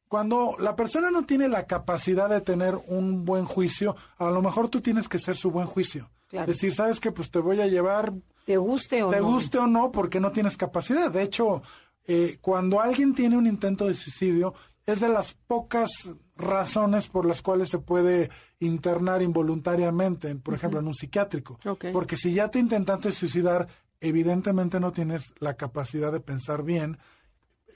Cuando 0.07 0.55
la 0.61 0.76
persona 0.76 1.11
no 1.11 1.24
tiene 1.26 1.48
la 1.48 1.66
capacidad 1.66 2.29
de 2.29 2.42
tener 2.42 2.79
un 2.87 3.24
buen 3.24 3.44
juicio, 3.44 3.96
a 4.18 4.31
lo 4.31 4.40
mejor 4.40 4.68
tú 4.68 4.81
tienes 4.81 5.09
que 5.09 5.18
ser 5.18 5.37
su 5.37 5.50
buen 5.50 5.66
juicio. 5.66 6.09
Claro. 6.29 6.46
Decir, 6.46 6.72
sabes 6.72 7.00
que 7.00 7.11
pues 7.11 7.33
te 7.33 7.40
voy 7.40 7.61
a 7.61 7.66
llevar 7.66 8.12
Te 8.46 8.57
guste 8.57 9.03
o 9.03 9.11
te 9.11 9.18
no. 9.18 9.26
guste 9.26 9.59
o 9.59 9.66
no, 9.66 9.90
porque 9.90 10.20
no 10.20 10.31
tienes 10.31 10.57
capacidad. 10.57 11.11
De 11.11 11.24
hecho, 11.24 11.62
eh, 12.07 12.39
cuando 12.41 12.81
alguien 12.81 13.15
tiene 13.15 13.37
un 13.37 13.47
intento 13.47 13.87
de 13.87 13.95
suicidio, 13.95 14.55
es 14.87 15.01
de 15.01 15.09
las 15.09 15.35
pocas 15.35 15.91
razones 16.37 17.09
por 17.09 17.27
las 17.27 17.43
cuales 17.43 17.69
se 17.69 17.79
puede 17.79 18.31
internar 18.59 19.23
involuntariamente, 19.23 20.35
por 20.37 20.55
ejemplo, 20.55 20.81
en 20.81 20.89
un 20.89 20.95
psiquiátrico. 20.95 21.59
Porque 21.93 22.17
si 22.17 22.33
ya 22.33 22.51
te 22.51 22.59
intentaste 22.59 23.13
suicidar, 23.13 23.69
evidentemente 24.01 24.81
no 24.81 24.93
tienes 24.93 25.33
la 25.39 25.55
capacidad 25.55 26.13
de 26.13 26.21
pensar 26.21 26.63
bien, 26.63 26.99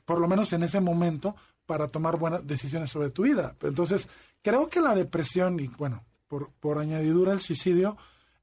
por 0.04 0.20
lo 0.20 0.28
menos 0.28 0.52
en 0.52 0.62
ese 0.62 0.80
momento, 0.80 1.36
para 1.66 1.88
tomar 1.88 2.18
buenas 2.18 2.46
decisiones 2.46 2.90
sobre 2.90 3.10
tu 3.10 3.22
vida. 3.22 3.56
Entonces, 3.62 4.08
creo 4.42 4.68
que 4.68 4.80
la 4.80 4.94
depresión 4.94 5.58
y, 5.60 5.68
bueno, 5.68 6.04
por, 6.28 6.50
por 6.60 6.78
añadidura 6.78 7.32
el 7.32 7.40
suicidio, 7.40 7.96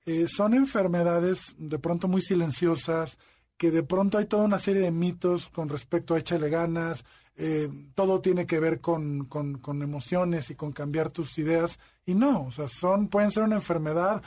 eh, 0.06 0.28
son 0.28 0.54
enfermedades 0.54 1.56
de 1.58 1.78
pronto 1.78 2.08
muy 2.08 2.22
silenciosas, 2.22 3.20
que 3.62 3.70
de 3.70 3.84
pronto 3.84 4.18
hay 4.18 4.26
toda 4.26 4.44
una 4.44 4.58
serie 4.58 4.82
de 4.82 4.90
mitos 4.90 5.50
con 5.50 5.70
respecto 5.70 6.16
a 6.16 6.18
échale 6.18 6.50
ganas, 6.50 7.06
eh, 7.38 7.70
todo 7.94 8.20
tiene 8.20 8.48
que 8.48 8.60
ver 8.60 8.82
con, 8.82 9.26
con, 9.26 9.60
con 9.60 9.84
emociones 9.84 10.50
y 10.50 10.56
con 10.56 10.72
cambiar 10.72 11.12
tus 11.12 11.38
ideas, 11.38 11.78
y 12.04 12.16
no, 12.16 12.48
o 12.48 12.52
sea, 12.52 12.68
son, 12.68 13.08
pueden 13.08 13.30
ser 13.30 13.44
una 13.44 13.58
enfermedad, 13.58 14.24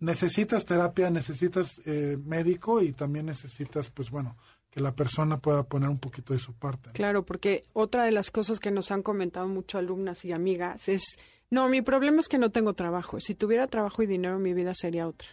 necesitas 0.00 0.64
terapia, 0.64 1.10
necesitas 1.10 1.82
eh, 1.84 2.16
médico 2.24 2.80
y 2.80 2.92
también 2.92 3.26
necesitas, 3.26 3.90
pues 3.90 4.10
bueno, 4.10 4.38
que 4.70 4.80
la 4.80 4.92
persona 4.92 5.36
pueda 5.36 5.64
poner 5.64 5.90
un 5.90 5.98
poquito 5.98 6.32
de 6.32 6.38
su 6.38 6.54
parte. 6.54 6.88
¿no? 6.88 6.94
Claro, 6.94 7.26
porque 7.26 7.64
otra 7.74 8.04
de 8.04 8.12
las 8.12 8.30
cosas 8.30 8.58
que 8.58 8.70
nos 8.70 8.90
han 8.90 9.02
comentado 9.02 9.48
mucho 9.48 9.76
alumnas 9.76 10.24
y 10.24 10.32
amigas 10.32 10.88
es, 10.88 11.18
no, 11.50 11.68
mi 11.68 11.82
problema 11.82 12.20
es 12.20 12.28
que 12.28 12.38
no 12.38 12.48
tengo 12.48 12.72
trabajo. 12.72 13.20
Si 13.20 13.34
tuviera 13.34 13.66
trabajo 13.66 14.02
y 14.02 14.06
dinero, 14.06 14.38
mi 14.38 14.54
vida 14.54 14.72
sería 14.74 15.06
otra. 15.06 15.28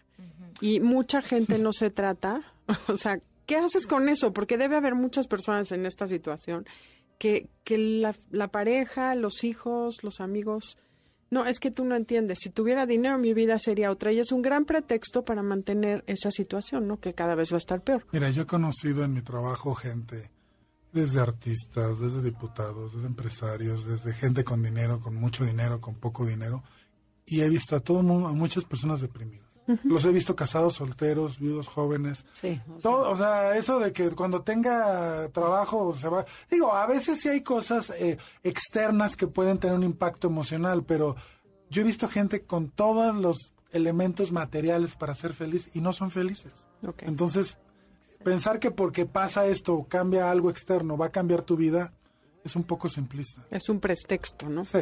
Y 0.60 0.82
mucha 0.82 1.22
gente 1.22 1.58
no 1.58 1.72
se 1.72 1.90
trata, 1.90 2.42
o 2.90 2.98
sea, 2.98 3.18
¿qué 3.46 3.58
haces 3.58 3.88
con 3.88 4.10
eso? 4.10 4.34
Porque 4.34 4.58
debe 4.58 4.78
haber 4.78 4.96
muchas 4.96 5.28
personas 5.28 5.72
en 5.72 5.86
esta 5.86 6.08
situación 6.08 6.66
que, 7.18 7.50
que 7.64 7.78
la, 7.78 8.48
pareja, 8.50 9.16
los 9.16 9.44
hijos, 9.44 10.04
los 10.04 10.20
amigos, 10.20 10.78
no, 11.32 11.46
es 11.46 11.60
que 11.60 11.72
tú 11.72 11.86
no 11.86 11.96
entiendes. 11.96 12.40
Si 12.42 12.50
tuviera 12.50 12.86
dinero, 12.86 13.18
mi 13.18 13.34
vida 13.34 13.58
sería 13.60 13.92
otra. 13.92 14.12
Y 14.12 14.20
es 14.20 14.32
un 14.32 14.42
gran 14.42 14.66
pretexto 14.66 15.24
para 15.24 15.42
mantener 15.42 16.04
esa 16.08 16.32
situación, 16.32 16.88
¿no? 16.88 17.00
Que 17.00 17.14
cada 17.14 17.36
vez 17.36 17.52
va 17.52 17.56
a 17.56 17.58
estar 17.58 17.82
peor. 17.82 18.06
Mira, 18.12 18.30
yo 18.30 18.44
he 18.44 18.46
conocido 18.46 19.04
en 19.04 19.14
mi 19.14 19.22
trabajo 19.22 19.74
gente, 19.76 20.30
desde 20.92 21.20
artistas, 21.20 22.00
desde 22.00 22.22
diputados, 22.22 22.94
desde 22.94 23.08
empresarios, 23.08 23.86
desde 23.86 24.14
gente 24.14 24.44
con 24.44 24.62
dinero, 24.62 25.00
con 25.02 25.16
mucho 25.16 25.44
dinero, 25.44 25.82
con 25.82 25.96
poco 25.96 26.26
dinero, 26.26 26.64
y 27.26 27.42
he 27.42 27.50
visto 27.50 27.76
a 27.76 27.80
todo 27.80 28.02
mundo, 28.02 28.28
a 28.28 28.34
muchas 28.34 28.64
personas 28.66 29.02
deprimidas. 29.02 29.45
Los 29.84 30.06
he 30.06 30.12
visto 30.12 30.36
casados, 30.36 30.76
solteros, 30.76 31.40
viudos, 31.40 31.68
jóvenes. 31.68 32.26
Sí, 32.34 32.62
o 32.68 32.80
sea, 32.80 32.92
Todo, 32.92 33.10
o 33.12 33.18
sea, 33.18 33.58
eso 33.58 33.80
de 33.80 33.92
que 33.92 34.10
cuando 34.12 34.42
tenga 34.42 35.30
trabajo 35.30 35.96
se 35.96 36.08
va. 36.08 36.26
Digo, 36.50 36.74
a 36.74 36.86
veces 36.86 37.20
sí 37.20 37.30
hay 37.30 37.42
cosas 37.42 37.90
eh, 37.92 38.18
externas 38.44 39.16
que 39.16 39.28
pueden 39.28 39.58
tener 39.58 39.76
un 39.76 39.84
impacto 39.84 40.28
emocional, 40.28 40.84
pero 40.84 41.16
yo 41.70 41.82
he 41.82 41.86
visto 41.86 42.08
gente 42.08 42.44
con 42.44 42.70
todos 42.70 43.16
los 43.16 43.54
elementos 43.72 44.32
materiales 44.32 44.96
para 44.96 45.16
ser 45.16 45.34
feliz 45.34 45.70
y 45.74 45.82
no 45.82 45.94
son 45.94 46.12
felices. 46.12 46.70
Entonces, 47.00 47.58
pensar 48.24 48.60
que 48.60 48.72
porque 48.72 49.06
pasa 49.06 49.48
esto 49.48 49.74
o 49.74 49.88
cambia 49.88 50.32
algo 50.32 50.50
externo 50.50 50.98
va 50.98 51.08
a 51.08 51.12
cambiar 51.12 51.42
tu 51.42 51.58
vida 51.58 51.92
es 52.44 52.56
un 52.56 52.64
poco 52.64 52.88
simplista. 52.88 53.44
Es 53.50 53.68
un 53.70 53.80
pretexto, 53.80 54.48
¿no? 54.48 54.64
Sí, 54.66 54.80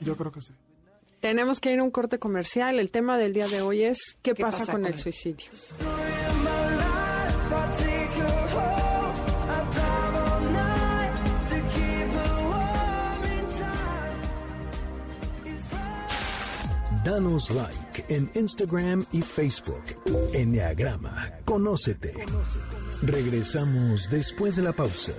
yo 0.00 0.16
creo 0.16 0.32
que 0.32 0.40
sí. 0.40 0.52
Tenemos 1.20 1.58
que 1.60 1.72
ir 1.72 1.80
a 1.80 1.82
un 1.82 1.90
corte 1.90 2.18
comercial. 2.18 2.78
El 2.78 2.90
tema 2.90 3.18
del 3.18 3.32
día 3.32 3.48
de 3.48 3.60
hoy 3.60 3.82
es 3.82 4.16
¿qué, 4.22 4.34
¿Qué 4.34 4.42
pasa, 4.42 4.58
pasa 4.60 4.72
con, 4.72 4.82
con 4.82 4.90
el 4.90 4.94
él? 4.94 5.00
suicidio? 5.00 5.46
Danos 17.04 17.50
like 17.50 18.04
en 18.08 18.30
Instagram 18.34 19.04
y 19.12 19.22
Facebook. 19.22 19.82
Enneagrama, 20.32 21.30
conócete. 21.44 22.14
Regresamos 23.02 24.08
después 24.10 24.56
de 24.56 24.62
la 24.62 24.72
pausa. 24.72 25.14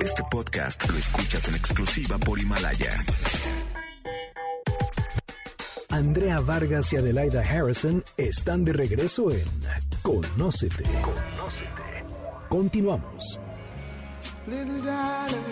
Este 0.00 0.22
podcast 0.30 0.88
lo 0.88 0.96
escuchas 0.96 1.48
en 1.48 1.54
exclusiva 1.54 2.18
por 2.18 2.38
Himalaya. 2.38 3.04
Andrea 5.90 6.40
Vargas 6.40 6.92
y 6.92 6.96
Adelaida 6.96 7.42
Harrison 7.42 8.02
están 8.16 8.64
de 8.64 8.72
regreso 8.72 9.30
en 9.30 9.44
Conócete. 10.02 10.84
Continuamos. 12.48 13.38
Little 14.46 14.82
darling, 14.82 15.44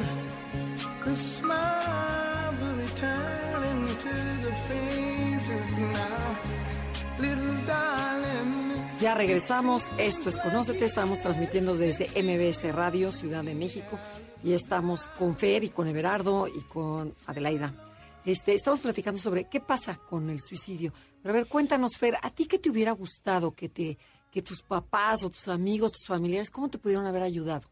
the 1.04 1.14
smile 1.14 2.52
will 2.60 2.76
return 2.76 3.64
into 3.64 4.08
the 4.42 4.52
faces 4.68 5.78
now. 5.78 6.36
Little 7.20 7.66
darling. 7.66 8.69
Ya 9.00 9.14
regresamos, 9.14 9.90
esto 9.96 10.28
es 10.28 10.36
Conócete, 10.36 10.84
estamos 10.84 11.22
transmitiendo 11.22 11.74
desde 11.74 12.10
MBS 12.22 12.70
Radio, 12.74 13.10
Ciudad 13.12 13.42
de 13.42 13.54
México, 13.54 13.98
y 14.44 14.52
estamos 14.52 15.08
con 15.18 15.38
Fer 15.38 15.64
y 15.64 15.70
con 15.70 15.88
Everardo 15.88 16.46
y 16.46 16.60
con 16.64 17.14
Adelaida. 17.24 17.72
Este, 18.26 18.52
estamos 18.52 18.80
platicando 18.80 19.18
sobre 19.18 19.48
qué 19.48 19.58
pasa 19.58 19.96
con 19.96 20.28
el 20.28 20.38
suicidio. 20.38 20.92
Pero 21.22 21.34
a 21.34 21.38
ver, 21.38 21.46
cuéntanos, 21.46 21.96
Fer, 21.96 22.18
¿a 22.20 22.28
ti 22.28 22.44
qué 22.44 22.58
te 22.58 22.68
hubiera 22.68 22.92
gustado 22.92 23.54
que, 23.54 23.70
te, 23.70 23.96
que 24.30 24.42
tus 24.42 24.60
papás 24.62 25.22
o 25.22 25.30
tus 25.30 25.48
amigos, 25.48 25.92
tus 25.92 26.06
familiares, 26.06 26.50
cómo 26.50 26.68
te 26.68 26.76
pudieron 26.76 27.06
haber 27.06 27.22
ayudado? 27.22 27.70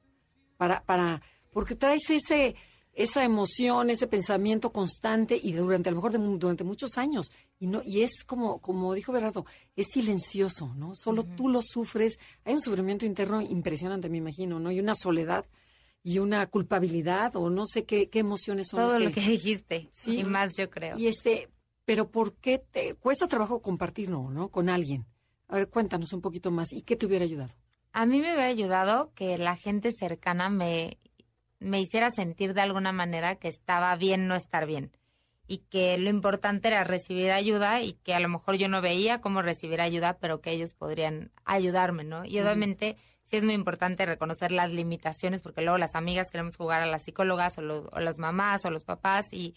Para, 0.56 0.82
para, 0.82 1.20
porque 1.52 1.74
traes 1.74 2.08
ese, 2.08 2.56
esa 2.98 3.22
emoción, 3.22 3.90
ese 3.90 4.08
pensamiento 4.08 4.72
constante 4.72 5.38
y 5.40 5.52
durante, 5.52 5.88
a 5.88 5.92
lo 5.92 5.96
mejor 5.98 6.10
de 6.10 6.18
durante 6.18 6.64
muchos 6.64 6.98
años. 6.98 7.30
Y 7.60 7.68
no, 7.68 7.80
y 7.84 8.02
es 8.02 8.24
como, 8.24 8.60
como 8.60 8.92
dijo 8.92 9.12
Berardo, 9.12 9.46
es 9.76 9.86
silencioso, 9.92 10.74
¿no? 10.74 10.96
Solo 10.96 11.22
tú 11.22 11.48
lo 11.48 11.60
sufres. 11.62 12.18
Hay 12.44 12.54
un 12.54 12.60
sufrimiento 12.60 13.06
interno 13.06 13.40
impresionante, 13.40 14.08
me 14.08 14.18
imagino, 14.18 14.58
¿no? 14.58 14.72
Y 14.72 14.80
una 14.80 14.96
soledad 14.96 15.46
y 16.02 16.18
una 16.18 16.44
culpabilidad, 16.48 17.36
o 17.36 17.50
no 17.50 17.66
sé 17.66 17.84
qué, 17.84 18.08
qué 18.08 18.18
emociones 18.18 18.66
son. 18.66 18.80
Todo 18.80 18.98
lo 18.98 19.12
que 19.12 19.20
dijiste. 19.20 19.90
Sí. 19.92 20.18
Y 20.18 20.24
más, 20.24 20.56
yo 20.56 20.68
creo. 20.68 20.98
Y 20.98 21.06
este, 21.06 21.48
pero 21.84 22.10
¿por 22.10 22.34
qué 22.34 22.58
te 22.58 22.94
cuesta 22.94 23.28
trabajo 23.28 23.62
compartirlo, 23.62 24.28
no? 24.28 24.48
Con 24.48 24.68
alguien. 24.68 25.06
A 25.46 25.54
ver, 25.54 25.68
cuéntanos 25.68 26.12
un 26.12 26.20
poquito 26.20 26.50
más. 26.50 26.72
¿Y 26.72 26.82
qué 26.82 26.96
te 26.96 27.06
hubiera 27.06 27.24
ayudado? 27.24 27.54
A 27.92 28.06
mí 28.06 28.18
me 28.18 28.32
hubiera 28.32 28.46
ayudado 28.46 29.12
que 29.14 29.38
la 29.38 29.54
gente 29.54 29.92
cercana 29.92 30.50
me, 30.50 30.98
me 31.60 31.80
hiciera 31.80 32.10
sentir 32.10 32.54
de 32.54 32.60
alguna 32.62 32.92
manera 32.92 33.36
que 33.36 33.48
estaba 33.48 33.94
bien 33.96 34.28
no 34.28 34.34
estar 34.34 34.66
bien. 34.66 34.92
Y 35.46 35.58
que 35.70 35.96
lo 35.98 36.10
importante 36.10 36.68
era 36.68 36.84
recibir 36.84 37.30
ayuda 37.30 37.80
y 37.80 37.94
que 37.94 38.14
a 38.14 38.20
lo 38.20 38.28
mejor 38.28 38.56
yo 38.56 38.68
no 38.68 38.82
veía 38.82 39.20
cómo 39.22 39.40
recibir 39.42 39.80
ayuda, 39.80 40.18
pero 40.18 40.40
que 40.42 40.50
ellos 40.52 40.74
podrían 40.74 41.32
ayudarme, 41.44 42.04
¿no? 42.04 42.24
Y 42.24 42.38
obviamente 42.40 42.96
sí 43.24 43.36
es 43.38 43.44
muy 43.44 43.54
importante 43.54 44.04
reconocer 44.06 44.52
las 44.52 44.72
limitaciones, 44.72 45.40
porque 45.40 45.62
luego 45.62 45.78
las 45.78 45.94
amigas 45.94 46.30
queremos 46.30 46.56
jugar 46.56 46.82
a 46.82 46.86
las 46.86 47.02
psicólogas 47.02 47.56
o, 47.58 47.62
los- 47.62 47.88
o 47.92 48.00
las 48.00 48.18
mamás 48.18 48.64
o 48.66 48.70
los 48.70 48.84
papás 48.84 49.32
y, 49.32 49.54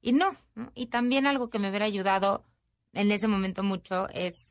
y 0.00 0.12
no, 0.12 0.34
¿no? 0.54 0.72
Y 0.74 0.86
también 0.86 1.26
algo 1.26 1.50
que 1.50 1.58
me 1.58 1.68
hubiera 1.68 1.86
ayudado 1.86 2.44
en 2.92 3.12
ese 3.12 3.28
momento 3.28 3.62
mucho 3.62 4.08
es 4.10 4.49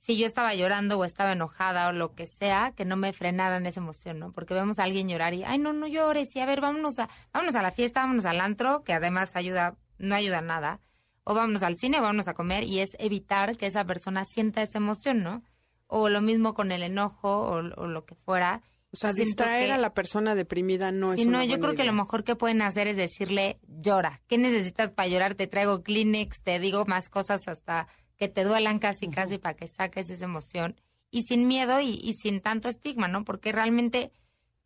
si 0.00 0.16
yo 0.18 0.26
estaba 0.26 0.54
llorando 0.54 0.98
o 0.98 1.04
estaba 1.04 1.32
enojada 1.32 1.88
o 1.88 1.92
lo 1.92 2.14
que 2.14 2.26
sea, 2.26 2.72
que 2.76 2.84
no 2.84 2.96
me 2.96 3.12
frenaran 3.12 3.66
esa 3.66 3.80
emoción, 3.80 4.18
¿no? 4.18 4.32
Porque 4.32 4.54
vemos 4.54 4.78
a 4.78 4.84
alguien 4.84 5.08
llorar 5.08 5.34
y, 5.34 5.44
ay, 5.44 5.58
no, 5.58 5.72
no 5.72 5.86
llores, 5.86 6.34
y 6.34 6.40
a 6.40 6.46
ver, 6.46 6.60
vámonos 6.60 6.98
a, 6.98 7.08
vámonos 7.32 7.54
a 7.54 7.62
la 7.62 7.70
fiesta, 7.70 8.00
vámonos 8.00 8.24
al 8.24 8.40
antro, 8.40 8.82
que 8.82 8.92
además 8.94 9.36
ayuda, 9.36 9.76
no 9.98 10.14
ayuda 10.14 10.40
nada, 10.40 10.80
o 11.24 11.34
vámonos 11.34 11.62
al 11.62 11.76
cine, 11.76 12.00
vámonos 12.00 12.28
a 12.28 12.34
comer, 12.34 12.64
y 12.64 12.80
es 12.80 12.96
evitar 12.98 13.56
que 13.56 13.66
esa 13.66 13.84
persona 13.84 14.24
sienta 14.24 14.62
esa 14.62 14.78
emoción, 14.78 15.22
¿no? 15.22 15.42
O 15.86 16.08
lo 16.08 16.20
mismo 16.22 16.54
con 16.54 16.72
el 16.72 16.82
enojo 16.82 17.28
o, 17.28 17.56
o 17.56 17.86
lo 17.86 18.04
que 18.06 18.14
fuera. 18.14 18.62
O 18.92 18.96
sea, 18.96 19.12
Siento 19.12 19.26
distraer 19.28 19.66
que- 19.66 19.72
a 19.74 19.78
la 19.78 19.92
persona 19.94 20.34
deprimida 20.34 20.90
no 20.92 21.12
es 21.12 21.20
si 21.20 21.26
no, 21.26 21.36
una 21.38 21.44
yo 21.44 21.50
buena 21.50 21.62
creo 21.66 21.76
que 21.76 21.84
lo 21.84 21.92
mejor 21.92 22.24
que 22.24 22.34
pueden 22.36 22.62
hacer 22.62 22.88
es 22.88 22.96
decirle, 22.96 23.60
llora. 23.68 24.20
¿Qué 24.28 24.38
necesitas 24.38 24.90
para 24.92 25.08
llorar? 25.08 25.34
Te 25.34 25.46
traigo 25.46 25.82
Kleenex, 25.82 26.42
te 26.42 26.58
digo 26.58 26.84
más 26.86 27.08
cosas 27.08 27.46
hasta 27.46 27.86
que 28.20 28.28
te 28.28 28.44
duelan 28.44 28.78
casi, 28.78 29.08
casi 29.08 29.38
para 29.38 29.56
que 29.56 29.66
saques 29.66 30.10
esa 30.10 30.26
emoción. 30.26 30.78
Y 31.10 31.22
sin 31.22 31.48
miedo 31.48 31.80
y, 31.80 31.98
y 32.02 32.12
sin 32.12 32.42
tanto 32.42 32.68
estigma, 32.68 33.08
¿no? 33.08 33.24
Porque 33.24 33.50
realmente 33.50 34.12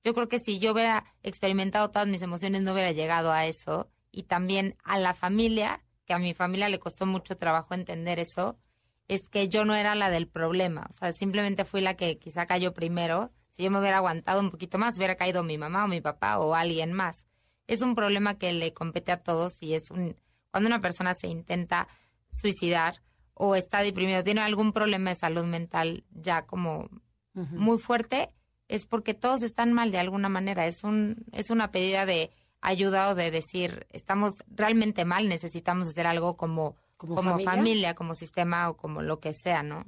yo 0.03 0.13
creo 0.13 0.29
que 0.29 0.41
si 0.41 0.59
yo 0.59 0.73
hubiera 0.73 1.05
experimentado 1.23 1.91
todas 1.91 2.09
mis 2.09 2.21
emociones, 2.21 2.65
no 2.65 2.73
hubiera 2.73 2.91
llegado 2.91 3.31
a 3.31 3.47
eso. 3.47 3.89
Y 4.11 4.25
también 4.25 4.77
a 4.83 4.99
la 4.99 5.15
familia, 5.15 5.85
que 6.05 6.15
a 6.15 6.19
mi 6.19 6.35
familia 6.35 6.69
le 6.69 6.81
costó 6.81 7.07
mucho 7.07 7.37
trabajo 7.37 7.75
entender 7.75 8.19
eso, 8.19 8.59
es 9.07 9.29
que 9.31 9.49
yo 9.49 9.65
no 9.65 9.77
era 9.77 9.95
la 9.95 10.11
del 10.11 10.27
problema. 10.27 10.89
O 10.91 10.93
sea, 10.93 11.13
simplemente 11.13 11.65
fui 11.65 11.81
la 11.81 11.95
que 11.95 12.19
quizá 12.19 12.47
cayó 12.47 12.75
primero. 12.75 13.31
Si 13.51 13.63
yo 13.63 13.71
me 13.71 13.79
hubiera 13.79 13.99
aguantado 13.99 14.41
un 14.41 14.51
poquito 14.51 14.79
más, 14.79 14.99
hubiera 14.99 15.15
caído 15.15 15.45
mi 15.45 15.59
mamá 15.59 15.85
o 15.85 15.89
mi 15.89 16.01
papá 16.01 16.41
o 16.41 16.57
alguien 16.57 16.93
más. 16.93 17.25
Es 17.69 17.83
un 17.83 17.95
problema 17.95 18.37
que 18.37 18.53
le 18.53 18.75
compete 18.75 19.13
a 19.13 19.23
todos 19.23 19.63
y 19.63 19.75
es 19.75 19.93
un... 19.93 20.17
Cuando 20.51 20.67
una 20.67 20.81
persona 20.81 21.15
se 21.15 21.29
intenta 21.29 21.87
suicidar 22.33 23.04
o 23.35 23.55
está 23.57 23.81
deprimido, 23.81 24.23
tiene 24.25 24.41
algún 24.41 24.73
problema 24.73 25.11
de 25.11 25.17
salud 25.17 25.45
mental 25.45 26.05
ya 26.13 26.47
como 26.47 26.89
muy 27.35 27.79
fuerte, 27.79 28.31
es 28.69 28.87
porque 28.87 29.13
todos 29.13 29.43
están 29.43 29.73
mal 29.73 29.91
de 29.91 29.99
alguna 29.99 30.29
manera. 30.29 30.67
Es, 30.67 30.85
un, 30.85 31.25
es 31.33 31.51
una 31.51 31.73
pedida 31.73 32.07
de 32.07 32.31
ayuda 32.61 33.11
o 33.11 33.15
de 33.15 33.31
decir, 33.31 33.87
estamos 33.91 34.33
realmente 34.47 35.05
mal, 35.05 35.29
necesitamos 35.29 35.89
hacer 35.89 36.07
algo 36.07 36.37
como, 36.37 36.77
¿Como 36.97 37.17
como, 37.17 37.31
familia? 37.33 37.51
familia? 37.51 37.95
como 37.95 38.15
sistema 38.15 38.71
o 38.71 38.77
como 38.77 39.03
lo 39.03 39.19
que 39.19 39.35
sea, 39.35 39.63
¿no? 39.63 39.85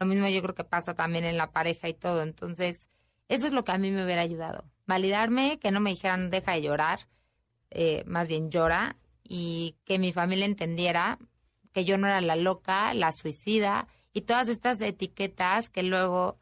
Lo 0.00 0.06
mismo 0.06 0.26
yo 0.28 0.42
creo 0.42 0.54
que 0.54 0.64
pasa 0.64 0.94
también 0.94 1.24
en 1.24 1.36
la 1.36 1.52
pareja 1.52 1.88
y 1.88 1.94
todo. 1.94 2.22
Entonces, 2.22 2.88
eso 3.28 3.46
es 3.46 3.52
lo 3.52 3.62
que 3.62 3.72
a 3.72 3.78
mí 3.78 3.90
me 3.90 4.04
hubiera 4.04 4.22
ayudado. 4.22 4.64
Validarme, 4.86 5.58
que 5.58 5.70
no 5.70 5.80
me 5.80 5.90
dijeran 5.90 6.30
deja 6.30 6.52
de 6.52 6.62
llorar, 6.62 7.08
eh, 7.70 8.04
más 8.06 8.26
bien 8.26 8.50
llora, 8.50 8.96
y 9.22 9.76
que 9.84 9.98
mi 9.98 10.12
familia 10.12 10.46
entendiera 10.46 11.18
que 11.76 11.84
yo 11.84 11.98
no 11.98 12.06
era 12.06 12.22
la 12.22 12.36
loca, 12.36 12.94
la 12.94 13.12
suicida, 13.12 13.86
y 14.14 14.22
todas 14.22 14.48
estas 14.48 14.80
etiquetas 14.80 15.68
que 15.68 15.82
luego 15.82 16.38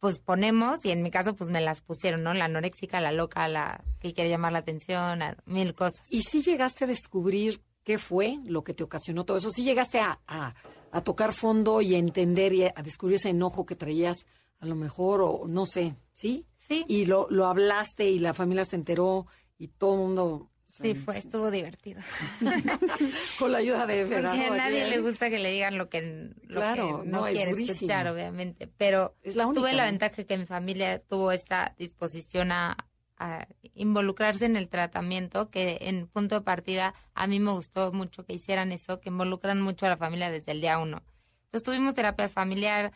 pues 0.00 0.18
ponemos, 0.18 0.82
y 0.86 0.90
en 0.92 1.02
mi 1.02 1.10
caso 1.10 1.36
pues 1.36 1.50
me 1.50 1.60
las 1.60 1.82
pusieron, 1.82 2.22
¿no? 2.22 2.32
La 2.32 2.46
anoréxica, 2.46 2.98
la 2.98 3.12
loca, 3.12 3.46
la 3.48 3.84
que 4.00 4.14
quiere 4.14 4.30
llamar 4.30 4.52
la 4.52 4.60
atención, 4.60 5.20
a 5.20 5.36
mil 5.44 5.74
cosas. 5.74 6.06
¿Y 6.08 6.22
si 6.22 6.40
llegaste 6.40 6.84
a 6.84 6.86
descubrir 6.86 7.60
qué 7.84 7.98
fue 7.98 8.38
lo 8.46 8.64
que 8.64 8.72
te 8.72 8.82
ocasionó 8.82 9.26
todo 9.26 9.36
eso? 9.36 9.50
¿Sí 9.50 9.62
llegaste 9.62 10.00
a, 10.00 10.20
a- 10.26 10.54
a 10.90 11.00
tocar 11.02 11.34
fondo 11.34 11.82
y 11.82 11.94
a 11.94 11.98
entender 11.98 12.54
y 12.54 12.64
a, 12.64 12.72
a 12.74 12.82
descubrir 12.82 13.16
ese 13.16 13.28
enojo 13.28 13.66
que 13.66 13.76
traías 13.76 14.24
a 14.58 14.64
lo 14.64 14.74
mejor 14.74 15.20
o 15.20 15.42
no 15.46 15.66
sé, 15.66 15.96
¿sí? 16.14 16.46
Sí. 16.66 16.86
Y 16.88 17.04
lo, 17.04 17.26
lo 17.28 17.44
hablaste 17.46 18.08
y 18.08 18.18
la 18.20 18.32
familia 18.32 18.64
se 18.64 18.76
enteró 18.76 19.26
y 19.58 19.68
todo 19.68 19.92
el 19.92 20.00
mundo... 20.00 20.48
Sí, 20.82 20.94
fue, 20.94 21.18
estuvo 21.18 21.50
divertido. 21.50 22.00
Con 23.38 23.52
la 23.52 23.58
ayuda 23.58 23.86
de 23.86 24.02
Porque 24.02 24.14
Berardo. 24.16 24.52
a 24.52 24.56
nadie 24.56 24.86
le 24.88 24.98
gusta 25.00 25.30
que 25.30 25.38
le 25.38 25.50
digan 25.52 25.78
lo 25.78 25.88
que, 25.88 26.30
lo 26.44 26.60
Claro, 26.60 27.02
que 27.02 27.08
no, 27.08 27.20
no, 27.20 27.26
es 27.26 27.34
quiere 27.36 27.50
durísimo. 27.52 27.74
escuchar, 27.74 28.08
obviamente. 28.08 28.66
Pero 28.76 29.16
Es 29.22 29.36
la 29.36 29.46
única, 29.46 29.60
tuve 29.60 29.72
la 29.72 29.84
¿no? 29.84 29.90
ventaja 29.90 30.24
que 30.24 30.38
mi 30.38 30.46
familia 30.46 30.98
tuvo 31.00 31.32
esta 31.32 31.74
disposición 31.78 32.52
a, 32.52 32.76
a 33.16 33.46
involucrarse 33.74 34.44
en 34.46 34.56
el 34.56 34.68
tratamiento, 34.68 35.50
que 35.50 35.78
en 35.82 36.06
punto 36.08 36.36
de 36.36 36.40
partida 36.42 36.94
a 37.14 37.26
mí 37.26 37.40
me 37.40 37.52
gustó 37.52 37.92
mucho 37.92 38.24
que 38.24 38.32
hicieran 38.34 38.72
eso, 38.72 39.00
que 39.00 39.08
involucran 39.10 39.60
mucho 39.60 39.86
a 39.86 39.90
la 39.90 39.96
familia 39.96 40.30
desde 40.30 40.52
el 40.52 40.60
día 40.60 40.78
uno. 40.78 41.02
Entonces 41.46 41.64
tuvimos 41.64 41.94
terapia 41.94 42.28
familiar, 42.28 42.92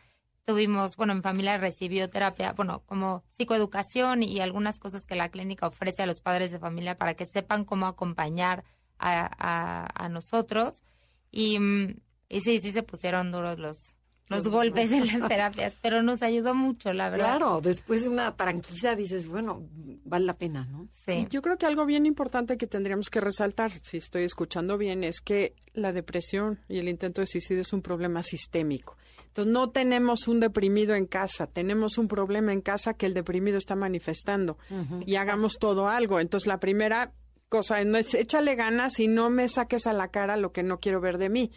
tuvimos, 0.46 0.96
bueno, 0.96 1.14
mi 1.14 1.20
familia 1.20 1.58
recibió 1.58 2.08
terapia, 2.08 2.52
bueno, 2.52 2.82
como 2.86 3.24
psicoeducación 3.36 4.22
y 4.22 4.40
algunas 4.40 4.78
cosas 4.78 5.04
que 5.04 5.16
la 5.16 5.28
clínica 5.28 5.66
ofrece 5.66 6.02
a 6.02 6.06
los 6.06 6.20
padres 6.20 6.52
de 6.52 6.58
familia 6.58 6.96
para 6.96 7.14
que 7.14 7.26
sepan 7.26 7.64
cómo 7.64 7.86
acompañar 7.86 8.64
a, 8.98 9.28
a, 9.38 10.04
a 10.04 10.08
nosotros. 10.08 10.82
Y, 11.30 11.58
mm, 11.58 11.96
y 12.28 12.40
sí, 12.40 12.60
sí 12.60 12.72
se 12.72 12.84
pusieron 12.84 13.32
duros 13.32 13.58
los, 13.58 13.96
los 14.28 14.48
golpes 14.48 14.92
en 14.92 15.06
las 15.06 15.28
terapias, 15.28 15.76
pero 15.82 16.02
nos 16.02 16.22
ayudó 16.22 16.54
mucho, 16.54 16.92
la 16.92 17.10
verdad. 17.10 17.38
Claro, 17.38 17.60
después 17.60 18.04
de 18.04 18.08
una 18.08 18.36
tranquila 18.36 18.94
dices, 18.94 19.28
bueno, 19.28 19.68
vale 20.04 20.26
la 20.26 20.34
pena, 20.34 20.64
¿no? 20.64 20.88
Sí. 21.06 21.26
Yo 21.28 21.42
creo 21.42 21.58
que 21.58 21.66
algo 21.66 21.86
bien 21.86 22.06
importante 22.06 22.56
que 22.56 22.68
tendríamos 22.68 23.10
que 23.10 23.20
resaltar, 23.20 23.70
si 23.70 23.96
estoy 23.96 24.22
escuchando 24.22 24.78
bien, 24.78 25.02
es 25.02 25.20
que 25.20 25.54
la 25.74 25.92
depresión 25.92 26.60
y 26.68 26.78
el 26.78 26.88
intento 26.88 27.20
de 27.20 27.26
suicidio 27.26 27.62
es 27.62 27.72
un 27.72 27.82
problema 27.82 28.22
sistémico. 28.22 28.95
Entonces, 29.36 29.52
no 29.52 29.68
tenemos 29.68 30.28
un 30.28 30.40
deprimido 30.40 30.94
en 30.94 31.04
casa, 31.04 31.46
tenemos 31.46 31.98
un 31.98 32.08
problema 32.08 32.54
en 32.54 32.62
casa 32.62 32.94
que 32.94 33.04
el 33.04 33.12
deprimido 33.12 33.58
está 33.58 33.76
manifestando 33.76 34.56
y 35.04 35.16
hagamos 35.16 35.58
todo 35.58 35.88
algo. 35.88 36.20
Entonces, 36.20 36.46
la 36.46 36.58
primera 36.58 37.12
cosa 37.50 37.84
no 37.84 37.98
es 37.98 38.14
échale 38.14 38.54
ganas 38.54 38.98
y 38.98 39.08
no 39.08 39.28
me 39.28 39.50
saques 39.50 39.86
a 39.86 39.92
la 39.92 40.08
cara 40.08 40.38
lo 40.38 40.52
que 40.52 40.62
no 40.62 40.80
quiero 40.80 41.02
ver 41.02 41.18
de 41.18 41.28
mí, 41.28 41.52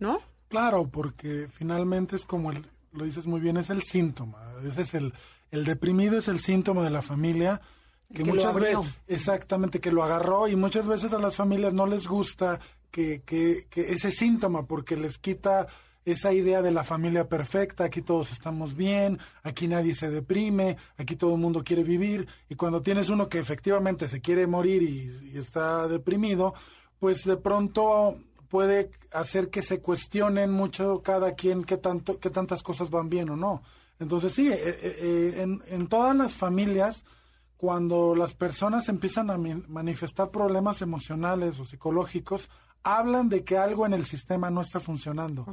¿no? 0.00 0.18
Claro, 0.48 0.88
porque 0.88 1.46
finalmente 1.48 2.16
es 2.16 2.26
como 2.26 2.50
el, 2.50 2.66
lo 2.90 3.04
dices 3.04 3.28
muy 3.28 3.38
bien, 3.38 3.58
es 3.58 3.70
el 3.70 3.82
síntoma. 3.82 4.54
Ese 4.64 4.80
es 4.80 4.94
el, 4.94 5.14
el 5.52 5.64
deprimido 5.64 6.18
es 6.18 6.26
el 6.26 6.40
síntoma 6.40 6.82
de 6.82 6.90
la 6.90 7.02
familia 7.02 7.60
que, 8.12 8.24
Que 8.24 8.32
muchas 8.32 8.54
veces, 8.56 8.92
exactamente, 9.06 9.78
que 9.78 9.92
lo 9.92 10.02
agarró 10.02 10.48
y 10.48 10.56
muchas 10.56 10.88
veces 10.88 11.12
a 11.12 11.20
las 11.20 11.36
familias 11.36 11.72
no 11.72 11.86
les 11.86 12.08
gusta 12.08 12.58
que, 12.90 13.22
que, 13.22 13.68
que 13.70 13.92
ese 13.92 14.10
síntoma 14.10 14.66
porque 14.66 14.96
les 14.96 15.18
quita 15.18 15.68
esa 16.12 16.32
idea 16.32 16.62
de 16.62 16.70
la 16.70 16.84
familia 16.84 17.28
perfecta, 17.28 17.84
aquí 17.84 18.02
todos 18.02 18.32
estamos 18.32 18.74
bien, 18.74 19.18
aquí 19.42 19.68
nadie 19.68 19.94
se 19.94 20.10
deprime, 20.10 20.76
aquí 20.96 21.16
todo 21.16 21.34
el 21.34 21.40
mundo 21.40 21.64
quiere 21.64 21.84
vivir, 21.84 22.26
y 22.48 22.54
cuando 22.54 22.82
tienes 22.82 23.08
uno 23.08 23.28
que 23.28 23.38
efectivamente 23.38 24.08
se 24.08 24.20
quiere 24.20 24.46
morir 24.46 24.82
y, 24.82 25.32
y 25.32 25.38
está 25.38 25.88
deprimido, 25.88 26.54
pues 26.98 27.24
de 27.24 27.36
pronto 27.36 28.18
puede 28.48 28.90
hacer 29.12 29.50
que 29.50 29.62
se 29.62 29.80
cuestionen 29.80 30.50
mucho 30.50 31.02
cada 31.02 31.34
quien 31.34 31.64
qué 31.64 31.76
tanto 31.76 32.18
qué 32.18 32.30
tantas 32.30 32.62
cosas 32.62 32.90
van 32.90 33.08
bien 33.08 33.30
o 33.30 33.36
no. 33.36 33.62
Entonces 33.98 34.32
sí, 34.32 34.50
eh, 34.50 34.58
eh, 34.58 35.34
eh, 35.36 35.58
en, 35.66 35.86
todas 35.88 36.16
las 36.16 36.32
familias 36.32 37.04
cuando 37.56 38.14
las 38.14 38.34
personas 38.34 38.88
empiezan 38.88 39.30
a 39.30 39.36
manifestar 39.36 40.30
problemas 40.30 40.80
emocionales 40.80 41.58
o 41.58 41.64
psicológicos, 41.64 42.48
hablan 42.82 43.28
de 43.28 43.44
que 43.44 43.56
algo 43.58 43.84
en 43.86 43.92
el 43.94 44.04
sistema 44.04 44.50
no 44.50 44.60
está 44.62 44.80
funcionando. 44.80 45.46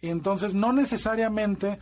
Y 0.00 0.08
entonces 0.08 0.54
no 0.54 0.72
necesariamente 0.72 1.78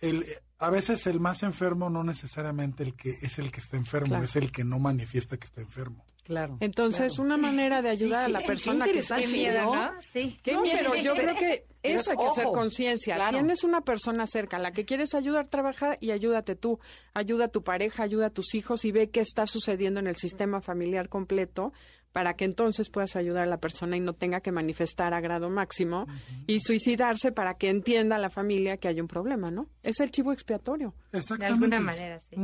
el 0.00 0.26
a 0.60 0.70
veces 0.70 1.06
el 1.06 1.20
más 1.20 1.44
enfermo 1.44 1.88
no 1.88 2.02
necesariamente 2.02 2.82
el 2.82 2.94
que 2.94 3.10
es 3.22 3.38
el 3.38 3.52
que 3.52 3.60
está 3.60 3.76
enfermo, 3.76 4.08
Claro. 4.08 4.24
es 4.24 4.34
el 4.34 4.50
que 4.50 4.64
no 4.64 4.80
manifiesta 4.80 5.36
que 5.36 5.46
está 5.46 5.60
enfermo. 5.60 6.04
Claro. 6.24 6.58
Entonces, 6.60 7.18
una 7.20 7.38
manera 7.38 7.80
de 7.80 7.88
ayudar 7.88 8.26
Sí, 8.26 8.34
a 8.36 8.38
la 8.40 8.46
persona 8.46 8.84
que 8.84 8.98
está 8.98 9.16
miedo, 9.18 9.74
¿no? 9.74 9.90
Sí. 10.12 10.38
Qué 10.42 10.52
no, 10.54 10.60
miedo. 10.62 10.90
pero 10.92 10.94
yo 10.96 11.14
creo 11.14 11.34
que 11.36 11.64
eso 11.82 12.10
hay 12.10 12.16
que 12.18 12.26
hacer 12.26 12.44
conciencia. 12.52 13.14
claro. 13.14 13.38
Tienes 13.38 13.64
una 13.64 13.80
persona 13.80 14.26
cerca 14.26 14.58
a 14.58 14.60
la 14.60 14.72
que 14.72 14.84
quieres 14.84 15.14
ayudar, 15.14 15.46
trabaja 15.46 15.96
y 16.00 16.10
ayúdate 16.10 16.54
tú. 16.54 16.80
Ayuda 17.14 17.46
a 17.46 17.48
tu 17.48 17.62
pareja, 17.62 18.02
ayuda 18.02 18.26
a 18.26 18.30
tus 18.30 18.54
hijos 18.54 18.84
y 18.84 18.92
ve 18.92 19.08
qué 19.08 19.20
está 19.20 19.46
sucediendo 19.46 20.00
en 20.00 20.06
el 20.06 20.16
sistema 20.16 20.60
familiar 20.60 21.08
completo 21.08 21.72
para 22.18 22.34
que 22.34 22.44
entonces 22.44 22.90
puedas 22.90 23.14
ayudar 23.14 23.44
a 23.44 23.46
la 23.46 23.58
persona 23.58 23.96
y 23.96 24.00
no 24.00 24.12
tenga 24.12 24.40
que 24.40 24.50
manifestar 24.50 25.14
a 25.14 25.20
grado 25.20 25.50
máximo 25.50 26.08
y 26.48 26.58
suicidarse 26.58 27.30
para 27.30 27.54
que 27.54 27.70
entienda 27.70 28.16
a 28.16 28.18
la 28.18 28.28
familia 28.28 28.76
que 28.76 28.88
hay 28.88 29.00
un 29.00 29.06
problema, 29.06 29.52
¿no? 29.52 29.68
Es 29.84 30.00
el 30.00 30.10
chivo 30.10 30.32
expiatorio. 30.32 30.96
Exactamente. 31.12 31.46
alguna 31.46 31.78
manera, 31.78 32.20
sí. 32.28 32.34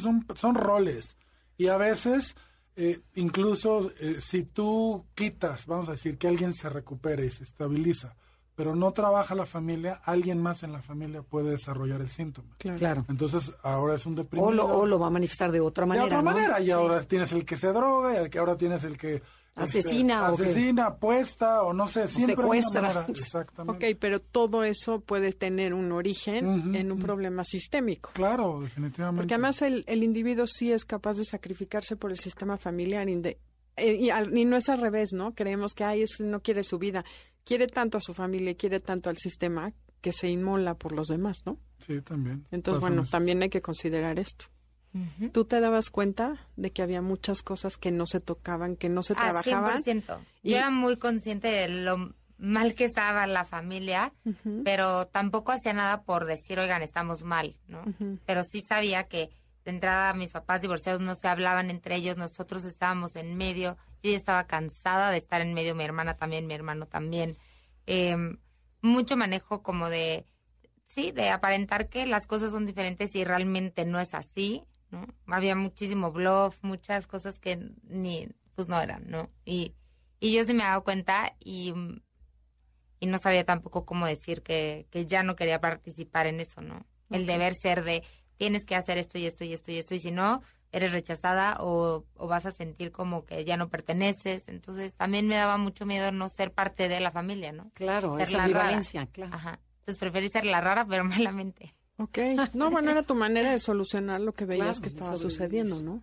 Son, 0.00 0.26
son 0.34 0.56
roles. 0.56 1.16
Y 1.56 1.68
a 1.68 1.76
veces, 1.76 2.34
eh, 2.74 3.02
incluso 3.14 3.92
eh, 4.00 4.16
si 4.20 4.42
tú 4.42 5.06
quitas, 5.14 5.64
vamos 5.66 5.88
a 5.90 5.92
decir, 5.92 6.18
que 6.18 6.26
alguien 6.26 6.52
se 6.52 6.68
recupere 6.68 7.26
y 7.26 7.30
se 7.30 7.44
estabiliza, 7.44 8.16
pero 8.60 8.76
no 8.76 8.92
trabaja 8.92 9.34
la 9.34 9.46
familia, 9.46 10.02
alguien 10.04 10.38
más 10.42 10.62
en 10.64 10.70
la 10.72 10.82
familia 10.82 11.22
puede 11.22 11.52
desarrollar 11.52 12.02
el 12.02 12.10
síntoma. 12.10 12.54
Claro. 12.58 13.06
Entonces, 13.08 13.54
ahora 13.62 13.94
es 13.94 14.04
un 14.04 14.14
deprimido. 14.14 14.48
O 14.48 14.52
lo, 14.52 14.66
o 14.66 14.84
lo 14.84 14.98
va 14.98 15.06
a 15.06 15.10
manifestar 15.10 15.50
de 15.50 15.60
otra 15.60 15.84
de 15.84 15.88
manera. 15.88 16.04
otra 16.04 16.18
¿no? 16.18 16.22
manera. 16.24 16.60
Y 16.60 16.70
ahora 16.70 17.02
tienes 17.04 17.32
el 17.32 17.46
que 17.46 17.56
se 17.56 17.68
droga, 17.68 18.12
y 18.30 18.36
ahora 18.36 18.58
tienes 18.58 18.84
el 18.84 18.98
que... 18.98 19.22
Asesina, 19.54 20.20
este, 20.20 20.32
o 20.32 20.36
que- 20.36 20.42
asesina, 20.50 20.86
apuesta, 20.88 21.62
o 21.62 21.72
no 21.72 21.86
sé, 21.88 22.06
siempre 22.06 22.36
secuestra. 22.36 22.82
manera. 22.82 23.06
Exactamente. 23.08 23.92
Ok, 23.92 23.96
pero 23.98 24.20
todo 24.20 24.62
eso 24.62 25.00
puede 25.00 25.32
tener 25.32 25.72
un 25.72 25.90
origen 25.92 26.74
en 26.76 26.92
un 26.92 26.98
problema 26.98 27.44
sistémico. 27.44 28.10
Claro, 28.12 28.58
definitivamente. 28.60 29.22
Porque 29.22 29.34
además 29.34 29.62
el, 29.62 29.84
el 29.86 30.02
individuo 30.04 30.46
sí 30.46 30.70
es 30.70 30.84
capaz 30.84 31.16
de 31.16 31.24
sacrificarse 31.24 31.96
por 31.96 32.10
el 32.10 32.18
sistema 32.18 32.58
familiar 32.58 33.08
y, 33.82 33.88
eh, 33.88 33.94
y 33.96 34.10
al- 34.10 34.36
y 34.36 34.44
no 34.44 34.56
es 34.56 34.68
al 34.68 34.80
revés, 34.80 35.12
¿no? 35.12 35.34
Creemos 35.34 35.74
que 35.74 35.84
ay, 35.84 36.02
es, 36.02 36.20
no 36.20 36.40
quiere 36.40 36.62
su 36.64 36.78
vida, 36.78 37.04
quiere 37.44 37.66
tanto 37.66 37.98
a 37.98 38.00
su 38.00 38.14
familia, 38.14 38.50
y 38.52 38.56
quiere 38.56 38.80
tanto 38.80 39.10
al 39.10 39.16
sistema 39.18 39.72
que 40.00 40.12
se 40.12 40.28
inmola 40.28 40.74
por 40.74 40.92
los 40.92 41.08
demás, 41.08 41.42
¿no? 41.44 41.58
Sí, 41.80 42.00
también. 42.00 42.44
Entonces, 42.50 42.80
bueno, 42.80 43.02
también 43.04 43.42
hay 43.42 43.50
que 43.50 43.60
considerar 43.62 44.18
esto. 44.18 44.46
¿Tú 45.32 45.44
te 45.44 45.60
dabas 45.60 45.88
cuenta 45.90 46.48
de 46.56 46.72
que 46.72 46.82
había 46.82 47.00
muchas 47.00 47.42
cosas 47.42 47.76
que 47.76 47.92
no 47.92 48.06
se 48.06 48.18
tocaban, 48.18 48.74
que 48.74 48.88
no 48.88 49.02
se 49.04 49.12
Ah, 49.12 49.20
trabajaban? 49.20 49.80
100%. 49.82 50.18
Y- 50.42 50.50
Yo 50.50 50.56
era 50.56 50.70
muy 50.70 50.96
consciente 50.96 51.46
de 51.48 51.68
lo 51.68 52.12
mal 52.38 52.74
que 52.74 52.84
estaba 52.86 53.26
la 53.28 53.44
familia, 53.44 54.12
pero 54.64 55.06
tampoco 55.06 55.52
hacía 55.52 55.74
nada 55.74 56.02
por 56.02 56.24
decir, 56.26 56.58
oigan, 56.58 56.82
estamos 56.82 57.22
mal, 57.22 57.54
¿no? 57.68 57.84
Pero 58.26 58.42
sí 58.42 58.62
sabía 58.62 59.04
que 59.04 59.30
de 59.70 59.76
entrada 59.76 60.14
mis 60.14 60.32
papás 60.32 60.60
divorciados 60.62 61.00
no 61.00 61.14
se 61.14 61.28
hablaban 61.28 61.70
entre 61.70 61.96
ellos, 61.96 62.16
nosotros 62.16 62.64
estábamos 62.64 63.16
en 63.16 63.36
medio, 63.36 63.76
yo 64.02 64.10
ya 64.10 64.16
estaba 64.16 64.46
cansada 64.46 65.10
de 65.10 65.18
estar 65.18 65.40
en 65.40 65.54
medio, 65.54 65.74
mi 65.74 65.84
hermana 65.84 66.16
también, 66.16 66.46
mi 66.46 66.54
hermano 66.54 66.86
también. 66.86 67.38
Eh, 67.86 68.16
mucho 68.82 69.16
manejo 69.16 69.62
como 69.62 69.88
de, 69.88 70.26
sí, 70.94 71.12
de 71.12 71.30
aparentar 71.30 71.88
que 71.88 72.06
las 72.06 72.26
cosas 72.26 72.52
son 72.52 72.66
diferentes 72.66 73.14
y 73.14 73.24
realmente 73.24 73.84
no 73.84 74.00
es 74.00 74.14
así, 74.14 74.64
¿no? 74.90 75.06
Había 75.26 75.54
muchísimo 75.54 76.12
bluff, 76.12 76.58
muchas 76.62 77.06
cosas 77.06 77.38
que 77.38 77.58
ni, 77.84 78.28
pues 78.54 78.68
no 78.68 78.80
eran, 78.80 79.08
¿no? 79.08 79.30
Y, 79.44 79.74
y 80.18 80.32
yo 80.32 80.44
sí 80.44 80.54
me 80.54 80.62
he 80.62 80.66
dado 80.66 80.84
cuenta 80.84 81.34
y, 81.40 81.74
y 82.98 83.06
no 83.06 83.18
sabía 83.18 83.44
tampoco 83.44 83.84
cómo 83.84 84.06
decir 84.06 84.42
que, 84.42 84.86
que 84.90 85.06
ya 85.06 85.22
no 85.22 85.36
quería 85.36 85.60
participar 85.60 86.26
en 86.26 86.40
eso, 86.40 86.60
¿no? 86.60 86.86
El 87.10 87.26
deber 87.26 87.54
ser 87.54 87.82
de, 87.82 88.04
tienes 88.40 88.64
que 88.64 88.74
hacer 88.74 88.96
esto 88.96 89.18
y 89.18 89.26
esto 89.26 89.44
y 89.44 89.52
esto 89.52 89.70
y 89.70 89.76
esto, 89.76 89.94
y 89.94 89.98
si 89.98 90.10
no, 90.10 90.42
eres 90.72 90.92
rechazada 90.92 91.58
o, 91.60 92.06
o 92.14 92.26
vas 92.26 92.46
a 92.46 92.50
sentir 92.52 92.90
como 92.90 93.26
que 93.26 93.44
ya 93.44 93.58
no 93.58 93.68
perteneces. 93.68 94.48
Entonces 94.48 94.94
también 94.94 95.28
me 95.28 95.34
daba 95.34 95.58
mucho 95.58 95.84
miedo 95.84 96.10
no 96.10 96.26
ser 96.30 96.50
parte 96.50 96.88
de 96.88 97.00
la 97.00 97.10
familia, 97.10 97.52
¿no? 97.52 97.70
Claro, 97.74 98.16
Ser 98.16 98.28
esa 98.28 98.38
la 98.38 98.44
rara. 98.46 98.60
ambivalencia, 98.60 99.06
claro. 99.12 99.34
Ajá. 99.34 99.60
Entonces 99.80 99.98
preferí 99.98 100.30
ser 100.30 100.46
la 100.46 100.62
rara, 100.62 100.86
pero 100.86 101.04
malamente. 101.44 101.74
Ok. 101.98 102.16
No, 102.54 102.70
bueno, 102.70 102.90
era 102.90 103.02
tu 103.02 103.14
manera 103.14 103.50
de 103.52 103.60
solucionar 103.60 104.22
lo 104.22 104.32
que 104.32 104.46
veías 104.46 104.66
Claro, 104.78 104.80
que 104.80 104.88
estaba 104.88 105.16
sucediendo, 105.18 105.82
¿no? 105.82 106.02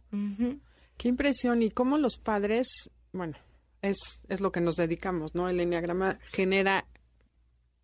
Qué 0.96 1.08
impresión 1.08 1.64
y 1.64 1.72
cómo 1.72 1.98
los 1.98 2.20
padres, 2.20 2.68
bueno, 3.14 3.36
es, 3.82 3.98
es 4.30 4.42
lo 4.42 4.52
que 4.52 4.62
nos 4.62 4.76
dedicamos, 4.76 5.34
¿no? 5.34 5.50
El 5.50 5.60
enneagrama 5.60 6.20
genera 6.32 6.86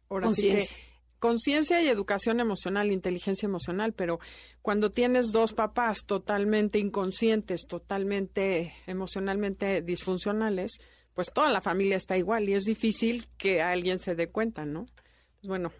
ahora 0.09 0.31
sí 0.31 0.49
que 0.51 0.65
Conciencia. 1.23 1.81
y 1.81 1.87
educación 1.87 2.39
emocional, 2.41 2.91
inteligencia 2.91 3.45
emocional, 3.47 3.93
pero 3.93 4.19
cuando 4.61 4.91
tienes 4.91 5.31
dos 5.31 5.53
papás 5.53 6.05
totalmente 6.05 6.79
inconscientes, 6.79 7.65
totalmente 7.65 8.73
emocionalmente 8.87 9.81
disfuncionales, 9.81 10.79
pues 11.13 11.31
toda 11.33 11.49
la 11.49 11.61
familia 11.61 11.95
está 11.95 12.17
igual 12.17 12.49
y 12.49 12.53
es 12.53 12.63
difícil 12.65 13.25
que 13.37 13.61
alguien 13.61 13.99
se 13.99 14.15
dé 14.15 14.27
cuenta, 14.29 14.65
¿no? 14.65 14.85
Pues 15.39 15.47
bueno. 15.47 15.71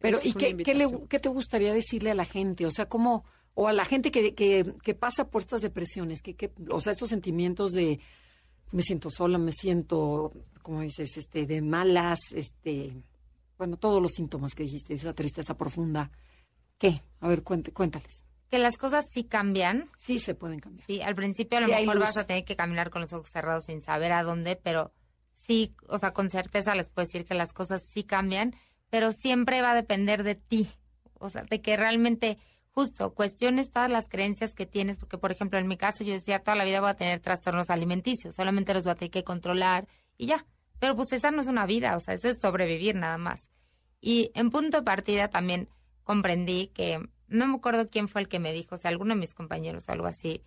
Pero, 0.00 0.18
¿y 0.22 0.32
qué, 0.32 0.56
qué, 0.56 0.74
le- 0.74 1.06
qué 1.08 1.18
te 1.18 1.28
gustaría 1.28 1.72
decirle 1.72 2.10
a 2.10 2.14
la 2.14 2.24
gente? 2.24 2.66
O 2.66 2.70
sea, 2.70 2.86
¿cómo, 2.88 3.24
o 3.54 3.68
a 3.68 3.72
la 3.72 3.84
gente 3.84 4.10
que, 4.10 4.34
que, 4.34 4.74
que 4.82 4.94
pasa 4.94 5.30
por 5.30 5.42
estas 5.42 5.62
depresiones, 5.62 6.20
que, 6.20 6.34
que, 6.34 6.50
o 6.68 6.80
sea, 6.80 6.92
estos 6.92 7.08
sentimientos 7.10 7.72
de 7.72 8.00
me 8.72 8.82
siento 8.82 9.08
sola, 9.08 9.38
me 9.38 9.52
siento, 9.52 10.32
como 10.62 10.80
dices, 10.82 11.16
este, 11.16 11.46
de 11.46 11.62
malas, 11.62 12.18
este, 12.34 12.92
bueno, 13.58 13.76
todos 13.76 14.02
los 14.02 14.12
síntomas 14.12 14.54
que 14.54 14.64
dijiste, 14.64 14.94
esa 14.94 15.14
tristeza 15.14 15.56
profunda. 15.56 16.10
¿Qué? 16.78 17.00
A 17.20 17.28
ver, 17.28 17.42
cuente, 17.42 17.72
cuéntales. 17.72 18.24
Que 18.50 18.58
las 18.58 18.76
cosas 18.76 19.04
sí 19.10 19.24
cambian. 19.24 19.90
Sí 19.96 20.18
se 20.18 20.34
pueden 20.34 20.60
cambiar. 20.60 20.86
Sí, 20.86 21.00
al 21.02 21.14
principio 21.14 21.58
a 21.58 21.60
lo 21.62 21.66
Sí 21.68 21.72
mejor 21.72 21.98
vas 21.98 22.16
a 22.16 22.26
tener 22.26 22.44
que 22.44 22.56
caminar 22.56 22.90
con 22.90 23.02
los 23.02 23.12
ojos 23.12 23.30
cerrados 23.30 23.64
sin 23.64 23.82
saber 23.82 24.12
a 24.12 24.22
dónde, 24.22 24.56
pero 24.56 24.92
sí, 25.46 25.74
o 25.88 25.98
sea, 25.98 26.12
con 26.12 26.28
certeza 26.28 26.74
les 26.74 26.88
puedo 26.88 27.06
decir 27.06 27.24
que 27.24 27.34
las 27.34 27.52
cosas 27.52 27.82
sí 27.88 28.04
cambian, 28.04 28.54
pero 28.90 29.12
siempre 29.12 29.62
va 29.62 29.72
a 29.72 29.74
depender 29.74 30.22
de 30.22 30.34
ti. 30.34 30.68
O 31.14 31.30
sea, 31.30 31.44
de 31.44 31.60
que 31.62 31.76
realmente 31.76 32.38
justo 32.74 33.14
cuestiones 33.14 33.70
todas 33.70 33.90
las 33.90 34.08
creencias 34.08 34.54
que 34.54 34.66
tienes, 34.66 34.98
porque 34.98 35.16
por 35.16 35.30
ejemplo 35.30 35.58
en 35.58 35.68
mi 35.68 35.76
caso 35.76 36.02
yo 36.02 36.12
decía 36.12 36.40
toda 36.40 36.56
la 36.56 36.64
vida 36.64 36.80
voy 36.80 36.90
a 36.90 36.94
tener 36.94 37.20
trastornos 37.20 37.70
alimenticios, 37.70 38.34
solamente 38.34 38.74
los 38.74 38.82
voy 38.82 38.92
a 38.92 38.96
tener 38.96 39.12
que 39.12 39.24
controlar 39.24 39.86
y 40.18 40.26
ya. 40.26 40.44
Pero 40.78 40.96
pues 40.96 41.12
esa 41.12 41.30
no 41.30 41.40
es 41.40 41.48
una 41.48 41.66
vida, 41.66 41.96
o 41.96 42.00
sea, 42.00 42.14
eso 42.14 42.28
es 42.28 42.40
sobrevivir 42.40 42.94
nada 42.94 43.18
más. 43.18 43.48
Y 44.00 44.30
en 44.34 44.50
punto 44.50 44.78
de 44.78 44.82
partida 44.82 45.28
también 45.28 45.68
comprendí 46.02 46.68
que, 46.68 47.00
no 47.28 47.46
me 47.46 47.56
acuerdo 47.56 47.88
quién 47.88 48.08
fue 48.08 48.20
el 48.20 48.28
que 48.28 48.38
me 48.38 48.52
dijo, 48.52 48.74
o 48.74 48.78
sea, 48.78 48.90
alguno 48.90 49.14
de 49.14 49.20
mis 49.20 49.34
compañeros 49.34 49.88
o 49.88 49.92
algo 49.92 50.06
así, 50.06 50.42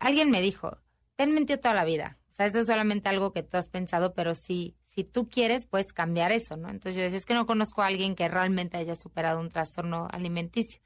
alguien 0.00 0.30
me 0.30 0.40
dijo, 0.40 0.78
te 1.16 1.24
han 1.24 1.32
mentido 1.32 1.60
toda 1.60 1.74
la 1.74 1.84
vida. 1.84 2.18
O 2.30 2.32
sea, 2.32 2.46
eso 2.46 2.60
es 2.60 2.66
solamente 2.66 3.08
algo 3.08 3.32
que 3.32 3.42
tú 3.42 3.56
has 3.56 3.68
pensado, 3.68 4.14
pero 4.14 4.34
si, 4.34 4.76
si 4.86 5.04
tú 5.04 5.28
quieres, 5.28 5.66
puedes 5.66 5.92
cambiar 5.92 6.32
eso, 6.32 6.56
¿no? 6.56 6.68
Entonces 6.68 6.94
yo 6.94 7.02
decía, 7.02 7.18
es 7.18 7.26
que 7.26 7.34
no 7.34 7.46
conozco 7.46 7.82
a 7.82 7.86
alguien 7.86 8.14
que 8.14 8.28
realmente 8.28 8.76
haya 8.76 8.94
superado 8.94 9.40
un 9.40 9.48
trastorno 9.48 10.08
alimenticio. 10.10 10.80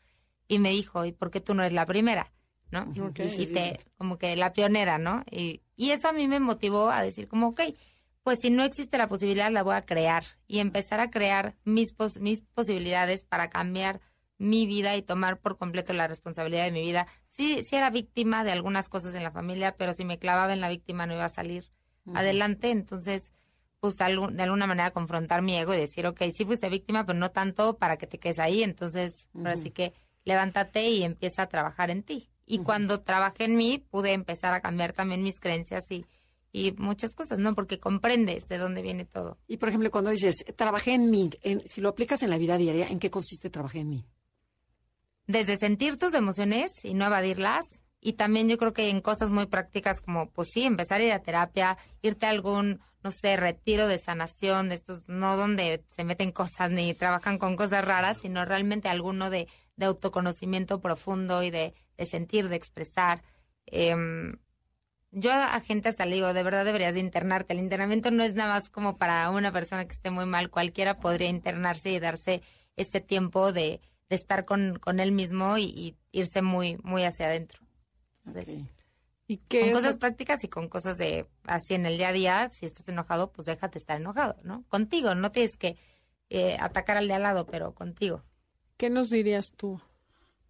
Y 0.48 0.58
me 0.58 0.70
dijo, 0.70 1.04
¿y 1.04 1.12
por 1.12 1.30
qué 1.30 1.40
tú 1.40 1.54
no 1.54 1.62
eres 1.62 1.72
la 1.72 1.86
primera? 1.86 2.32
¿No? 2.70 2.90
Ok. 3.06 3.20
y 3.38 3.46
te, 3.46 3.80
como 3.96 4.16
que 4.16 4.34
la 4.34 4.52
pionera, 4.52 4.98
¿no? 4.98 5.24
Y, 5.30 5.62
y 5.86 5.90
eso 5.90 6.08
a 6.08 6.12
mí 6.12 6.28
me 6.28 6.40
motivó 6.40 6.90
a 6.90 7.02
decir 7.02 7.26
como, 7.28 7.48
ok, 7.48 7.60
pues 8.22 8.40
si 8.40 8.50
no 8.50 8.62
existe 8.62 8.98
la 8.98 9.08
posibilidad, 9.08 9.50
la 9.50 9.62
voy 9.64 9.74
a 9.74 9.82
crear. 9.84 10.24
Y 10.46 10.60
empezar 10.60 11.00
a 11.00 11.10
crear 11.10 11.56
mis, 11.64 11.92
pos- 11.92 12.20
mis 12.20 12.40
posibilidades 12.40 13.24
para 13.24 13.50
cambiar 13.50 14.00
mi 14.38 14.66
vida 14.66 14.96
y 14.96 15.02
tomar 15.02 15.40
por 15.40 15.56
completo 15.58 15.92
la 15.92 16.06
responsabilidad 16.08 16.64
de 16.64 16.72
mi 16.72 16.82
vida. 16.82 17.06
Sí, 17.28 17.62
sí 17.68 17.76
era 17.76 17.90
víctima 17.90 18.44
de 18.44 18.52
algunas 18.52 18.88
cosas 18.88 19.14
en 19.14 19.22
la 19.24 19.30
familia, 19.32 19.76
pero 19.76 19.92
si 19.94 20.04
me 20.04 20.18
clavaba 20.18 20.52
en 20.52 20.60
la 20.60 20.68
víctima 20.68 21.06
no 21.06 21.14
iba 21.14 21.24
a 21.24 21.28
salir 21.28 21.64
adelante. 22.18 22.70
Entonces, 22.70 23.30
pues 23.80 23.96
de 23.96 24.04
alguna 24.42 24.66
manera 24.66 24.92
confrontar 24.92 25.42
mi 25.42 25.56
ego 25.56 25.74
y 25.74 25.78
decir, 25.78 26.06
ok, 26.06 26.20
sí 26.32 26.44
fuiste 26.44 26.68
víctima, 26.68 27.04
pero 27.06 27.18
no 27.18 27.30
tanto 27.30 27.76
para 27.78 27.96
que 27.96 28.06
te 28.06 28.18
quedes 28.18 28.38
ahí. 28.38 28.62
Entonces, 28.62 29.26
ahora 29.34 29.56
sí 29.56 29.70
que 29.70 29.94
levántate 30.24 30.88
y 30.90 31.02
empieza 31.02 31.42
a 31.42 31.48
trabajar 31.48 31.90
en 31.90 32.02
ti. 32.04 32.28
Y 32.46 32.58
cuando 32.58 33.00
trabajé 33.00 33.44
en 33.44 33.56
mí, 33.56 33.78
pude 33.90 34.12
empezar 34.12 34.52
a 34.54 34.60
cambiar 34.60 34.92
también 34.92 35.22
mis 35.22 35.38
creencias 35.40 35.90
y, 35.90 36.04
y 36.52 36.72
muchas 36.72 37.14
cosas, 37.14 37.38
¿no? 37.38 37.54
Porque 37.54 37.78
comprendes 37.78 38.46
de 38.48 38.58
dónde 38.58 38.82
viene 38.82 39.04
todo. 39.04 39.38
Y 39.46 39.56
por 39.58 39.68
ejemplo, 39.68 39.90
cuando 39.90 40.10
dices, 40.10 40.36
trabajé 40.56 40.92
en 40.94 41.10
mí, 41.10 41.30
en- 41.42 41.62
si 41.66 41.80
lo 41.80 41.88
aplicas 41.88 42.22
en 42.22 42.30
la 42.30 42.38
vida 42.38 42.58
diaria, 42.58 42.88
¿en 42.88 42.98
qué 42.98 43.10
consiste 43.10 43.48
trabajé 43.48 43.80
en 43.80 43.90
mí? 43.90 44.06
Desde 45.26 45.56
sentir 45.56 45.96
tus 45.96 46.14
emociones 46.14 46.70
y 46.82 46.94
no 46.94 47.06
evadirlas. 47.06 47.64
Y 48.00 48.14
también 48.14 48.48
yo 48.48 48.58
creo 48.58 48.72
que 48.72 48.90
en 48.90 49.00
cosas 49.00 49.30
muy 49.30 49.46
prácticas 49.46 50.00
como, 50.00 50.28
pues 50.30 50.48
sí, 50.52 50.64
empezar 50.64 51.00
a 51.00 51.04
ir 51.04 51.12
a 51.12 51.22
terapia, 51.22 51.78
irte 52.02 52.26
a 52.26 52.30
algún, 52.30 52.80
no 53.04 53.12
sé, 53.12 53.36
retiro 53.36 53.86
de 53.86 54.00
sanación, 54.00 54.68
de 54.68 54.74
estos, 54.74 55.08
no 55.08 55.36
donde 55.36 55.84
se 55.94 56.02
meten 56.02 56.32
cosas 56.32 56.70
ni 56.72 56.92
trabajan 56.94 57.38
con 57.38 57.54
cosas 57.54 57.84
raras, 57.84 58.18
sino 58.20 58.44
realmente 58.44 58.88
alguno 58.88 59.30
de, 59.30 59.46
de 59.76 59.86
autoconocimiento 59.86 60.80
profundo 60.80 61.44
y 61.44 61.50
de, 61.52 61.74
de 61.96 62.06
sentir, 62.06 62.48
de 62.48 62.56
expresar. 62.56 63.22
Em, 63.66 64.36
yo 65.10 65.32
a 65.32 65.60
gente 65.60 65.88
hasta 65.88 66.06
le 66.06 66.16
digo, 66.16 66.32
de 66.32 66.42
verdad 66.42 66.64
deberías 66.64 66.94
de 66.94 67.00
internarte. 67.00 67.52
El 67.52 67.60
internamiento 67.60 68.10
no 68.10 68.24
es 68.24 68.34
nada 68.34 68.54
más 68.54 68.70
como 68.70 68.96
para 68.96 69.30
una 69.30 69.52
persona 69.52 69.86
que 69.86 69.92
esté 69.92 70.10
muy 70.10 70.26
mal. 70.26 70.50
Cualquiera 70.50 70.98
podría 70.98 71.28
internarse 71.28 71.90
y 71.90 72.00
darse 72.00 72.42
ese 72.76 73.00
tiempo 73.00 73.52
de, 73.52 73.80
de 74.08 74.16
estar 74.16 74.44
con, 74.44 74.78
con 74.78 75.00
él 75.00 75.12
mismo 75.12 75.58
y, 75.58 75.64
y 75.64 75.96
irse 76.12 76.42
muy, 76.42 76.78
muy 76.82 77.04
hacia 77.04 77.26
adentro. 77.26 77.60
Entonces, 78.24 78.64
¿Y 79.26 79.38
qué 79.38 79.60
Con 79.60 79.68
es 79.70 79.74
cosas 79.76 79.98
prácticas 79.98 80.44
y 80.44 80.48
con 80.48 80.68
cosas 80.68 80.98
de 80.98 81.26
así 81.44 81.74
en 81.74 81.86
el 81.86 81.96
día 81.96 82.08
a 82.08 82.12
día. 82.12 82.50
Si 82.50 82.66
estás 82.66 82.88
enojado, 82.88 83.32
pues 83.32 83.46
déjate 83.46 83.78
estar 83.78 84.00
enojado, 84.00 84.36
¿no? 84.42 84.64
Contigo, 84.68 85.14
no 85.14 85.32
tienes 85.32 85.56
que 85.56 85.76
eh, 86.28 86.56
atacar 86.60 86.96
al 86.96 87.08
de 87.08 87.14
al 87.14 87.22
lado, 87.22 87.46
pero 87.46 87.74
contigo. 87.74 88.24
¿Qué 88.76 88.90
nos 88.90 89.10
dirías 89.10 89.52
tú? 89.52 89.80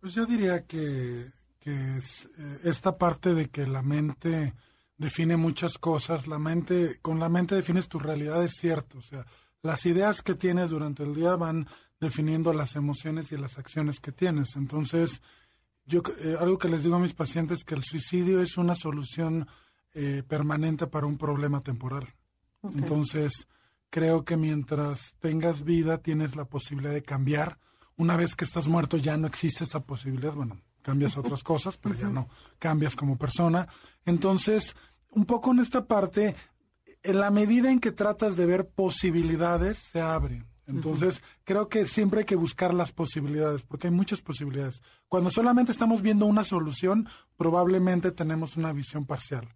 Pues 0.03 0.15
yo 0.15 0.27
diría 0.27 0.67
que, 0.67 1.31
que 1.61 1.97
es, 1.97 2.29
eh, 2.37 2.59
esta 2.65 2.99
parte 2.99 3.35
de 3.35 3.51
que 3.51 3.69
la 3.69 3.83
mente 3.83 4.53
define 4.99 5.37
muchas 5.37 5.79
cosas, 5.79 6.27
la 6.27 6.41
mente, 6.41 6.99
con 7.01 7.21
la 7.21 7.29
mente 7.29 7.55
defines 7.55 7.89
tu 7.89 8.01
realidad, 8.01 8.43
es 8.43 8.55
cierto. 8.59 8.99
O 8.99 9.03
sea, 9.03 9.25
las 9.63 9.87
ideas 9.87 10.21
que 10.21 10.35
tienes 10.35 10.71
durante 10.71 11.05
el 11.05 11.15
día 11.15 11.37
van 11.37 11.69
definiendo 12.01 12.53
las 12.53 12.75
emociones 12.75 13.31
y 13.31 13.37
las 13.37 13.59
acciones 13.59 14.01
que 14.01 14.11
tienes. 14.11 14.57
Entonces, 14.57 15.23
yo 15.87 16.03
eh, 16.19 16.35
algo 16.37 16.59
que 16.59 16.69
les 16.69 16.83
digo 16.83 16.97
a 16.97 16.99
mis 16.99 17.15
pacientes 17.15 17.59
es 17.59 17.65
que 17.65 17.77
el 17.77 17.85
suicidio 17.85 18.43
es 18.43 18.57
una 18.57 18.75
solución 18.75 19.47
eh, 19.95 20.25
permanente 20.27 20.89
para 20.89 21.07
un 21.07 21.17
problema 21.17 21.61
temporal. 21.61 22.13
Entonces, 22.75 23.47
creo 23.89 24.25
que 24.25 24.37
mientras 24.37 25.15
tengas 25.21 25.63
vida 25.63 25.99
tienes 25.99 26.35
la 26.35 26.47
posibilidad 26.47 26.93
de 26.93 27.05
cambiar. 27.05 27.61
Una 28.03 28.17
vez 28.17 28.35
que 28.35 28.45
estás 28.45 28.67
muerto 28.67 28.97
ya 28.97 29.17
no 29.17 29.29
existe 29.29 29.63
esa 29.63 29.79
posibilidad. 29.79 30.35
Bueno, 30.35 30.61
cambias 30.83 31.17
otras 31.17 31.45
cosas, 31.45 31.79
pero 31.79 31.95
ya 31.95 32.09
no 32.09 32.29
cambias 32.59 32.97
como 32.97 33.17
persona. 33.17 33.69
Entonces, 34.05 34.75
un 35.11 35.25
poco 35.25 35.53
en 35.53 35.61
esta 35.61 35.87
parte, 35.87 36.35
en 37.05 37.21
la 37.21 37.31
medida 37.31 37.71
en 37.71 37.79
que 37.79 37.93
tratas 37.93 38.35
de 38.35 38.45
ver 38.45 38.69
posibilidades, 38.69 39.79
se 39.79 40.01
abre. 40.01 40.45
Entonces, 40.67 41.23
creo 41.45 41.69
que 41.69 41.87
siempre 41.87 42.21
hay 42.21 42.27
que 42.27 42.35
buscar 42.35 42.75
las 42.75 42.91
posibilidades, 42.91 43.63
porque 43.63 43.87
hay 43.87 43.93
muchas 43.93 44.21
posibilidades. 44.21 44.83
Cuando 45.07 45.31
solamente 45.31 45.71
estamos 45.71 46.03
viendo 46.03 46.27
una 46.27 46.43
solución, 46.43 47.09
probablemente 47.37 48.11
tenemos 48.11 48.57
una 48.57 48.73
visión 48.73 49.07
parcial. 49.07 49.55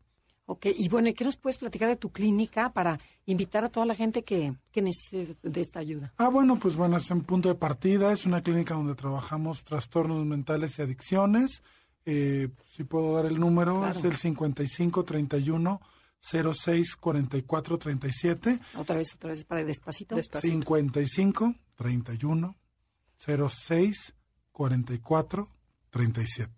Ok, 0.49 0.67
y 0.77 0.89
bueno, 0.89 1.09
¿y 1.09 1.15
qué 1.15 1.25
nos 1.25 1.37
puedes 1.37 1.59
platicar 1.59 1.89
de 1.89 1.97
tu 1.97 2.11
clínica 2.13 2.73
para 2.73 3.01
invitar 3.27 3.65
a 3.65 3.69
toda 3.69 3.85
la 3.85 3.97
gente 3.97 4.23
que, 4.23 4.55
que 4.71 4.81
necesite 4.81 5.37
de 5.43 5.61
esta 5.61 5.81
ayuda? 5.81 6.13
Ah, 6.19 6.29
bueno, 6.29 6.57
pues 6.59 6.77
bueno, 6.77 6.97
es 6.99 7.11
un 7.11 7.23
punto 7.23 7.49
de 7.49 7.57
partida, 7.57 8.13
es 8.13 8.27
una 8.27 8.43
clínica 8.43 8.75
donde 8.75 8.95
trabajamos 8.95 9.65
trastornos 9.65 10.25
mentales 10.25 10.79
y 10.79 10.83
adicciones. 10.83 11.63
Eh, 12.05 12.49
si 12.65 12.85
puedo 12.85 13.13
dar 13.15 13.27
el 13.27 13.41
número, 13.41 13.79
Claro. 13.81 13.99
es 13.99 14.05
el 14.05 14.17
5531 14.17 15.81
06 16.21 16.97
44 16.97 17.79
37. 17.79 18.61
Otra 18.77 18.97
vez, 18.97 19.15
otra 19.15 19.31
vez, 19.31 19.45
para 19.45 19.65
despacito. 19.65 20.15
55 20.23 21.55
31 21.75 22.57
06 23.19 24.15
44 24.53 25.49
37. 25.91 26.53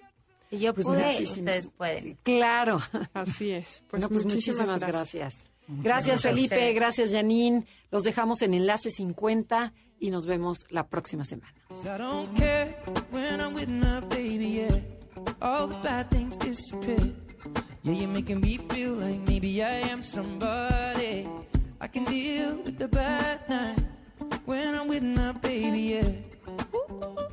Si 0.53 0.59
yo 0.59 0.75
Pues 0.75 0.87
pude, 0.87 1.23
ustedes 1.23 1.71
pueden. 1.77 2.19
Claro. 2.23 2.79
Así 3.15 3.53
es. 3.53 3.83
Pues, 3.91 4.07
pues 4.07 4.25
muchísimas, 4.25 4.69
muchísimas 4.69 4.81
gracias. 4.81 4.93
gracias. 4.93 5.51
Gracias, 5.67 5.83
gracias 5.83 6.25
a 6.25 6.29
Felipe. 6.29 6.73
Gracias, 6.75 7.13
Janine. 7.13 7.67
Los 7.91 8.03
dejamos 8.05 8.43
en 8.43 8.53
Enlace 8.53 8.91
50 8.91 9.73
y 9.99 10.11
nos 10.11 10.27
vemos 10.27 10.67
la 10.69 10.89
próxima 10.89 11.25
semana. 11.25 11.55
yeah. 14.39 14.83
All 15.41 15.69
the 15.69 15.75
bad 15.83 16.11
things 16.11 16.37
disappear. 16.37 17.01
Yeah, 17.83 17.95
you're 17.95 18.09
making 18.09 18.41
me 18.41 18.59
feel 18.59 18.93
like 18.93 19.21
maybe 19.27 19.63
I 19.63 19.89
am 19.91 20.03
somebody. 20.03 21.27
I 21.81 21.87
can 21.89 22.05
deal 22.05 22.59
with 22.63 22.79
the 22.79 22.89
bad 22.89 23.49
night 23.49 23.79
when 24.45 24.75
I'm 24.75 24.89
with 24.89 25.03
my 25.03 25.33
baby, 25.33 25.81
yeah. 25.81 27.33